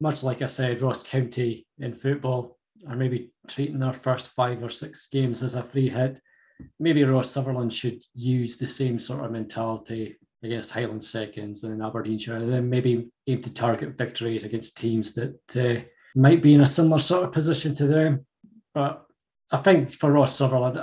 much 0.00 0.22
like 0.22 0.42
I 0.42 0.46
said, 0.46 0.80
Ross 0.82 1.02
County 1.02 1.66
in 1.80 1.92
football 1.92 2.56
are 2.88 2.96
maybe 2.96 3.32
treating 3.48 3.80
their 3.80 3.92
first 3.92 4.28
five 4.28 4.62
or 4.62 4.70
six 4.70 5.08
games 5.08 5.42
as 5.42 5.56
a 5.56 5.62
free 5.62 5.88
hit. 5.88 6.20
Maybe 6.78 7.02
Ross 7.02 7.30
Sutherland 7.30 7.74
should 7.74 8.02
use 8.14 8.56
the 8.56 8.66
same 8.66 9.00
sort 9.00 9.24
of 9.24 9.32
mentality 9.32 10.18
against 10.42 10.70
Highland 10.70 11.02
seconds 11.02 11.62
and 11.62 11.72
then 11.72 11.86
Aberdeenshire, 11.86 12.36
and 12.36 12.52
then 12.52 12.68
maybe 12.68 13.08
aim 13.26 13.42
to 13.42 13.52
target 13.52 13.96
victories 13.96 14.44
against 14.44 14.76
teams 14.76 15.14
that 15.14 15.56
uh, 15.56 15.82
might 16.14 16.42
be 16.42 16.54
in 16.54 16.60
a 16.60 16.66
similar 16.66 16.98
sort 16.98 17.24
of 17.24 17.32
position 17.32 17.74
to 17.76 17.86
them. 17.86 18.26
But 18.74 19.06
I 19.50 19.58
think 19.58 19.90
for 19.90 20.12
Ross 20.12 20.36
Sutherland, 20.36 20.78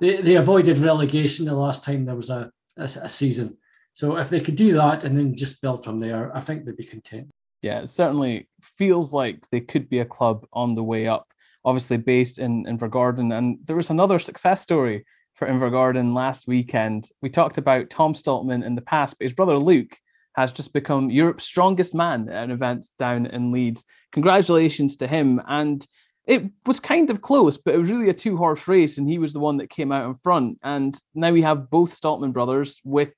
they, 0.00 0.20
they 0.22 0.36
avoided 0.36 0.78
relegation 0.78 1.46
the 1.46 1.54
last 1.54 1.84
time 1.84 2.04
there 2.04 2.14
was 2.14 2.30
a, 2.30 2.50
a, 2.76 2.84
a 2.84 3.08
season. 3.08 3.56
So 3.94 4.16
if 4.16 4.28
they 4.28 4.40
could 4.40 4.56
do 4.56 4.74
that 4.74 5.04
and 5.04 5.16
then 5.16 5.36
just 5.36 5.62
build 5.62 5.84
from 5.84 6.00
there, 6.00 6.34
I 6.36 6.40
think 6.40 6.64
they'd 6.64 6.76
be 6.76 6.84
content. 6.84 7.30
Yeah, 7.62 7.80
it 7.80 7.88
certainly 7.88 8.48
feels 8.76 9.12
like 9.12 9.40
they 9.50 9.60
could 9.60 9.88
be 9.88 10.00
a 10.00 10.04
club 10.04 10.46
on 10.52 10.74
the 10.74 10.84
way 10.84 11.08
up, 11.08 11.26
obviously 11.64 11.96
based 11.96 12.38
in 12.38 12.64
Invergordon. 12.66 13.36
And 13.36 13.58
there 13.64 13.76
was 13.76 13.90
another 13.90 14.18
success 14.18 14.60
story 14.60 15.04
for 15.36 15.46
Invergordon 15.46 16.14
last 16.14 16.48
weekend. 16.48 17.08
We 17.22 17.30
talked 17.30 17.58
about 17.58 17.90
Tom 17.90 18.14
Stoltman 18.14 18.64
in 18.64 18.74
the 18.74 18.80
past, 18.80 19.18
but 19.18 19.26
his 19.26 19.34
brother 19.34 19.58
Luke 19.58 19.96
has 20.34 20.52
just 20.52 20.72
become 20.72 21.10
Europe's 21.10 21.44
strongest 21.44 21.94
man 21.94 22.28
at 22.28 22.44
an 22.44 22.50
event 22.50 22.86
down 22.98 23.26
in 23.26 23.52
Leeds. 23.52 23.84
Congratulations 24.12 24.96
to 24.96 25.06
him. 25.06 25.40
And 25.46 25.86
it 26.26 26.44
was 26.66 26.80
kind 26.80 27.10
of 27.10 27.22
close, 27.22 27.56
but 27.56 27.74
it 27.74 27.78
was 27.78 27.90
really 27.90 28.08
a 28.08 28.14
two 28.14 28.36
horse 28.36 28.66
race, 28.66 28.98
and 28.98 29.08
he 29.08 29.18
was 29.18 29.32
the 29.32 29.40
one 29.40 29.58
that 29.58 29.70
came 29.70 29.92
out 29.92 30.06
in 30.06 30.16
front. 30.16 30.58
And 30.62 30.96
now 31.14 31.32
we 31.32 31.42
have 31.42 31.70
both 31.70 31.98
Stoltman 31.98 32.32
brothers 32.32 32.80
with 32.84 33.12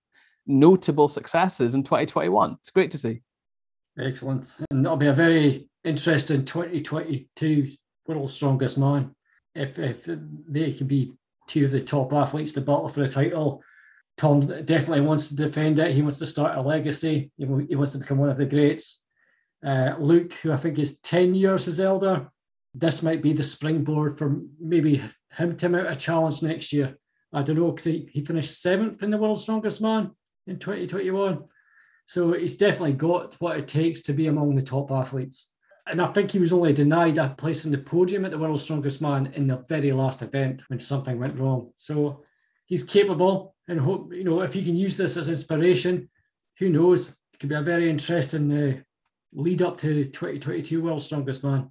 notable 0.47 1.09
successes 1.09 1.75
in 1.75 1.83
2021. 1.85 2.57
It's 2.61 2.71
great 2.71 2.91
to 2.93 2.99
see. 2.99 3.23
Excellent. 3.99 4.57
And 4.71 4.85
that'll 4.85 4.97
be 4.97 5.07
a 5.07 5.13
very 5.13 5.69
interesting 5.85 6.45
2022 6.45 7.69
World's 8.07 8.33
Strongest 8.33 8.79
Man. 8.79 9.15
If, 9.55 9.79
if 9.79 10.05
they 10.05 10.73
can 10.73 10.87
be 10.87 11.15
two 11.49 11.65
of 11.65 11.71
the 11.71 11.81
top 11.81 12.13
athletes 12.13 12.53
to 12.53 12.61
battle 12.61 12.89
for 12.89 13.01
the 13.01 13.09
title. 13.09 13.63
Tom 14.17 14.47
definitely 14.65 15.01
wants 15.01 15.29
to 15.29 15.37
defend 15.37 15.79
it. 15.79 15.95
He 15.95 16.03
wants 16.03 16.19
to 16.19 16.27
start 16.27 16.57
a 16.57 16.61
legacy. 16.61 17.31
He, 17.37 17.45
wants 17.47 17.93
to 17.93 17.99
become 17.99 18.19
one 18.19 18.31
of 18.31 18.37
the 18.37 18.47
greats. 18.47 19.03
Uh, 19.65 19.95
Luke, 19.99 20.33
who 20.35 20.53
I 20.53 20.57
think 20.57 20.79
is 20.79 21.01
10 21.01 21.35
years 21.35 21.65
his 21.65 21.81
elder, 21.81 22.31
this 22.75 23.03
might 23.03 23.23
be 23.23 23.33
the 23.33 23.43
springboard 23.43 24.19
for 24.19 24.41
maybe 24.61 25.03
him 25.33 25.57
to 25.57 25.69
mount 25.69 25.91
a 25.91 25.97
challenge 25.97 26.43
next 26.43 26.73
year. 26.73 26.97
I 27.33 27.43
don't 27.43 27.57
know, 27.57 27.71
because 27.71 27.85
he, 27.85 28.09
he 28.13 28.25
finished 28.25 28.61
seventh 28.61 29.03
in 29.03 29.11
the 29.11 29.19
world's 29.19 29.43
strongest 29.43 29.81
man 29.81 30.11
in 30.47 30.59
2021. 30.59 31.45
So 32.07 32.33
he's 32.33 32.57
definitely 32.57 32.95
got 32.95 33.35
what 33.41 33.59
it 33.59 33.69
takes 33.69 34.03
to 34.03 34.13
be 34.13 34.27
among 34.27 34.55
the 34.55 34.63
top 34.63 34.91
athletes 34.91 35.51
and 35.91 36.01
I 36.01 36.07
think 36.09 36.31
he 36.31 36.39
was 36.39 36.53
only 36.53 36.73
denied 36.73 37.19
a 37.19 37.31
place 37.31 37.65
in 37.65 37.73
the 37.73 37.79
podium 37.79 38.25
at 38.25 38.31
the 38.31 38.39
World's 38.39 38.63
Strongest 38.63 39.01
Man 39.01 39.33
in 39.35 39.47
the 39.47 39.57
very 39.69 39.93
last 39.93 40.23
event 40.23 40.63
when 40.69 40.81
something 40.81 41.19
went 41.19 41.39
wrong. 41.39 41.73
So 41.77 42.25
he's 42.67 42.83
capable, 42.83 43.55
and 43.69 43.81
hope 43.81 44.13
you 44.13 44.25
know 44.25 44.43
if 44.43 44.55
you 44.55 44.63
can 44.63 44.77
use 44.77 44.97
this 44.97 45.17
as 45.17 45.29
inspiration, 45.29 46.09
who 46.59 46.69
knows? 46.69 47.11
It 47.11 47.41
could 47.41 47.49
be 47.49 47.55
a 47.55 47.63
very 47.63 47.89
interesting 47.89 48.53
uh, 48.53 48.77
lead 49.33 49.63
up 49.63 49.79
to 49.79 50.05
2022 50.05 50.83
World's 50.83 51.05
Strongest 51.05 51.45
Man. 51.45 51.71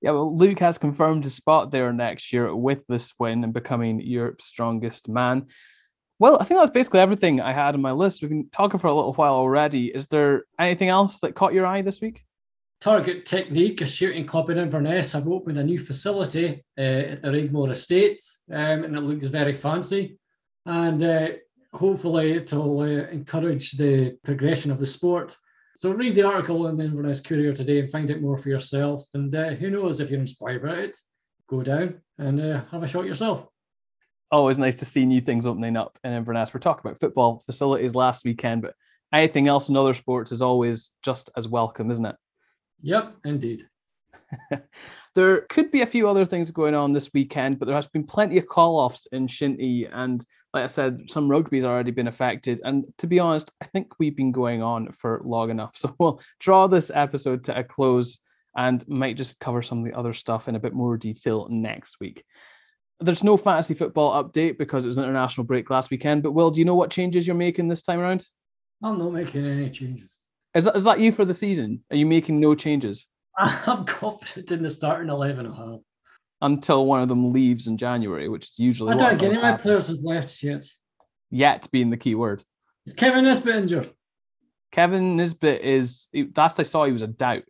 Yeah, 0.00 0.10
well, 0.12 0.36
Luke 0.36 0.58
has 0.58 0.78
confirmed 0.78 1.22
his 1.22 1.34
spot 1.34 1.70
there 1.70 1.92
next 1.92 2.32
year 2.32 2.54
with 2.54 2.84
this 2.88 3.12
win 3.20 3.44
and 3.44 3.52
becoming 3.52 4.00
Europe's 4.00 4.46
strongest 4.46 5.08
man. 5.08 5.46
Well, 6.18 6.38
I 6.40 6.44
think 6.44 6.58
that's 6.58 6.72
basically 6.72 7.00
everything 7.00 7.40
I 7.40 7.52
had 7.52 7.74
on 7.74 7.82
my 7.82 7.92
list. 7.92 8.20
We've 8.20 8.28
been 8.28 8.48
talking 8.50 8.80
for 8.80 8.88
a 8.88 8.94
little 8.94 9.14
while 9.14 9.34
already. 9.34 9.86
Is 9.86 10.08
there 10.08 10.42
anything 10.58 10.88
else 10.88 11.20
that 11.20 11.36
caught 11.36 11.54
your 11.54 11.66
eye 11.66 11.82
this 11.82 12.00
week? 12.00 12.24
Target 12.82 13.24
Technique, 13.24 13.80
a 13.80 13.86
shooting 13.86 14.26
club 14.26 14.50
in 14.50 14.58
Inverness, 14.58 15.12
have 15.12 15.28
opened 15.28 15.56
a 15.56 15.62
new 15.62 15.78
facility 15.78 16.64
uh, 16.76 16.80
at 16.80 17.22
the 17.22 17.28
Rigmore 17.28 17.70
Estate, 17.70 18.20
um, 18.50 18.82
and 18.82 18.96
it 18.96 19.02
looks 19.02 19.26
very 19.26 19.54
fancy. 19.54 20.18
And 20.66 21.00
uh, 21.00 21.28
hopefully, 21.72 22.32
it'll 22.32 22.80
uh, 22.80 23.06
encourage 23.12 23.72
the 23.72 24.18
progression 24.24 24.72
of 24.72 24.80
the 24.80 24.86
sport. 24.86 25.36
So, 25.76 25.92
read 25.92 26.16
the 26.16 26.24
article 26.24 26.66
in 26.66 26.76
the 26.76 26.82
Inverness 26.82 27.20
Courier 27.20 27.52
today 27.52 27.78
and 27.78 27.88
find 27.88 28.10
out 28.10 28.20
more 28.20 28.36
for 28.36 28.48
yourself. 28.48 29.06
And 29.14 29.32
uh, 29.32 29.50
who 29.50 29.70
knows 29.70 30.00
if 30.00 30.10
you're 30.10 30.18
inspired 30.18 30.64
by 30.64 30.74
it, 30.78 30.98
go 31.48 31.62
down 31.62 32.00
and 32.18 32.40
uh, 32.40 32.64
have 32.72 32.82
a 32.82 32.88
shot 32.88 33.06
yourself. 33.06 33.46
Always 34.32 34.58
nice 34.58 34.74
to 34.76 34.84
see 34.84 35.06
new 35.06 35.20
things 35.20 35.46
opening 35.46 35.76
up 35.76 36.00
in 36.02 36.12
Inverness. 36.12 36.52
We're 36.52 36.58
talking 36.58 36.82
about 36.84 36.98
football 36.98 37.44
facilities 37.46 37.94
last 37.94 38.24
weekend, 38.24 38.62
but 38.62 38.74
anything 39.14 39.46
else 39.46 39.68
in 39.68 39.76
other 39.76 39.94
sports 39.94 40.32
is 40.32 40.42
always 40.42 40.90
just 41.04 41.30
as 41.36 41.46
welcome, 41.46 41.88
isn't 41.92 42.06
it? 42.06 42.16
Yep, 42.82 43.16
indeed. 43.24 43.68
there 45.14 45.42
could 45.42 45.70
be 45.70 45.82
a 45.82 45.86
few 45.86 46.08
other 46.08 46.24
things 46.24 46.50
going 46.50 46.74
on 46.74 46.92
this 46.92 47.10
weekend, 47.12 47.58
but 47.58 47.66
there 47.66 47.76
has 47.76 47.88
been 47.88 48.04
plenty 48.04 48.38
of 48.38 48.46
call-offs 48.46 49.06
in 49.12 49.26
Shinty, 49.26 49.88
and 49.92 50.24
like 50.54 50.64
I 50.64 50.68
said, 50.68 51.08
some 51.08 51.28
rugby's 51.28 51.64
already 51.64 51.90
been 51.90 52.08
affected. 52.08 52.60
And 52.64 52.84
to 52.98 53.06
be 53.06 53.18
honest, 53.18 53.52
I 53.60 53.66
think 53.66 53.98
we've 53.98 54.16
been 54.16 54.32
going 54.32 54.62
on 54.62 54.92
for 54.92 55.22
long 55.24 55.50
enough. 55.50 55.76
So 55.82 55.94
we'll 55.98 56.20
draw 56.40 56.66
this 56.66 56.90
episode 56.94 57.44
to 57.44 57.58
a 57.58 57.64
close 57.64 58.18
and 58.56 58.86
might 58.86 59.16
just 59.16 59.40
cover 59.40 59.62
some 59.62 59.78
of 59.78 59.84
the 59.84 59.98
other 59.98 60.12
stuff 60.12 60.48
in 60.48 60.56
a 60.56 60.60
bit 60.60 60.74
more 60.74 60.96
detail 60.96 61.48
next 61.50 61.98
week. 62.00 62.24
There's 63.00 63.24
no 63.24 63.36
fantasy 63.36 63.74
football 63.74 64.22
update 64.22 64.58
because 64.58 64.84
it 64.84 64.88
was 64.88 64.98
an 64.98 65.04
international 65.04 65.44
break 65.44 65.70
last 65.70 65.90
weekend. 65.90 66.22
But 66.22 66.32
Will, 66.32 66.50
do 66.50 66.60
you 66.60 66.64
know 66.64 66.74
what 66.74 66.90
changes 66.90 67.26
you're 67.26 67.34
making 67.34 67.68
this 67.68 67.82
time 67.82 67.98
around? 67.98 68.24
I'm 68.82 68.98
not 68.98 69.12
making 69.12 69.46
any 69.46 69.70
changes. 69.70 70.12
Is 70.54 70.64
that, 70.64 70.76
is 70.76 70.84
that 70.84 71.00
you 71.00 71.12
for 71.12 71.24
the 71.24 71.34
season? 71.34 71.82
Are 71.90 71.96
you 71.96 72.06
making 72.06 72.40
no 72.40 72.54
changes? 72.54 73.06
I'm 73.38 73.84
confident 73.84 74.50
in 74.50 74.62
the 74.62 74.70
starting 74.70 75.08
11 75.08 75.46
I 75.46 75.54
have. 75.54 75.80
Until 76.42 76.86
one 76.86 77.02
of 77.02 77.08
them 77.08 77.32
leaves 77.32 77.68
in 77.68 77.78
January, 77.78 78.28
which 78.28 78.48
is 78.48 78.58
usually 78.58 78.92
I 78.92 78.96
don't 78.96 79.18
get 79.18 79.30
any 79.30 79.36
of 79.36 79.42
my 79.42 79.56
players 79.56 79.88
have 79.88 79.98
left 80.02 80.42
yet. 80.42 80.66
Yet 81.30 81.68
being 81.70 81.88
the 81.88 81.96
key 81.96 82.14
word. 82.14 82.42
Is 82.84 82.92
Kevin 82.94 83.24
Nisbet 83.24 83.54
injured? 83.54 83.92
Kevin 84.72 85.16
Nisbet 85.16 85.62
is, 85.62 86.08
last 86.36 86.58
I 86.58 86.64
saw, 86.64 86.84
he 86.84 86.92
was 86.92 87.02
a 87.02 87.06
doubt. 87.06 87.44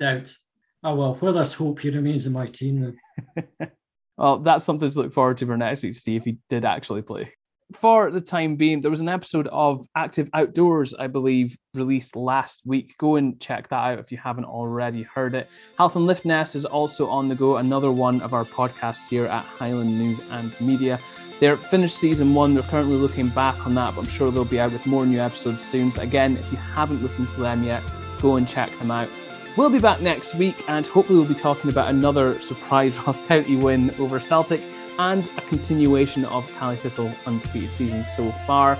Doubt. 0.00 0.34
Oh, 0.82 0.94
well, 0.94 1.14
where 1.16 1.32
there's 1.32 1.54
hope, 1.54 1.80
he 1.80 1.90
remains 1.90 2.26
in 2.26 2.32
my 2.32 2.46
team 2.46 2.96
then. 3.36 3.46
well, 4.16 4.38
that's 4.38 4.64
something 4.64 4.90
to 4.90 4.98
look 4.98 5.12
forward 5.12 5.36
to 5.38 5.46
for 5.46 5.56
next 5.56 5.82
week 5.82 5.92
to 5.92 6.00
see 6.00 6.16
if 6.16 6.24
he 6.24 6.38
did 6.48 6.64
actually 6.64 7.02
play 7.02 7.30
for 7.76 8.10
the 8.10 8.20
time 8.20 8.56
being, 8.56 8.80
there 8.80 8.90
was 8.90 9.00
an 9.00 9.08
episode 9.08 9.46
of 9.48 9.86
Active 9.96 10.28
Outdoors, 10.34 10.94
I 10.94 11.06
believe, 11.06 11.56
released 11.74 12.16
last 12.16 12.62
week. 12.64 12.94
Go 12.98 13.16
and 13.16 13.40
check 13.40 13.68
that 13.68 13.76
out 13.76 13.98
if 13.98 14.10
you 14.10 14.18
haven't 14.18 14.44
already 14.44 15.02
heard 15.02 15.34
it. 15.34 15.48
Health 15.76 15.96
and 15.96 16.06
Liftness 16.06 16.54
is 16.54 16.64
also 16.64 17.08
on 17.08 17.28
the 17.28 17.34
go, 17.34 17.56
another 17.56 17.92
one 17.92 18.20
of 18.20 18.34
our 18.34 18.44
podcasts 18.44 19.08
here 19.08 19.26
at 19.26 19.44
Highland 19.44 19.98
News 19.98 20.20
and 20.30 20.58
Media. 20.60 20.98
They're 21.40 21.56
finished 21.56 21.96
season 21.96 22.34
one. 22.34 22.54
They're 22.54 22.62
currently 22.62 22.96
looking 22.96 23.28
back 23.28 23.66
on 23.66 23.74
that, 23.74 23.94
but 23.94 24.02
I'm 24.02 24.08
sure 24.08 24.30
they'll 24.30 24.44
be 24.44 24.60
out 24.60 24.72
with 24.72 24.86
more 24.86 25.04
new 25.04 25.20
episodes 25.20 25.62
soon. 25.62 25.92
So, 25.92 26.02
again, 26.02 26.36
if 26.36 26.50
you 26.52 26.58
haven't 26.58 27.02
listened 27.02 27.28
to 27.28 27.40
them 27.40 27.64
yet, 27.64 27.82
go 28.20 28.36
and 28.36 28.48
check 28.48 28.70
them 28.78 28.90
out. 28.90 29.08
We'll 29.56 29.70
be 29.70 29.78
back 29.78 30.00
next 30.00 30.34
week 30.34 30.64
and 30.68 30.84
hopefully 30.84 31.18
we'll 31.18 31.28
be 31.28 31.34
talking 31.34 31.70
about 31.70 31.88
another 31.88 32.40
surprise 32.40 32.98
Ross 33.06 33.22
County 33.22 33.56
win 33.56 33.94
over 34.00 34.18
Celtic 34.18 34.60
and 34.98 35.28
a 35.36 35.40
continuation 35.42 36.24
of 36.26 36.50
Caley 36.58 36.76
Thistle 36.76 37.10
undefeated 37.26 37.72
season 37.72 38.04
so 38.04 38.30
far. 38.46 38.78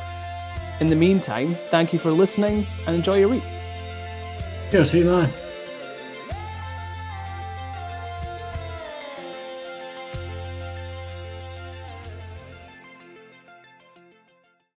In 0.80 0.90
the 0.90 0.96
meantime, 0.96 1.54
thank 1.70 1.92
you 1.92 1.98
for 1.98 2.10
listening 2.10 2.66
and 2.86 2.96
enjoy 2.96 3.18
your 3.18 3.28
week. 3.28 3.44
See 4.84 4.98
you, 4.98 5.04
man. 5.04 5.32